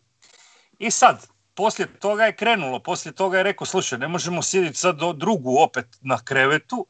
I 0.78 0.90
sad, 0.90 1.26
poslije 1.54 1.98
toga 1.98 2.24
je 2.24 2.36
krenulo, 2.36 2.78
poslije 2.80 3.12
toga 3.14 3.36
je 3.36 3.42
rekao, 3.42 3.66
slušaj, 3.66 3.98
ne 3.98 4.08
možemo 4.08 4.42
sjediti 4.42 4.78
sad 4.78 4.96
do 4.96 5.12
drugu 5.12 5.56
opet 5.58 5.86
na 6.00 6.18
krevetu, 6.24 6.86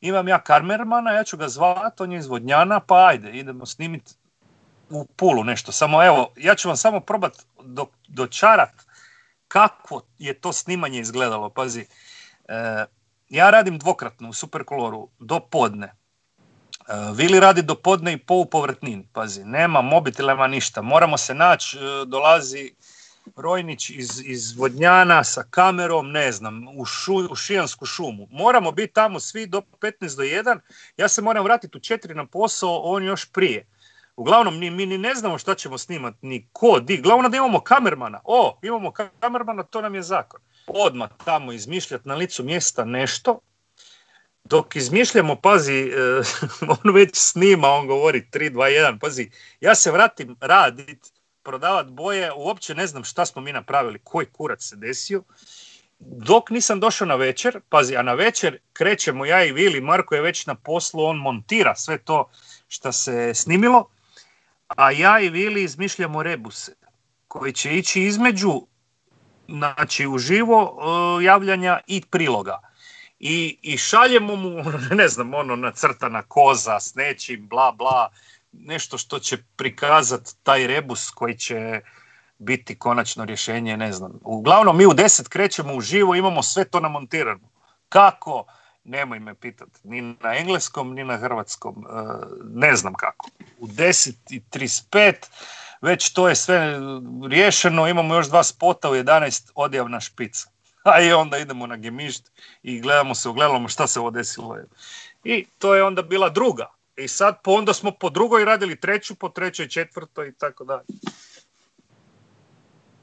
imam 0.00 0.28
ja 0.28 0.38
karmermana, 0.38 1.12
ja 1.12 1.24
ću 1.24 1.36
ga 1.36 1.48
zvati, 1.48 2.02
on 2.02 2.12
je 2.12 2.18
izvodnjana, 2.18 2.80
pa 2.80 3.06
ajde, 3.06 3.30
idemo 3.30 3.66
snimiti 3.66 4.14
u 4.90 5.04
pulu 5.04 5.44
nešto. 5.44 5.72
Samo 5.72 6.04
evo, 6.04 6.32
ja 6.36 6.54
ću 6.54 6.68
vam 6.68 6.76
samo 6.76 7.00
probati 7.00 7.38
do, 7.64 7.86
dočarat 8.08 8.72
kako 9.48 10.02
je 10.18 10.40
to 10.40 10.52
snimanje 10.52 11.00
izgledalo. 11.00 11.50
Pazi, 11.50 11.86
e, 12.48 12.84
ja 13.32 13.50
radim 13.50 13.78
dvokratno 13.78 14.28
u 14.28 14.32
Superkoloru 14.32 15.08
do 15.18 15.40
podne. 15.40 15.86
E, 15.86 15.92
Vili 17.14 17.40
radi 17.40 17.62
do 17.62 17.74
podne 17.74 18.12
i 18.12 18.18
po 18.18 18.44
povrtnin, 18.44 19.08
pazi, 19.12 19.44
nema 19.44 19.82
mobitelema 19.82 20.46
ništa. 20.46 20.82
Moramo 20.82 21.18
se 21.18 21.34
naći, 21.34 21.78
e, 21.78 21.80
dolazi 22.06 22.74
Rojnić 23.36 23.90
iz, 23.90 24.22
iz 24.24 24.56
Vodnjana 24.56 25.24
sa 25.24 25.44
kamerom, 25.50 26.10
ne 26.10 26.32
znam, 26.32 26.68
u, 26.76 26.84
šu, 26.84 27.14
u 27.30 27.36
Šijansku 27.36 27.86
šumu. 27.86 28.26
Moramo 28.30 28.72
biti 28.72 28.92
tamo 28.92 29.20
svi 29.20 29.46
do 29.46 29.62
15 29.80 30.16
do 30.16 30.22
1. 30.22 30.58
Ja 30.96 31.08
se 31.08 31.22
moram 31.22 31.44
vratiti 31.44 31.78
u 31.78 31.80
4 31.80 32.14
na 32.14 32.26
posao, 32.26 32.80
on 32.84 33.04
još 33.04 33.32
prije. 33.32 33.66
Uglavnom, 34.16 34.58
ni, 34.58 34.70
mi 34.70 34.86
ni 34.86 34.98
ne 34.98 35.14
znamo 35.14 35.38
šta 35.38 35.54
ćemo 35.54 35.78
snimati, 35.78 36.26
ni 36.26 36.48
ko, 36.52 36.80
di. 36.80 36.96
Glavno 36.96 37.28
da 37.28 37.36
imamo 37.36 37.60
kamermana. 37.60 38.20
O, 38.24 38.58
imamo 38.62 38.92
kamermana, 39.20 39.62
to 39.62 39.80
nam 39.80 39.94
je 39.94 40.02
zakon. 40.02 40.40
Odmah 40.74 41.10
tamo 41.24 41.52
izmišljati 41.52 42.08
na 42.08 42.14
licu 42.14 42.44
mjesta 42.44 42.84
nešto, 42.84 43.40
dok 44.44 44.76
izmišljamo, 44.76 45.36
pazi, 45.36 45.80
eh, 45.80 46.22
on 46.84 46.94
već 46.94 47.10
snima, 47.14 47.68
on 47.68 47.86
govori 47.86 48.28
3, 48.32 48.52
2, 48.52 48.58
1, 48.58 48.98
pazi, 48.98 49.30
ja 49.60 49.74
se 49.74 49.90
vratim 49.90 50.36
radit, 50.40 51.12
prodavat 51.42 51.86
boje, 51.86 52.32
uopće 52.32 52.74
ne 52.74 52.86
znam 52.86 53.04
šta 53.04 53.26
smo 53.26 53.42
mi 53.42 53.52
napravili, 53.52 53.98
koji 54.04 54.26
kurac 54.26 54.62
se 54.62 54.76
desio, 54.76 55.22
dok 55.98 56.50
nisam 56.50 56.80
došao 56.80 57.06
na 57.06 57.14
večer, 57.14 57.60
pazi, 57.68 57.96
a 57.96 58.02
na 58.02 58.14
večer 58.14 58.58
krećemo 58.72 59.24
ja 59.24 59.44
i 59.44 59.52
Vili, 59.52 59.80
Marko 59.80 60.14
je 60.14 60.22
već 60.22 60.46
na 60.46 60.54
poslu, 60.54 61.04
on 61.04 61.16
montira 61.16 61.74
sve 61.74 61.98
to 61.98 62.30
što 62.68 62.92
se 62.92 63.34
snimilo, 63.34 63.88
a 64.68 64.90
ja 64.90 65.20
i 65.20 65.28
Vili 65.28 65.62
izmišljamo 65.62 66.22
rebuse 66.22 66.74
koji 67.28 67.52
će 67.52 67.76
ići 67.76 68.02
između 68.02 68.66
znači 69.48 70.06
uživo 70.06 70.62
uh, 70.62 71.24
javljanja 71.24 71.80
i 71.86 72.02
priloga. 72.10 72.60
I, 73.20 73.58
I 73.62 73.78
šaljemo 73.78 74.36
mu, 74.36 74.50
ne 74.98 75.08
znam, 75.08 75.34
ono 75.34 75.56
nacrtana 75.56 76.22
koza 76.22 76.80
s 76.80 76.94
nečim, 76.94 77.48
bla, 77.48 77.72
bla, 77.72 78.10
nešto 78.52 78.98
što 78.98 79.18
će 79.18 79.38
prikazati 79.56 80.30
taj 80.42 80.66
rebus 80.66 81.10
koji 81.10 81.38
će 81.38 81.80
biti 82.38 82.78
konačno 82.78 83.24
rješenje, 83.24 83.76
ne 83.76 83.92
znam. 83.92 84.12
Uglavnom, 84.22 84.76
mi 84.76 84.86
u 84.86 84.94
deset 84.94 85.28
krećemo 85.28 85.74
uživo, 85.74 86.14
imamo 86.14 86.42
sve 86.42 86.64
to 86.64 86.80
namontirano. 86.80 87.48
Kako? 87.88 88.44
nemoj 88.84 89.18
me 89.18 89.34
pitati, 89.34 89.80
ni 89.84 90.02
na 90.02 90.36
engleskom, 90.36 90.94
ni 90.94 91.04
na 91.04 91.16
hrvatskom, 91.16 91.86
e, 91.86 92.02
ne 92.44 92.76
znam 92.76 92.94
kako. 92.94 93.28
U 93.58 93.66
10.35 93.66 95.14
već 95.82 96.12
to 96.12 96.28
je 96.28 96.36
sve 96.36 96.80
riješeno, 97.28 97.88
imamo 97.88 98.14
još 98.14 98.28
dva 98.28 98.42
spota 98.42 98.90
u 98.90 98.94
11 98.94 99.50
odjavna 99.54 100.00
špica. 100.00 100.48
A 100.84 101.00
i 101.00 101.12
onda 101.12 101.38
idemo 101.38 101.66
na 101.66 101.76
gemišt 101.76 102.32
i 102.62 102.80
gledamo 102.80 103.14
se, 103.14 103.28
ugledamo 103.28 103.68
šta 103.68 103.86
se 103.86 104.00
ovo 104.00 104.10
desilo. 104.10 104.56
I 105.24 105.46
to 105.58 105.74
je 105.74 105.84
onda 105.84 106.02
bila 106.02 106.28
druga. 106.28 106.70
I 106.96 107.08
sad 107.08 107.42
po 107.44 107.50
onda 107.50 107.72
smo 107.72 107.90
po 107.90 108.10
drugoj 108.10 108.44
radili 108.44 108.80
treću, 108.80 109.14
po 109.14 109.28
trećoj 109.28 109.68
četvrtoj 109.68 110.28
i 110.28 110.32
tako 110.32 110.64
dalje. 110.64 110.84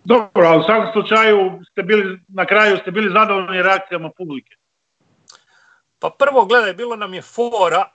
Dobro, 0.03 0.47
ali 0.47 0.59
u 0.59 0.63
svakom 0.63 0.91
slučaju 0.93 1.59
ste 1.71 1.83
bili, 1.83 2.19
na 2.27 2.45
kraju 2.45 2.77
ste 2.81 2.91
bili 2.91 3.13
zadovoljni 3.13 3.63
reakcijama 3.63 4.11
publike. 4.17 4.55
Pa 5.99 6.09
prvo, 6.19 6.45
gledaj, 6.45 6.73
bilo 6.73 6.95
nam 6.95 7.13
je 7.13 7.21
fora, 7.21 7.91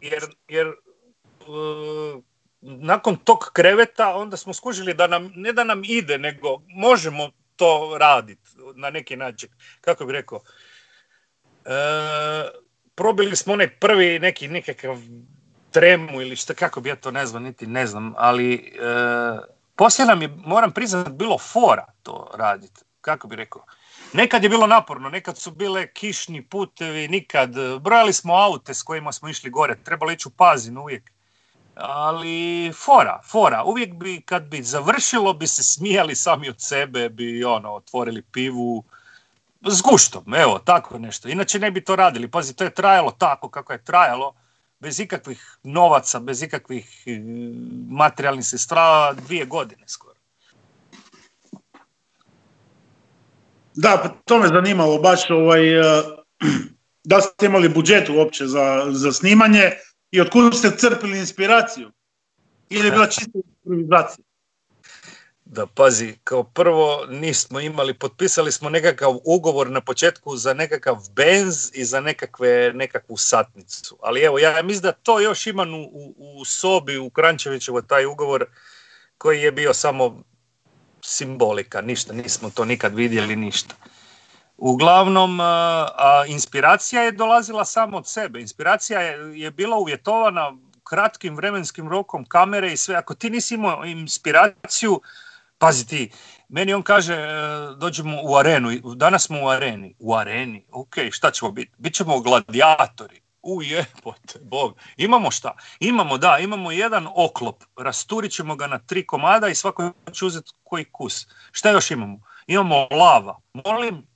jer, 0.00 0.22
jer 0.48 0.66
e, 0.66 0.72
nakon 2.62 3.16
tog 3.16 3.50
kreveta 3.52 4.14
onda 4.14 4.36
smo 4.36 4.52
skužili 4.52 4.94
da 4.94 5.06
nam, 5.06 5.32
ne 5.34 5.52
da 5.52 5.64
nam 5.64 5.82
ide, 5.84 6.18
nego 6.18 6.62
možemo 6.68 7.30
to 7.56 7.96
raditi 8.00 8.50
na 8.74 8.90
neki 8.90 9.16
način. 9.16 9.48
Kako 9.80 10.04
bih 10.04 10.12
rekao? 10.12 10.40
E, 11.64 11.70
probili 12.94 13.36
smo 13.36 13.52
onaj 13.52 13.68
prvi 13.78 14.18
neki 14.18 14.48
nekakav 14.48 14.96
tremu 15.70 16.20
ili 16.20 16.36
šta, 16.36 16.54
kako 16.54 16.80
bi 16.80 16.88
ja 16.88 16.96
to 16.96 17.10
nazvao, 17.10 17.40
niti 17.40 17.66
ne 17.66 17.86
znam, 17.86 18.14
ali 18.16 18.54
e, 18.54 18.60
poslije 19.76 20.06
nam 20.06 20.22
je, 20.22 20.28
moram 20.28 20.72
priznati, 20.72 21.10
bilo 21.12 21.38
fora 21.38 21.86
to 22.02 22.30
raditi. 22.34 22.80
Kako 23.00 23.28
bi 23.28 23.36
rekao? 23.36 23.64
Nekad 24.12 24.42
je 24.42 24.48
bilo 24.48 24.66
naporno, 24.66 25.08
nekad 25.08 25.38
su 25.38 25.50
bile 25.50 25.92
kišni 25.92 26.48
putevi, 26.48 27.08
nikad. 27.08 27.50
Brojali 27.80 28.12
smo 28.12 28.34
aute 28.34 28.74
s 28.74 28.82
kojima 28.82 29.12
smo 29.12 29.28
išli 29.28 29.50
gore, 29.50 29.76
trebalo 29.84 30.12
ići 30.12 30.28
u 30.28 30.30
Pazin 30.30 30.78
uvijek. 30.78 31.12
Ali 31.74 32.72
fora, 32.72 33.20
fora. 33.30 33.64
Uvijek 33.64 33.94
bi, 33.94 34.20
kad 34.20 34.42
bi 34.42 34.62
završilo, 34.62 35.32
bi 35.32 35.46
se 35.46 35.62
smijali 35.62 36.14
sami 36.14 36.48
od 36.48 36.56
sebe, 36.58 37.08
bi 37.08 37.44
ono, 37.44 37.74
otvorili 37.74 38.22
pivu 38.22 38.84
s 39.60 39.82
guštom, 39.82 40.34
evo, 40.34 40.58
tako 40.58 40.98
nešto. 40.98 41.28
Inače 41.28 41.58
ne 41.58 41.70
bi 41.70 41.84
to 41.84 41.96
radili. 41.96 42.30
Pazi, 42.30 42.54
to 42.54 42.64
je 42.64 42.74
trajalo 42.74 43.10
tako 43.10 43.48
kako 43.48 43.72
je 43.72 43.84
trajalo. 43.84 44.34
bez 44.82 45.00
ikakvih 45.00 45.58
novaca, 45.62 46.20
bez 46.20 46.42
ikakvih 46.42 47.02
e, 47.06 47.20
materijalnih 47.88 48.46
sredstava 48.46 49.12
dvije 49.12 49.44
godine 49.46 49.84
skoro. 49.86 50.18
Da, 53.74 54.00
pa 54.02 54.08
to 54.24 54.38
me 54.38 54.48
zanimalo 54.48 54.98
baš 54.98 55.30
ovaj, 55.30 55.80
e, 55.80 56.02
da 57.10 57.20
ste 57.20 57.46
imali 57.46 57.68
budžet 57.68 58.08
uopće 58.08 58.46
za, 58.46 58.86
za 58.90 59.12
snimanje 59.12 59.70
i 60.12 60.20
od 60.20 60.30
kuda 60.30 60.52
ste 60.52 60.70
crpili 60.76 61.18
inspiraciju? 61.18 61.90
Ili 62.70 62.86
je 62.86 62.92
bila 62.92 63.06
čista 63.06 63.38
improvizacija? 63.64 64.24
Da, 65.44 65.66
pazi, 65.66 66.14
kao 66.24 66.44
prvo 66.44 67.06
nismo 67.08 67.60
imali, 67.60 67.94
potpisali 67.94 68.52
smo 68.52 68.70
nekakav 68.70 69.18
ugovor 69.24 69.70
na 69.70 69.80
početku 69.80 70.36
za 70.36 70.54
nekakav 70.54 70.96
benz 71.14 71.70
i 71.74 71.84
za 71.84 72.00
nekakve, 72.00 72.72
nekakvu 72.74 73.16
satnicu. 73.16 73.98
Ali 74.02 74.20
evo, 74.20 74.38
ja 74.38 74.62
mislim 74.62 74.82
da 74.82 74.92
to 74.92 75.20
još 75.20 75.46
imam 75.46 75.74
u, 75.74 75.82
u, 75.82 76.14
u 76.16 76.44
sobi 76.44 76.98
u 76.98 77.10
Krančevićevo 77.10 77.82
taj 77.82 78.06
ugovor 78.06 78.46
koji 79.18 79.42
je 79.42 79.52
bio 79.52 79.74
samo 79.74 80.22
simbolika, 81.02 81.80
ništa, 81.80 82.12
nismo 82.12 82.50
to 82.50 82.64
nikad 82.64 82.94
vidjeli, 82.94 83.36
ništa. 83.36 83.74
Uglavnom, 84.64 85.40
a, 85.40 85.44
a 85.96 86.24
inspiracija 86.26 87.02
je 87.02 87.12
dolazila 87.12 87.64
samo 87.64 87.96
od 87.96 88.06
sebe. 88.06 88.40
Inspiracija 88.40 89.00
je, 89.00 89.40
je 89.40 89.50
bila 89.50 89.76
uvjetovana 89.76 90.52
kratkim 90.84 91.36
vremenskim 91.36 91.88
rokom 91.88 92.24
kamere 92.24 92.72
i 92.72 92.76
sve. 92.76 92.94
Ako 92.94 93.14
ti 93.14 93.30
nisi 93.30 93.54
imao 93.54 93.84
inspiraciju, 93.84 95.00
pazi 95.58 95.86
ti, 95.86 96.10
meni 96.48 96.74
on 96.74 96.82
kaže 96.82 97.14
e, 97.14 97.28
dođemo 97.76 98.18
u 98.22 98.36
arenu, 98.36 98.70
danas 98.94 99.26
smo 99.26 99.44
u 99.44 99.48
areni. 99.48 99.94
U 99.98 100.14
areni, 100.14 100.64
ok, 100.72 100.94
šta 101.10 101.30
ćemo 101.30 101.52
biti? 101.52 101.72
Bićemo 101.78 102.20
gladijatori. 102.20 103.20
U 103.42 103.62
jebote, 103.62 104.38
bog. 104.40 104.76
Imamo 104.96 105.30
šta? 105.30 105.56
Imamo, 105.80 106.18
da, 106.18 106.38
imamo 106.38 106.72
jedan 106.72 107.08
oklop. 107.14 107.64
Rasturit 107.76 108.32
ćemo 108.32 108.56
ga 108.56 108.66
na 108.66 108.78
tri 108.78 109.06
komada 109.06 109.48
i 109.48 109.54
svako 109.54 109.92
će 110.12 110.24
uzeti 110.24 110.50
koji 110.64 110.84
kus. 110.84 111.26
Šta 111.52 111.70
još 111.70 111.90
imamo? 111.90 112.20
Imamo 112.46 112.86
lava. 112.90 113.38
Molim, 113.64 114.11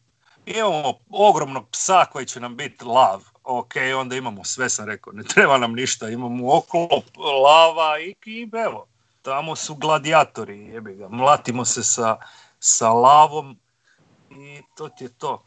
imamo 0.47 0.99
ogromnog 1.11 1.69
psa 1.71 2.05
koji 2.13 2.27
će 2.27 2.41
nam 2.41 2.57
biti 2.57 2.85
lav. 2.85 3.23
Ok, 3.45 3.75
onda 3.99 4.17
imamo 4.17 4.45
sve, 4.45 4.69
sam 4.69 4.87
rekao, 4.87 5.13
ne 5.13 5.23
treba 5.23 5.59
nam 5.59 5.73
ništa. 5.73 6.09
Imamo 6.09 6.57
oklop, 6.57 7.05
lava 7.45 8.01
i, 8.01 8.15
i 8.27 8.49
evo, 8.67 8.87
tamo 9.23 9.57
su 9.57 9.75
gladijatori, 9.75 10.59
jebi 10.59 10.95
ga. 10.95 11.09
Mlatimo 11.09 11.65
se 11.65 11.85
sa, 11.85 12.17
sa 12.59 12.93
lavom 12.93 13.59
i 14.31 14.63
to 14.77 14.89
ti 14.89 15.05
je 15.05 15.09
to. 15.19 15.43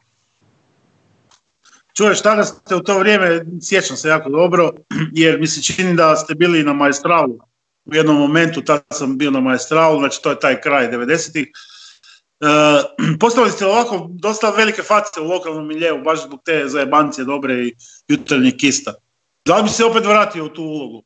Čuješ, 1.97 2.21
tada 2.21 2.43
ste 2.43 2.75
u 2.75 2.79
to 2.79 2.99
vrijeme, 2.99 3.45
sjećam 3.61 3.97
se 3.97 4.07
jako 4.07 4.29
dobro, 4.29 4.71
jer 5.13 5.39
mi 5.39 5.47
se 5.47 5.63
čini 5.63 5.95
da 5.95 6.15
ste 6.15 6.35
bili 6.35 6.63
na 6.63 6.73
Maestralu 6.73 7.39
u 7.85 7.95
jednom 7.95 8.15
momentu, 8.15 8.61
tada 8.61 8.83
sam 8.91 9.17
bio 9.17 9.31
na 9.31 9.39
Maestralu, 9.39 9.99
znači 9.99 10.21
to 10.21 10.29
je 10.29 10.39
taj 10.39 10.61
kraj 10.61 10.91
90-ih. 10.91 11.47
E, 12.41 12.47
postavili 13.19 13.51
ste 13.51 13.65
ovako 13.65 14.07
dosta 14.09 14.49
velike 14.49 14.81
face 14.83 15.21
u 15.21 15.23
lokalnom 15.23 15.67
miljeu, 15.67 16.03
baš 16.03 16.23
zbog 16.23 16.39
te 16.45 16.67
zajebancije 16.67 17.25
dobre 17.25 17.53
i 17.53 17.75
jutarnjeg 18.07 18.57
kista. 18.57 18.93
Da 19.45 19.57
li 19.57 19.63
bi 19.63 19.69
se 19.69 19.85
opet 19.85 20.05
vratio 20.05 20.45
u 20.45 20.49
tu 20.49 20.63
ulogu? 20.63 21.03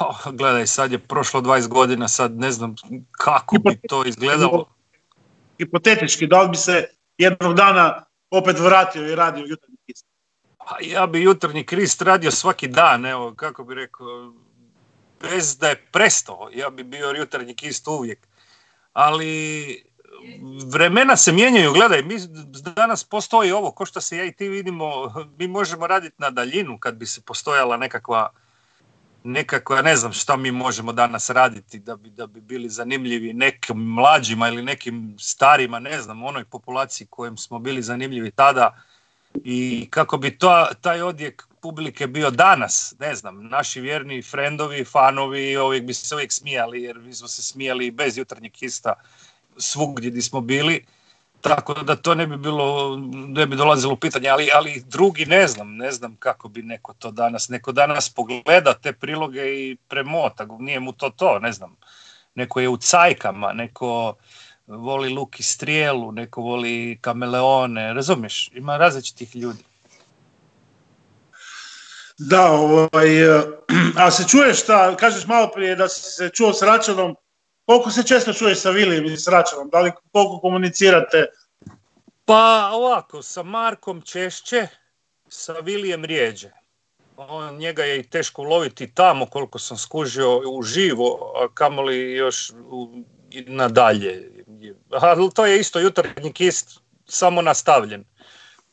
Oh, 0.00 0.32
gledaj, 0.32 0.66
sad 0.66 0.92
je 0.92 0.98
prošlo 0.98 1.40
20 1.40 1.68
godina, 1.68 2.08
sad 2.08 2.38
ne 2.38 2.52
znam 2.52 2.74
kako 3.10 3.58
bi 3.58 3.80
to 3.88 4.04
izgledalo. 4.04 4.66
Hipotetički, 5.58 6.26
da 6.26 6.42
li 6.42 6.48
bi 6.48 6.56
se 6.56 6.84
jednog 7.18 7.54
dana 7.54 8.04
opet 8.30 8.58
vratio 8.58 9.06
i 9.06 9.14
radio 9.14 9.44
jutarnji 9.44 9.76
kist? 9.86 10.06
Pa 10.58 10.76
ja 10.80 11.06
bi 11.06 11.22
jutarnji 11.22 11.66
krist 11.66 12.02
radio 12.02 12.30
svaki 12.30 12.68
dan, 12.68 13.06
evo, 13.06 13.34
kako 13.36 13.64
bi 13.64 13.74
rekao, 13.74 14.32
bez 15.20 15.58
da 15.58 15.68
je 15.68 15.86
prestao, 15.92 16.50
ja 16.54 16.70
bi 16.70 16.84
bio 16.84 17.10
jutarnji 17.10 17.54
kist 17.54 17.88
uvijek. 17.88 18.27
Ali 18.98 19.84
vremena 20.72 21.16
se 21.16 21.32
mijenjaju, 21.32 21.72
gledaj, 21.72 22.02
mi 22.02 22.14
danas 22.76 23.04
postoji 23.04 23.52
ovo, 23.52 23.70
ko 23.70 23.86
što 23.86 24.00
se 24.00 24.16
ja 24.16 24.24
i 24.24 24.32
ti 24.32 24.48
vidimo, 24.48 24.86
mi 25.38 25.48
možemo 25.48 25.86
raditi 25.86 26.14
na 26.18 26.30
daljinu 26.30 26.78
kad 26.78 26.94
bi 26.94 27.06
se 27.06 27.20
postojala 27.20 27.76
nekakva 27.76 28.30
nekakva, 29.24 29.82
ne 29.82 29.96
znam 29.96 30.12
šta 30.12 30.36
mi 30.36 30.50
možemo 30.50 30.92
danas 30.92 31.30
raditi 31.30 31.78
da 31.78 31.96
bi, 31.96 32.10
da 32.10 32.26
bi 32.26 32.40
bili 32.40 32.68
zanimljivi 32.68 33.32
nekim 33.32 33.76
mlađima 33.76 34.48
ili 34.48 34.62
nekim 34.62 35.16
starima, 35.18 35.78
ne 35.78 36.02
znam, 36.02 36.22
onoj 36.22 36.44
populaciji 36.44 37.06
kojem 37.10 37.36
smo 37.36 37.58
bili 37.58 37.82
zanimljivi 37.82 38.30
tada. 38.30 38.76
I 39.34 39.86
kako 39.90 40.16
bi 40.16 40.38
to, 40.38 40.66
taj 40.80 41.02
odjek 41.02 41.47
publike 41.62 42.06
bio 42.06 42.30
danas, 42.30 42.94
ne 42.98 43.14
znam, 43.14 43.48
naši 43.48 43.80
vjerni 43.80 44.22
frendovi, 44.22 44.84
fanovi, 44.84 45.56
uvijek 45.56 45.84
bi 45.84 45.94
se 45.94 46.14
uvijek 46.14 46.32
smijali, 46.32 46.82
jer 46.82 46.98
mi 46.98 47.14
smo 47.14 47.28
se 47.28 47.42
smijali 47.42 47.90
bez 47.90 48.18
jutarnjeg 48.18 48.52
kista 48.52 48.94
svugdje 49.56 50.10
gdje 50.10 50.22
smo 50.22 50.40
bili, 50.40 50.84
tako 51.40 51.74
da 51.74 51.96
to 51.96 52.14
ne 52.14 52.26
bi 52.26 52.36
bilo, 52.36 52.96
ne 53.12 53.46
bi 53.46 53.56
dolazilo 53.56 53.92
u 53.92 53.96
pitanje, 53.96 54.28
ali, 54.28 54.48
ali 54.54 54.82
drugi 54.86 55.26
ne 55.26 55.46
znam, 55.46 55.76
ne 55.76 55.92
znam 55.92 56.16
kako 56.16 56.48
bi 56.48 56.62
neko 56.62 56.92
to 56.92 57.10
danas, 57.10 57.48
neko 57.48 57.72
danas 57.72 58.10
pogleda 58.10 58.74
te 58.74 58.92
priloge 58.92 59.40
i 59.40 59.76
premota, 59.88 60.46
nije 60.58 60.80
mu 60.80 60.92
to 60.92 61.10
to, 61.10 61.38
ne 61.38 61.52
znam, 61.52 61.76
neko 62.34 62.60
je 62.60 62.68
u 62.68 62.76
cajkama, 62.76 63.52
neko 63.52 64.16
voli 64.66 65.08
luk 65.08 65.40
i 65.40 65.42
strijelu, 65.42 66.12
neko 66.12 66.42
voli 66.42 66.98
kameleone, 67.00 67.94
razumiješ, 67.94 68.50
ima 68.54 68.76
različitih 68.76 69.36
ljudi. 69.36 69.67
Da, 72.18 72.50
ovaj, 72.50 73.08
a 74.02 74.10
se 74.10 74.28
čuješ 74.28 74.62
šta, 74.62 74.96
kažeš 74.96 75.26
malo 75.26 75.50
prije 75.54 75.76
da 75.76 75.88
si 75.88 76.02
se 76.02 76.30
čuo 76.34 76.52
s 76.52 76.62
Račanom, 76.62 77.16
koliko 77.66 77.90
se 77.90 78.02
često 78.02 78.32
čuješ 78.32 78.60
sa 78.60 78.70
Vilijem 78.70 79.04
i 79.04 79.16
s 79.16 79.28
Račanom, 79.28 79.68
da 79.68 79.80
li 79.80 79.92
koliko 80.12 80.40
komunicirate? 80.40 81.26
Pa 82.24 82.70
ovako, 82.72 83.22
sa 83.22 83.42
Markom 83.42 84.02
češće, 84.02 84.66
sa 85.28 85.52
Vilijem 85.52 86.04
rijeđe. 86.04 86.50
On, 87.16 87.56
njega 87.56 87.84
je 87.84 87.98
i 87.98 88.02
teško 88.10 88.42
uloviti 88.42 88.94
tamo 88.94 89.26
koliko 89.26 89.58
sam 89.58 89.76
skužio 89.76 90.42
u 90.50 90.62
živo, 90.62 91.32
a 91.36 91.54
kamoli 91.54 92.12
još 92.12 92.50
u, 92.50 93.04
nadalje. 93.46 94.30
Ali 94.90 95.30
to 95.34 95.46
je 95.46 95.60
isto 95.60 95.78
jutarnji 95.78 96.32
kist, 96.32 96.80
samo 97.06 97.42
nastavljen. 97.42 98.04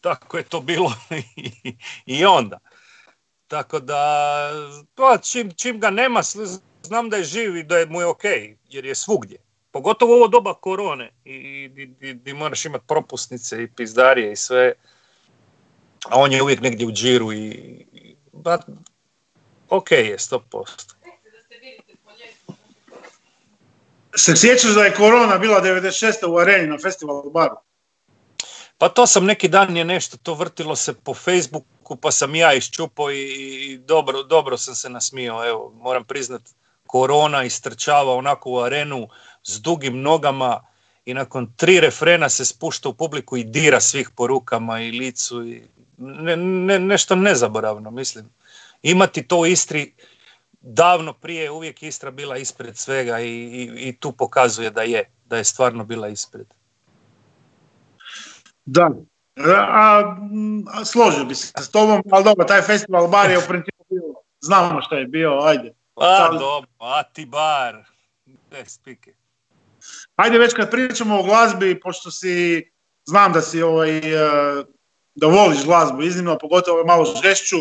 Tako 0.01 0.37
je 0.37 0.43
to 0.43 0.61
bilo 0.61 0.93
i 2.05 2.25
onda. 2.25 2.59
Tako 3.55 3.79
da, 3.79 4.51
pa 4.95 5.17
čim, 5.17 5.51
čim 5.55 5.79
ga 5.79 5.89
nema, 5.89 6.21
znam 6.83 7.09
da 7.09 7.17
je 7.17 7.23
živ 7.23 7.57
i 7.57 7.63
da 7.63 7.77
je 7.77 7.85
mu 7.85 8.01
je 8.01 8.05
ok, 8.05 8.23
jer 8.69 8.85
je 8.85 8.95
svugdje. 8.95 9.37
Pogotovo 9.71 10.13
u 10.13 10.15
ovo 10.15 10.27
doba 10.27 10.53
korone 10.53 11.11
i 11.25 11.69
di 12.13 12.33
moraš 12.33 12.65
imati 12.65 12.85
propusnice 12.87 13.63
i 13.63 13.67
pizdarije 13.67 14.31
i 14.31 14.35
sve. 14.35 14.73
A 16.09 16.19
on 16.19 16.31
je 16.31 16.41
uvijek 16.43 16.61
negdje 16.61 16.87
u 16.87 16.91
džiru 16.91 17.33
i, 17.33 17.47
i 17.93 18.15
ba, 18.33 18.57
ok 19.69 19.91
je, 19.91 20.17
100%. 20.17 20.95
Se 24.15 24.35
sjećaš 24.35 24.73
da 24.73 24.83
je 24.83 24.95
korona 24.95 25.37
bila 25.37 25.61
96. 25.61 26.27
u 26.27 26.37
areni 26.37 26.67
na 26.67 26.77
festivalu 26.77 27.31
baru? 27.31 27.55
Pa 28.77 28.89
to 28.89 29.07
sam 29.07 29.25
neki 29.25 29.47
dan 29.47 29.77
je 29.77 29.85
nešto, 29.85 30.17
to 30.17 30.33
vrtilo 30.33 30.75
se 30.75 30.93
po 30.93 31.13
Facebooku, 31.13 31.95
pa 31.95 32.11
sam 32.11 32.35
ja 32.35 32.53
iščupao 32.53 33.11
i, 33.11 33.77
dobro, 33.77 34.23
dobro 34.23 34.57
sam 34.57 34.75
se 34.75 34.89
nasmio, 34.89 35.47
evo, 35.47 35.73
moram 35.75 36.03
priznat, 36.03 36.41
korona 36.87 37.43
istrčava 37.43 38.15
onako 38.15 38.51
u 38.51 38.59
arenu 38.59 39.07
s 39.43 39.61
dugim 39.61 40.01
nogama 40.01 40.65
i 41.05 41.13
nakon 41.13 41.53
tri 41.55 41.79
refrena 41.79 42.29
se 42.29 42.45
spušta 42.45 42.89
u 42.89 42.93
publiku 42.93 43.37
i 43.37 43.43
dira 43.43 43.81
svih 43.81 44.09
po 44.15 44.27
rukama 44.27 44.81
i 44.81 44.91
licu 44.91 45.47
i 45.47 45.63
ne, 45.97 46.35
ne, 46.37 46.79
nešto 46.79 47.15
nezaboravno, 47.15 47.91
mislim. 47.91 48.29
Imati 48.83 49.27
to 49.27 49.37
u 49.37 49.45
Istri 49.45 49.93
davno 50.61 51.13
prije 51.13 51.51
uvijek 51.51 51.83
Istra 51.83 52.11
bila 52.11 52.37
ispred 52.37 52.77
svega 52.77 53.19
i, 53.19 53.29
i, 53.29 53.89
i 53.89 53.97
tu 53.99 54.11
pokazuje 54.11 54.69
da 54.69 54.81
je, 54.81 55.11
da 55.25 55.37
je 55.37 55.43
stvarno 55.43 55.83
bila 55.83 56.07
ispred. 56.07 56.47
Da, 58.65 58.89
a, 59.57 60.15
a 60.73 60.85
složio 60.85 61.25
bi 61.25 61.35
se 61.35 61.53
s 61.61 61.71
tobom, 61.71 62.01
ali 62.11 62.23
dobro, 62.23 62.45
taj 62.45 62.61
festival 62.61 63.07
bar 63.07 63.31
je 63.31 63.37
u 63.37 63.47
principu 63.47 63.85
bio, 63.89 64.03
znamo 64.41 64.81
što 64.81 64.95
je 64.95 65.05
bio, 65.05 65.39
ajde. 65.43 65.73
A 65.95 66.29
dobro, 66.31 66.69
a 66.79 67.03
ti 67.03 67.25
bar, 67.25 67.83
ne 68.25 68.65
spike. 68.65 69.13
Ajde 70.15 70.37
već 70.37 70.53
kad 70.53 70.71
pričamo 70.71 71.19
o 71.19 71.23
glazbi, 71.23 71.79
pošto 71.79 72.11
si, 72.11 72.65
znam 73.05 73.33
da 73.33 73.41
si 73.41 73.61
ovaj, 73.61 74.01
da 75.15 75.27
voliš 75.27 75.65
glazbu 75.65 76.01
iznimno, 76.01 76.37
pogotovo 76.37 76.83
malo 76.83 77.05
žešću, 77.23 77.57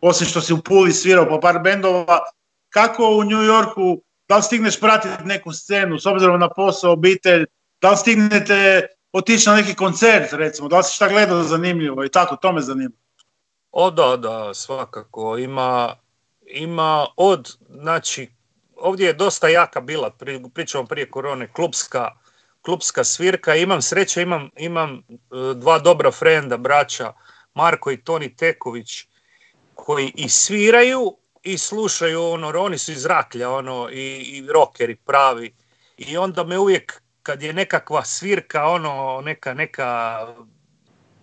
osim 0.00 0.26
što 0.26 0.40
si 0.40 0.52
u 0.52 0.62
Puli 0.62 0.92
svirao 0.92 1.28
po 1.28 1.40
par 1.40 1.58
bendova, 1.58 2.18
kako 2.68 3.08
u 3.08 3.24
New 3.24 3.42
Yorku, 3.42 4.02
da 4.28 4.36
li 4.36 4.42
stigneš 4.42 4.80
pratiti 4.80 5.24
neku 5.24 5.52
scenu 5.52 5.98
s 5.98 6.06
obzirom 6.06 6.40
na 6.40 6.48
posao, 6.48 6.92
obitelj, 6.92 7.46
da 7.80 7.90
li 7.90 7.96
stignete 7.96 8.86
otići 9.14 9.48
na 9.48 9.54
neki 9.54 9.74
koncert 9.74 10.32
recimo, 10.32 10.68
da 10.68 10.78
li 10.78 10.84
si 10.84 10.94
šta 10.94 11.08
gledao 11.08 11.42
zanimljivo 11.42 12.04
i 12.04 12.08
tako, 12.08 12.36
to 12.36 12.52
me 12.52 12.60
zanima. 12.60 12.94
O 13.70 13.90
da, 13.90 14.16
da, 14.16 14.54
svakako. 14.54 15.38
Ima, 15.38 15.96
ima 16.46 17.06
od, 17.16 17.56
znači, 17.70 18.30
ovdje 18.76 19.06
je 19.06 19.12
dosta 19.12 19.48
jaka 19.48 19.80
bila, 19.80 20.10
pričamo 20.54 20.84
prije 20.84 21.10
korone, 21.10 21.52
klubska, 21.52 22.10
klubska 22.62 23.04
svirka. 23.04 23.54
Imam 23.54 23.82
sreće, 23.82 24.22
imam, 24.22 24.50
imam 24.56 24.94
e, 24.94 25.00
dva 25.54 25.78
dobra 25.78 26.10
frenda, 26.10 26.56
braća, 26.56 27.12
Marko 27.54 27.90
i 27.90 28.04
Toni 28.04 28.36
Teković, 28.36 29.06
koji 29.74 30.12
i 30.14 30.28
sviraju 30.28 31.16
i 31.42 31.58
slušaju 31.58 32.24
ono, 32.24 32.52
oni 32.60 32.78
su 32.78 32.92
iz 32.92 33.06
Raklja, 33.06 33.50
ono, 33.50 33.88
i, 33.90 34.16
i 34.18 34.46
rockeri 34.52 34.96
pravi. 34.96 35.54
I 35.96 36.16
onda 36.16 36.44
me 36.44 36.58
uvijek, 36.58 37.03
kad 37.24 37.42
je 37.42 37.52
nekakva 37.52 38.04
svirka, 38.04 38.64
ono, 38.66 39.20
neka, 39.24 39.54
neka 39.54 40.18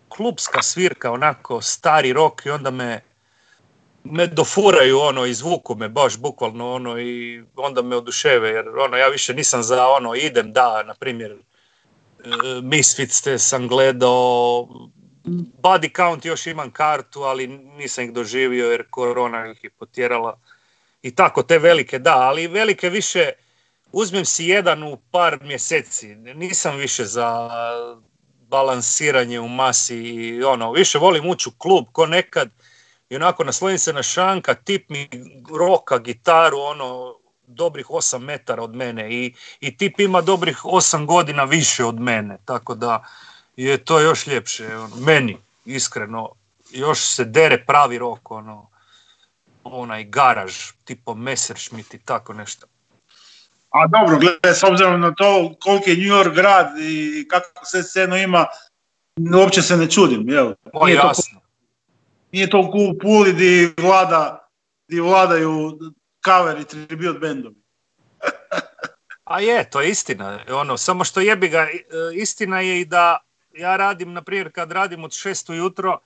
klubska 0.10 0.62
svirka, 0.62 1.12
onako 1.12 1.62
stari 1.62 2.14
rok 2.14 2.45
i 2.45 2.49
onda 2.49 2.72
me 2.72 3.02
me 4.04 4.28
dofuraju 4.28 4.99
ono, 4.99 5.26
izvuku 5.26 5.76
me 5.76 5.89
baš 5.89 6.18
bukvalno 6.18 6.74
ono 6.74 6.99
i 6.99 7.43
onda 7.56 7.82
me 7.82 7.95
oduševe 7.95 8.49
jer 8.49 8.68
ono 8.68 8.97
ja 8.97 9.08
više 9.08 9.34
nisam 9.34 9.64
za 9.64 9.88
ono 9.88 10.16
idem 10.16 10.54
da 10.54 10.84
na 10.84 10.93
primjer 10.93 11.32
e, 11.32 11.38
Misfits 12.64 13.22
te 13.22 13.39
sam 13.39 13.68
gledao 13.68 14.68
Body 15.64 15.95
Count 15.95 16.26
još 16.26 16.47
imam 16.47 16.72
kartu 16.72 17.22
ali 17.22 17.47
nisam 17.47 18.04
ih 18.04 18.14
doživio 18.14 18.72
jer 18.72 18.84
korona 18.89 19.52
ih 19.52 19.64
je 19.64 19.70
potjerala 19.70 20.39
i 21.02 21.16
tako 21.16 21.43
te 21.43 21.60
velike 21.60 21.99
da 21.99 22.16
ali 22.18 22.47
velike 22.47 22.89
više 22.89 23.32
uzmem 23.92 24.26
si 24.26 24.46
jedan 24.46 24.84
u 24.84 24.98
par 25.12 25.39
mjeseci 25.42 26.08
nisam 26.16 26.78
više 26.78 27.06
za 27.06 27.50
balansiranje 28.48 29.39
u 29.39 29.48
masi 29.48 29.98
i 29.98 30.44
ono 30.44 30.72
više 30.72 30.98
volim 30.98 31.30
ući 31.30 31.50
u 31.50 31.52
klub 31.58 31.86
ko 31.92 32.06
nekad 32.06 32.50
i 33.10 33.16
onako 33.16 33.44
naslonim 33.44 33.80
se 33.80 33.94
na 33.94 34.04
šanka, 34.04 34.54
tip 34.54 34.89
mi 34.89 35.10
roka 35.60 35.98
gitaru, 35.98 36.58
ono, 36.60 37.16
dobrih 37.48 37.88
8 37.88 38.20
metara 38.20 38.64
od 38.64 38.76
mene 38.76 39.14
i, 39.14 39.34
i 39.60 39.78
tip 39.78 40.00
ima 40.00 40.22
dobrih 40.22 40.66
8 40.66 41.06
godina 41.06 41.44
više 41.44 41.86
od 41.86 42.00
mene, 42.00 42.38
tako 42.46 42.76
da 42.76 43.06
je 43.56 43.78
to 43.86 44.00
još 44.00 44.28
ljepše, 44.28 44.78
ono, 44.78 44.96
meni, 44.96 45.38
iskreno, 45.66 46.30
još 46.72 47.00
se 47.00 47.26
dere 47.26 47.66
pravi 47.66 47.98
rok, 47.98 48.32
ono, 48.32 48.70
onaj 49.64 50.04
garaž, 50.04 50.72
tipo 50.84 51.16
Messerschmitt 51.16 51.94
i 51.94 52.00
tako 52.00 52.34
nešto. 52.34 52.68
A 53.72 53.88
dobro, 53.88 54.20
gledaj, 54.20 54.54
s 54.54 54.64
obzirom 54.64 55.02
na 55.02 55.14
to 55.16 55.56
koliko 55.60 55.90
je 55.90 55.98
New 55.98 56.16
York 56.18 56.36
grad 56.36 56.80
i 56.80 57.28
kako 57.28 57.66
se 57.66 57.84
scenu 57.84 58.18
ima, 58.18 58.46
uopće 59.36 59.62
se 59.62 59.78
ne 59.78 59.90
čudim, 59.90 60.30
jel? 60.30 60.54
O, 60.74 60.88
jasno 60.88 61.42
nije 62.32 62.50
to 62.50 62.60
u 62.60 62.98
Puli 63.00 63.34
di, 63.34 63.74
vlada, 63.78 64.48
di 64.88 65.00
vladaju 65.00 65.80
cover 66.26 66.60
i 66.60 66.66
tribute 66.66 67.20
bendovi. 67.20 67.56
A 69.24 69.40
je, 69.40 69.70
to 69.70 69.82
je 69.82 69.90
istina. 69.90 70.40
Ono, 70.50 70.78
samo 70.78 71.04
što 71.04 71.20
jebi 71.20 71.50
ga, 71.50 71.60
e, 71.60 71.80
istina 72.14 72.60
je 72.60 72.82
i 72.82 72.86
da 72.86 73.18
ja 73.54 73.78
radim, 73.78 74.14
na 74.14 74.22
primjer, 74.22 74.52
kad 74.52 74.72
radim 74.72 75.04
od 75.04 75.14
šest 75.14 75.50
ujutro 75.50 76.00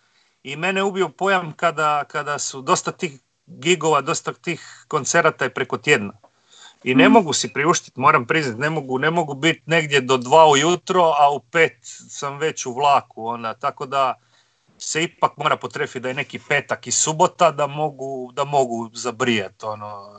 i 0.43 0.55
mene 0.55 0.83
ubio 0.83 1.09
pojam 1.09 1.53
kada, 1.53 2.03
kada 2.03 2.39
su 2.39 2.61
dosta 2.61 2.91
tih 2.91 3.19
gigova, 3.45 4.01
dosta 4.01 4.33
tih 4.33 4.85
koncerata 4.87 5.45
je 5.45 5.53
preko 5.53 5.77
tjedna. 5.77 6.13
I 6.85 6.95
ne 6.95 7.09
mm. 7.09 7.11
mogu 7.11 7.33
si 7.33 7.53
priuštiti, 7.53 7.99
moram 7.99 8.25
priznati, 8.27 8.61
ne 8.61 8.69
mogu, 8.69 8.99
ne 8.99 9.11
mogu 9.11 9.33
biti 9.33 9.61
negdje 9.65 10.01
do 10.01 10.17
dva 10.17 10.45
ujutro, 10.47 11.01
a 11.19 11.31
u 11.31 11.39
pet 11.39 11.77
sam 12.09 12.37
već 12.37 12.65
u 12.65 12.73
vlaku. 12.73 13.27
Ona, 13.27 13.53
tako 13.53 13.85
da 13.85 14.13
se 14.77 15.03
ipak 15.03 15.37
mora 15.37 15.57
potrefiti 15.57 15.99
da 15.99 16.07
je 16.07 16.13
neki 16.13 16.39
petak 16.49 16.87
i 16.87 16.91
subota 16.91 17.51
da 17.51 17.67
mogu, 17.67 18.31
da 18.33 18.43
mogu 18.43 18.89
zabrijati. 18.93 19.65
Ono. 19.65 20.09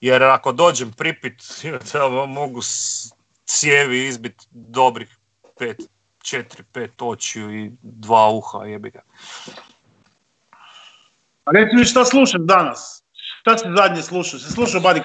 Jer 0.00 0.22
ako 0.22 0.52
dođem 0.52 0.92
pripit, 0.92 1.42
da 1.92 2.26
mogu 2.26 2.60
cijevi 3.44 4.06
izbiti 4.06 4.46
dobrih 4.50 5.16
pet, 5.58 5.76
četiri, 6.22 6.62
pet 6.72 7.02
očiju 7.02 7.64
i 7.64 7.70
dva 7.82 8.30
uha, 8.30 8.64
jebi 8.64 8.90
ga. 8.90 9.02
A 11.44 11.50
reci 11.52 11.76
mi 11.76 11.84
šta 11.84 12.04
slušaš 12.04 12.40
danas? 12.40 13.04
Šta 13.40 13.58
si 13.58 13.64
zadnje 13.76 14.02
slušao? 14.02 14.40
Se 14.40 14.52
slušao 14.52 14.80
Buddy 14.80 15.02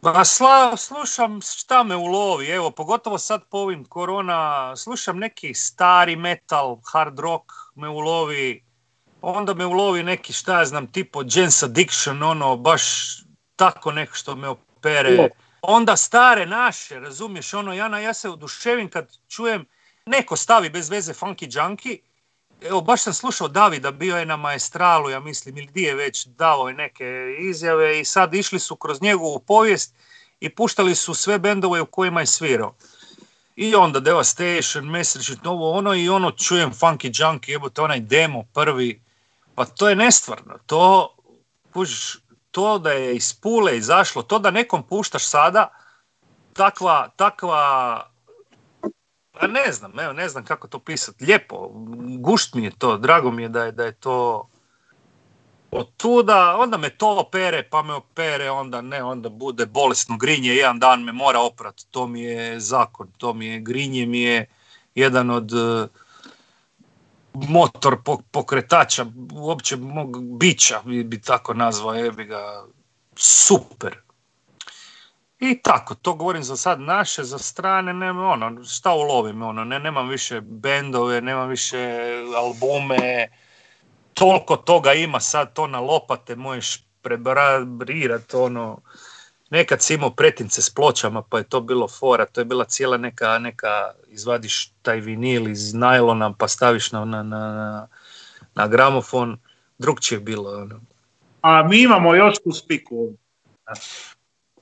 pa 0.00 0.24
sla, 0.24 0.76
slušam 0.76 1.40
šta 1.42 1.82
me 1.82 1.96
ulovi, 1.96 2.48
evo, 2.48 2.70
pogotovo 2.70 3.18
sad 3.18 3.42
po 3.50 3.58
ovim 3.58 3.84
korona, 3.84 4.76
slušam 4.76 5.18
neki 5.18 5.54
stari 5.54 6.16
metal, 6.16 6.78
hard 6.92 7.18
rock 7.18 7.44
me 7.74 7.88
ulovi, 7.88 8.64
onda 9.22 9.54
me 9.54 9.66
ulovi 9.66 10.02
neki, 10.02 10.32
šta 10.32 10.58
ja 10.58 10.64
znam, 10.64 10.92
tipo 10.92 11.22
Jens 11.26 11.62
Addiction, 11.62 12.22
ono, 12.22 12.56
baš 12.56 12.82
tako 13.56 13.92
neko 13.92 14.14
što 14.14 14.36
me 14.36 14.48
opere. 14.48 15.28
Onda 15.62 15.96
stare 15.96 16.46
naše, 16.46 17.00
razumiješ, 17.00 17.54
ono, 17.54 17.74
ja, 17.74 17.98
ja 17.98 18.14
se 18.14 18.28
oduševim 18.30 18.90
kad 18.90 19.08
čujem 19.28 19.66
neko 20.06 20.36
stavi 20.36 20.70
bez 20.70 20.90
veze 20.90 21.12
funky 21.12 21.58
junkie, 21.58 21.98
Evo, 22.62 22.80
baš 22.80 23.02
sam 23.02 23.12
slušao 23.12 23.48
Davida, 23.48 23.90
bio 23.90 24.16
je 24.16 24.26
na 24.26 24.36
Maestralu, 24.36 25.10
ja 25.10 25.20
mislim, 25.20 25.58
ili 25.58 25.66
gdje 25.66 25.86
je 25.86 25.94
već 25.94 26.26
dao 26.26 26.68
je 26.68 26.74
neke 26.74 27.36
izjave 27.38 28.00
i 28.00 28.04
sad 28.04 28.34
išli 28.34 28.58
su 28.58 28.76
kroz 28.76 29.02
njegovu 29.02 29.38
povijest 29.38 29.94
i 30.40 30.48
puštali 30.48 30.94
su 30.94 31.14
sve 31.14 31.38
bendove 31.38 31.80
u 31.80 31.86
kojima 31.86 32.20
je 32.20 32.26
svirao. 32.26 32.74
I 33.56 33.74
onda 33.74 34.00
Devastation, 34.00 34.84
Message, 34.84 35.40
novo 35.42 35.70
ono 35.72 35.94
i 35.94 36.08
ono 36.08 36.30
čujem 36.30 36.72
Funky 36.72 37.22
Junkie, 37.22 37.52
jebote 37.52 37.82
onaj 37.82 38.00
demo 38.00 38.44
prvi, 38.54 39.02
pa 39.54 39.64
to 39.64 39.88
je 39.88 39.96
nestvarno, 39.96 40.58
to, 40.66 41.14
to 42.50 42.78
da 42.78 42.92
je 42.92 43.16
iz 43.16 43.34
Pule 43.34 43.76
izašlo, 43.76 44.22
to 44.22 44.38
da 44.38 44.50
nekom 44.50 44.82
puštaš 44.82 45.26
sada, 45.26 45.68
takva, 46.52 47.08
takva 47.16 48.10
pa 49.40 49.46
ne 49.46 49.72
znam, 49.72 49.98
evo, 49.98 50.12
ne 50.12 50.28
znam 50.28 50.44
kako 50.44 50.68
to 50.68 50.78
pisati. 50.78 51.24
Lijepo, 51.24 51.70
gušt 52.18 52.54
mi 52.54 52.64
je 52.64 52.70
to, 52.78 52.96
drago 52.96 53.30
mi 53.30 53.42
je 53.42 53.48
da 53.48 53.64
je, 53.64 53.72
da 53.72 53.84
je 53.84 53.92
to 53.92 54.48
od 55.70 55.88
tuda, 55.96 56.56
onda 56.58 56.76
me 56.76 56.90
to 56.90 57.18
opere, 57.18 57.68
pa 57.70 57.82
me 57.82 57.94
opere, 57.94 58.50
onda 58.50 58.80
ne, 58.80 59.02
onda 59.02 59.28
bude 59.28 59.66
bolesno 59.66 60.16
grinje, 60.16 60.54
jedan 60.54 60.78
dan 60.78 61.04
me 61.04 61.12
mora 61.12 61.40
oprat, 61.40 61.74
to 61.90 62.06
mi 62.06 62.22
je 62.22 62.60
zakon, 62.60 63.08
to 63.18 63.34
mi 63.34 63.46
je, 63.46 63.60
grinje 63.60 64.06
mi 64.06 64.20
je 64.20 64.46
jedan 64.94 65.30
od 65.30 65.52
uh, 65.52 65.88
motor 67.32 67.96
pokretača, 68.30 69.06
uopće 69.32 69.76
mog 69.76 70.38
bića 70.38 70.82
bi, 70.84 71.04
bi 71.04 71.20
tako 71.20 71.54
nazvao, 71.54 71.94
je 71.94 72.12
bi 72.12 72.24
ga 72.24 72.64
super. 73.16 74.07
I 75.40 75.62
tako, 75.62 75.94
to 75.94 76.14
govorim 76.14 76.42
za 76.42 76.56
sad 76.56 76.80
naše, 76.80 77.24
za 77.24 77.38
strane, 77.38 77.92
nema 77.92 78.26
ono, 78.26 78.64
šta 78.64 78.92
ulovim, 78.92 79.42
ono, 79.42 79.64
ne, 79.64 79.78
nemam 79.78 80.08
više 80.08 80.40
bendove, 80.40 81.20
nemam 81.20 81.48
više 81.48 81.88
albume, 82.36 83.28
toliko 84.14 84.56
toga 84.56 84.92
ima 84.92 85.20
sad 85.20 85.52
to 85.52 85.66
na 85.66 85.80
lopate, 85.80 86.36
možeš 86.36 86.84
prebarirat, 87.02 88.34
ono, 88.34 88.80
nekad 89.50 89.82
si 89.82 89.94
imao 89.94 90.10
pretince 90.10 90.62
s 90.62 90.74
pločama, 90.74 91.22
pa 91.22 91.38
je 91.38 91.44
to 91.44 91.60
bilo 91.60 91.88
fora, 91.88 92.26
to 92.26 92.40
je 92.40 92.44
bila 92.44 92.64
cijela 92.64 92.96
neka, 92.96 93.38
neka 93.38 93.90
izvadiš 94.08 94.72
taj 94.82 95.00
vinil 95.00 95.48
iz 95.48 95.74
najlona, 95.74 96.32
pa 96.38 96.48
staviš 96.48 96.92
na, 96.92 97.04
na, 97.04 97.22
na, 97.22 97.86
na 98.54 98.68
gramofon, 98.68 99.38
drugčije 99.78 100.20
bilo. 100.20 100.50
Ono. 100.50 100.80
A 101.40 101.62
mi 101.62 101.82
imamo 101.82 102.14
još 102.14 102.34
tu 102.44 102.52
spiku. 102.52 103.12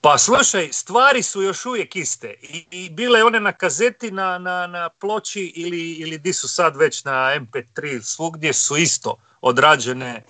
Pa 0.01 0.19
slušaj, 0.19 0.69
stvari 0.73 1.23
su 1.23 1.43
još 1.43 1.67
uvijek 1.67 1.97
iste. 1.97 2.35
I, 2.43 2.67
i 2.71 2.91
bile 2.91 3.25
one 3.25 3.41
na 3.41 3.53
kazeti, 3.53 4.11
na, 4.11 4.39
na, 4.39 4.67
na 4.67 4.89
ploči 4.89 5.53
ili, 5.57 5.93
ili 5.93 6.19
di 6.19 6.33
su 6.33 6.49
sad 6.49 6.77
već 6.77 7.05
na 7.05 7.13
MP3, 7.13 8.01
svugdje 8.01 8.53
su 8.53 8.77
isto 8.77 9.17
odrađene 9.41 10.23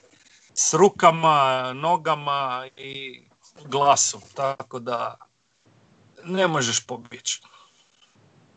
s 0.54 0.74
rukama, 0.74 1.72
nogama 1.72 2.66
i 2.76 3.22
glasom. 3.64 4.20
Tako 4.34 4.78
da 4.78 5.16
ne 6.24 6.46
možeš 6.46 6.86
pobjeći. 6.86 7.42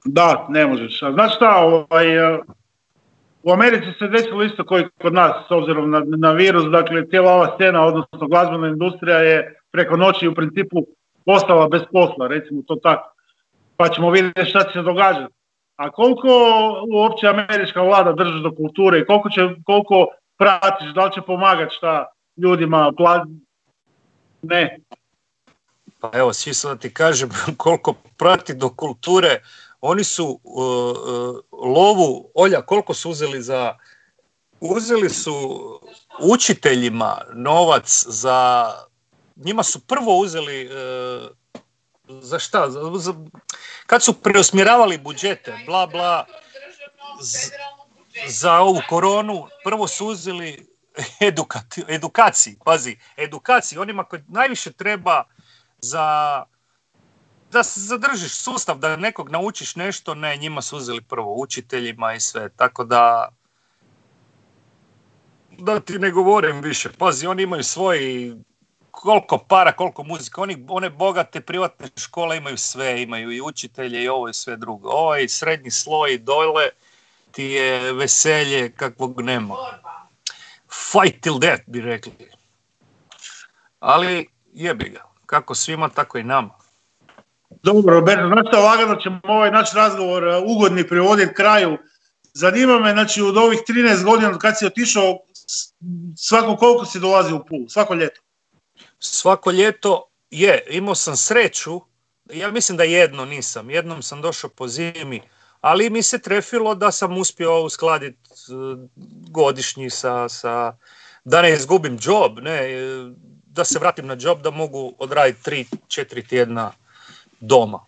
Da, 0.05 0.45
ne 0.49 0.67
možeš. 0.67 0.99
Znaš 1.13 1.35
šta, 1.35 1.55
ovaj, 1.57 2.35
e, 2.35 2.39
u 3.43 3.51
Americi 3.51 3.99
se 3.99 4.07
desilo 4.07 4.43
isto 4.43 4.65
koji 4.65 4.85
kod 5.01 5.13
nas, 5.13 5.31
s 5.47 5.51
obzirom 5.51 5.91
na, 5.91 6.03
na 6.05 6.31
virus, 6.31 6.63
dakle 6.71 7.09
cijela 7.09 7.33
ova 7.33 7.55
scena, 7.55 7.85
odnosno 7.85 8.27
glazbena 8.27 8.67
industrija 8.67 9.17
je 9.17 9.58
preko 9.71 9.97
noći 9.97 10.27
u 10.27 10.35
principu 10.35 10.85
ostala 11.25 11.67
bez 11.67 11.81
posla, 11.91 12.27
recimo 12.27 12.61
to 12.67 12.75
tako. 12.75 13.13
Pa 13.77 13.89
ćemo 13.89 14.11
vidjeti 14.11 14.49
šta 14.49 14.63
će 14.63 14.71
se 14.73 14.81
događati. 14.81 15.33
A 15.75 15.91
koliko 15.91 16.27
uopće 16.93 17.27
američka 17.27 17.81
vlada 17.81 18.11
drži 18.11 18.43
do 18.43 18.55
kulture 18.55 18.99
i 18.99 19.05
koliko, 19.05 19.29
će, 19.29 19.41
koliko 19.65 20.07
pratiš, 20.37 20.93
da 20.95 21.05
li 21.05 21.11
će 21.13 21.21
pomagati 21.21 21.75
šta 21.75 22.05
ljudima, 22.37 22.91
pla... 22.97 23.25
ne. 24.41 24.79
Pa 25.99 26.11
evo, 26.13 26.33
svi 26.33 26.51
da 26.63 26.75
ti 26.75 26.93
kažem 26.93 27.29
koliko 27.57 27.93
prati 28.17 28.53
do 28.53 28.69
kulture, 28.69 29.41
oni 29.81 30.03
su 30.03 30.39
uh, 30.43 30.63
uh, 30.63 31.39
lovu, 31.51 32.31
Olja, 32.35 32.61
koliko 32.61 32.93
su 32.93 33.09
uzeli 33.09 33.41
za 33.41 33.73
uzeli 34.61 35.09
su 35.09 35.33
učiteljima 36.19 37.17
novac 37.33 38.05
za, 38.07 38.71
njima 39.43 39.63
su 39.63 39.79
prvo 39.79 40.17
uzeli, 40.17 40.61
e, 40.61 40.69
za 42.21 42.39
šta, 42.39 42.69
za, 42.69 43.13
kad 43.85 44.03
su 44.03 44.13
preusmjeravali 44.13 44.97
budžete, 44.97 45.57
bla 45.65 45.87
bla, 45.87 46.25
za 48.27 48.59
ovu 48.59 48.81
koronu, 48.89 49.47
prvo 49.63 49.87
su 49.87 50.07
uzeli 50.07 50.67
edukati, 51.29 51.83
edukaciji, 51.87 52.57
pazi, 52.65 52.97
edukaciji, 53.17 53.79
onima 53.79 54.03
koji 54.03 54.21
najviše 54.27 54.71
treba 54.71 55.23
za 55.81 56.45
da 57.51 57.63
se 57.63 57.79
zadržiš 57.79 58.31
sustav, 58.31 58.77
da 58.77 58.95
nekog 58.95 59.29
naučiš 59.29 59.75
nešto, 59.75 60.15
ne, 60.15 60.37
njima 60.37 60.61
su 60.61 60.77
uzeli 60.77 61.01
prvo 61.01 61.35
učiteljima 61.35 62.13
i 62.13 62.19
sve, 62.19 62.49
tako 62.55 62.83
da 62.83 63.29
da 65.57 65.79
ti 65.79 65.99
ne 65.99 66.11
govorim 66.11 66.61
više, 66.61 66.89
pazi, 66.97 67.27
oni 67.27 67.43
imaju 67.43 67.63
svoj 67.63 68.33
koliko 69.01 69.37
para, 69.37 69.71
koliko 69.71 70.03
muzika, 70.03 70.41
oni, 70.41 70.65
one 70.69 70.89
bogate 70.89 71.41
privatne 71.41 71.87
škole 71.97 72.37
imaju 72.37 72.57
sve, 72.57 73.01
imaju 73.01 73.31
i 73.31 73.41
učitelje 73.41 74.03
i 74.03 74.07
ovo 74.07 74.29
i 74.29 74.33
sve 74.33 74.57
drugo. 74.57 74.89
Ovaj 74.89 75.27
srednji 75.27 75.71
sloj 75.71 76.17
dole 76.17 76.69
ti 77.31 77.43
je 77.43 77.93
veselje 77.93 78.71
kakvog 78.71 79.21
nema. 79.21 79.55
Fight 80.91 81.21
till 81.21 81.39
death 81.39 81.63
bi 81.67 81.81
rekli. 81.81 82.13
Ali 83.79 84.27
jebi 84.53 84.89
ga, 84.89 85.03
kako 85.25 85.55
svima, 85.55 85.89
tako 85.89 86.17
i 86.17 86.23
nama. 86.23 86.49
Dobro, 87.63 87.93
Roberto, 87.93 88.27
znači 88.27 88.55
lagano 88.55 88.95
ćemo 88.95 89.19
ovaj 89.23 89.51
naš 89.51 89.73
razgovor 89.73 90.23
uh, 90.23 90.43
ugodni 90.45 90.87
privoditi 90.87 91.33
kraju. 91.33 91.77
Zanima 92.33 92.79
me, 92.79 92.91
znači, 92.91 93.21
od 93.21 93.37
ovih 93.37 93.59
13 93.67 94.03
godina 94.03 94.29
od 94.29 94.37
kad 94.37 94.57
si 94.57 94.65
otišao, 94.65 95.19
svako 96.17 96.55
koliko 96.55 96.85
si 96.85 96.99
dolazi 96.99 97.33
u 97.33 97.45
Pulu, 97.45 97.69
svako 97.69 97.93
ljeto. 97.93 98.21
Svako 98.99 99.51
ljeto 99.51 100.05
je, 100.31 100.63
imao 100.69 100.95
sam 100.95 101.15
sreću, 101.15 101.81
ja 102.33 102.51
mislim 102.51 102.77
da 102.77 102.83
jedno 102.83 103.25
nisam, 103.25 103.69
jednom 103.69 104.01
sam 104.01 104.21
došao 104.21 104.49
po 104.49 104.67
zimi, 104.67 105.21
ali 105.61 105.89
mi 105.89 106.03
se 106.03 106.19
trefilo 106.21 106.75
da 106.75 106.91
sam 106.91 107.17
uspio 107.17 107.63
uskladiti 107.63 108.29
godišnji 109.29 109.89
sa, 109.89 110.29
sa, 110.29 110.77
da 111.23 111.41
ne 111.41 111.53
izgubim 111.53 111.97
job, 112.01 112.39
ne, 112.39 112.71
e, 112.71 112.79
da 113.45 113.65
se 113.65 113.79
vratim 113.79 114.07
na 114.07 114.17
job, 114.19 114.41
da 114.41 114.51
mogu 114.51 114.95
odraditi 114.97 115.43
tri, 115.43 115.65
četiri 115.87 116.27
tjedna 116.27 116.71
doma. 117.39 117.85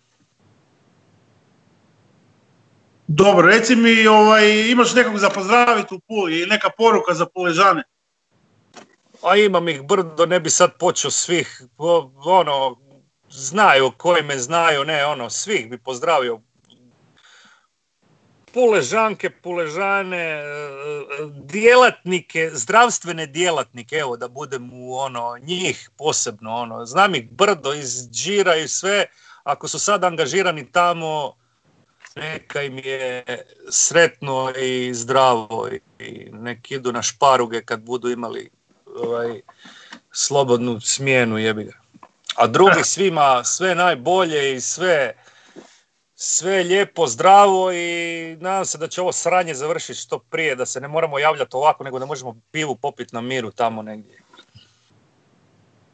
Dobro, 3.06 3.46
reci 3.46 3.76
mi, 3.76 4.06
ovaj, 4.06 4.70
imaš 4.70 4.94
nekog 4.94 5.18
za 5.18 5.30
pozdraviti 5.30 5.94
u 5.94 6.00
Puli 6.00 6.38
ili 6.38 6.48
neka 6.48 6.70
poruka 6.76 7.14
za 7.14 7.26
Puležane? 7.26 7.82
A 9.22 9.36
imam 9.36 9.68
ih 9.68 9.82
brdo, 9.82 10.26
ne 10.26 10.40
bi 10.40 10.50
sad 10.50 10.78
počeo 10.78 11.10
svih, 11.10 11.62
ono, 12.24 12.76
znaju 13.30 13.92
koji 13.96 14.22
me 14.22 14.38
znaju, 14.38 14.84
ne, 14.84 15.06
ono, 15.06 15.30
svih 15.30 15.70
bi 15.70 15.78
pozdravio. 15.78 16.40
Puležanke, 18.54 19.30
puležane, 19.30 20.16
e, 20.16 20.44
djelatnike, 21.30 22.50
zdravstvene 22.52 23.26
djelatnike, 23.26 23.96
evo 23.96 24.16
da 24.16 24.28
budem 24.28 24.70
u 24.72 24.94
ono, 24.98 25.38
njih 25.42 25.90
posebno, 25.98 26.54
ono, 26.54 26.86
znam 26.86 27.14
ih 27.14 27.30
brdo 27.30 27.72
iz 27.72 28.10
džira 28.10 28.56
i 28.56 28.68
sve, 28.68 29.06
ako 29.42 29.68
su 29.68 29.78
sad 29.78 30.04
angažirani 30.04 30.72
tamo, 30.72 31.34
neka 32.16 32.62
im 32.62 32.78
je 32.78 33.24
sretno 33.70 34.52
i 34.56 34.94
zdravo 34.94 35.68
i 35.98 36.28
nek 36.32 36.70
idu 36.70 36.92
na 36.92 37.02
šparuge 37.02 37.62
kad 37.64 37.82
budu 37.82 38.10
imali 38.10 38.50
ovaj, 38.96 39.40
slobodnu 40.10 40.80
smjenu, 40.80 41.38
jebi 41.38 41.64
ga. 41.64 41.72
A 42.36 42.46
drugi 42.46 42.84
svima 42.84 43.44
sve 43.44 43.74
najbolje 43.74 44.54
i 44.54 44.60
sve 44.60 45.14
sve 46.24 46.62
lijepo, 46.62 47.06
zdravo 47.06 47.72
i 47.72 48.36
nadam 48.40 48.64
se 48.64 48.78
da 48.78 48.88
će 48.88 49.00
ovo 49.00 49.12
sranje 49.12 49.54
završiti 49.54 49.98
što 49.98 50.18
prije, 50.18 50.56
da 50.56 50.66
se 50.66 50.80
ne 50.80 50.88
moramo 50.88 51.18
javljati 51.18 51.56
ovako, 51.56 51.84
nego 51.84 51.98
da 51.98 52.06
možemo 52.06 52.36
pivu 52.52 52.76
popiti 52.82 53.14
na 53.14 53.20
miru 53.20 53.50
tamo 53.50 53.82
negdje. 53.82 54.18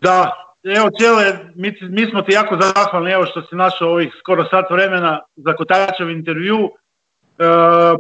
Da, 0.01 0.33
evo 0.63 0.91
cijele, 0.99 1.39
mi, 1.55 1.75
mi 1.81 2.11
smo 2.11 2.23
ti 2.23 2.33
jako 2.33 2.59
zahvalni 2.61 3.11
evo 3.11 3.27
što 3.27 3.43
si 3.43 3.57
našao 3.57 3.89
ovih 3.89 4.13
skoro 4.21 4.45
sat 4.51 4.71
vremena 4.71 5.21
za 5.37 5.57
Kotačev 5.57 6.11
intervju. 6.11 6.59
E, 6.59 7.45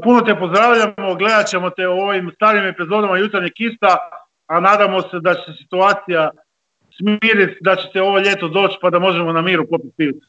puno 0.02 0.20
te 0.20 0.38
pozdravljamo, 0.38 1.14
gledat 1.14 1.46
ćemo 1.46 1.70
te 1.70 1.88
u 1.88 1.98
ovim 1.98 2.30
starim 2.34 2.64
epizodama 2.64 3.18
Jutarnjeg 3.18 3.52
kista, 3.52 3.98
a 4.48 4.60
nadamo 4.60 5.00
se 5.00 5.20
da 5.20 5.34
će 5.34 5.52
situacija 5.62 6.30
smiriti, 6.96 7.58
da 7.60 7.76
ćete 7.76 8.02
ovo 8.02 8.18
ljeto 8.18 8.48
doći 8.48 8.78
pa 8.80 8.90
da 8.90 8.98
možemo 8.98 9.32
na 9.32 9.42
miru 9.42 9.66
popiti 9.70 9.94
pivu. 9.96 10.20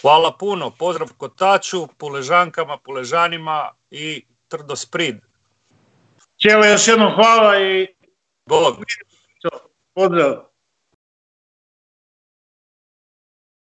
Hvala 0.00 0.32
puno, 0.38 0.70
pozdrav 0.78 1.08
Kotaču, 1.16 1.86
puležankama, 1.98 2.76
puležanima 2.84 3.70
i 3.90 4.24
Trdo 4.48 4.76
Sprid. 4.76 5.16
Čele, 6.36 6.68
još 6.68 6.88
jednom 6.88 7.14
hvala 7.14 7.60
i 7.60 7.86
Bog! 8.46 8.76
pozdrav. 9.94 10.49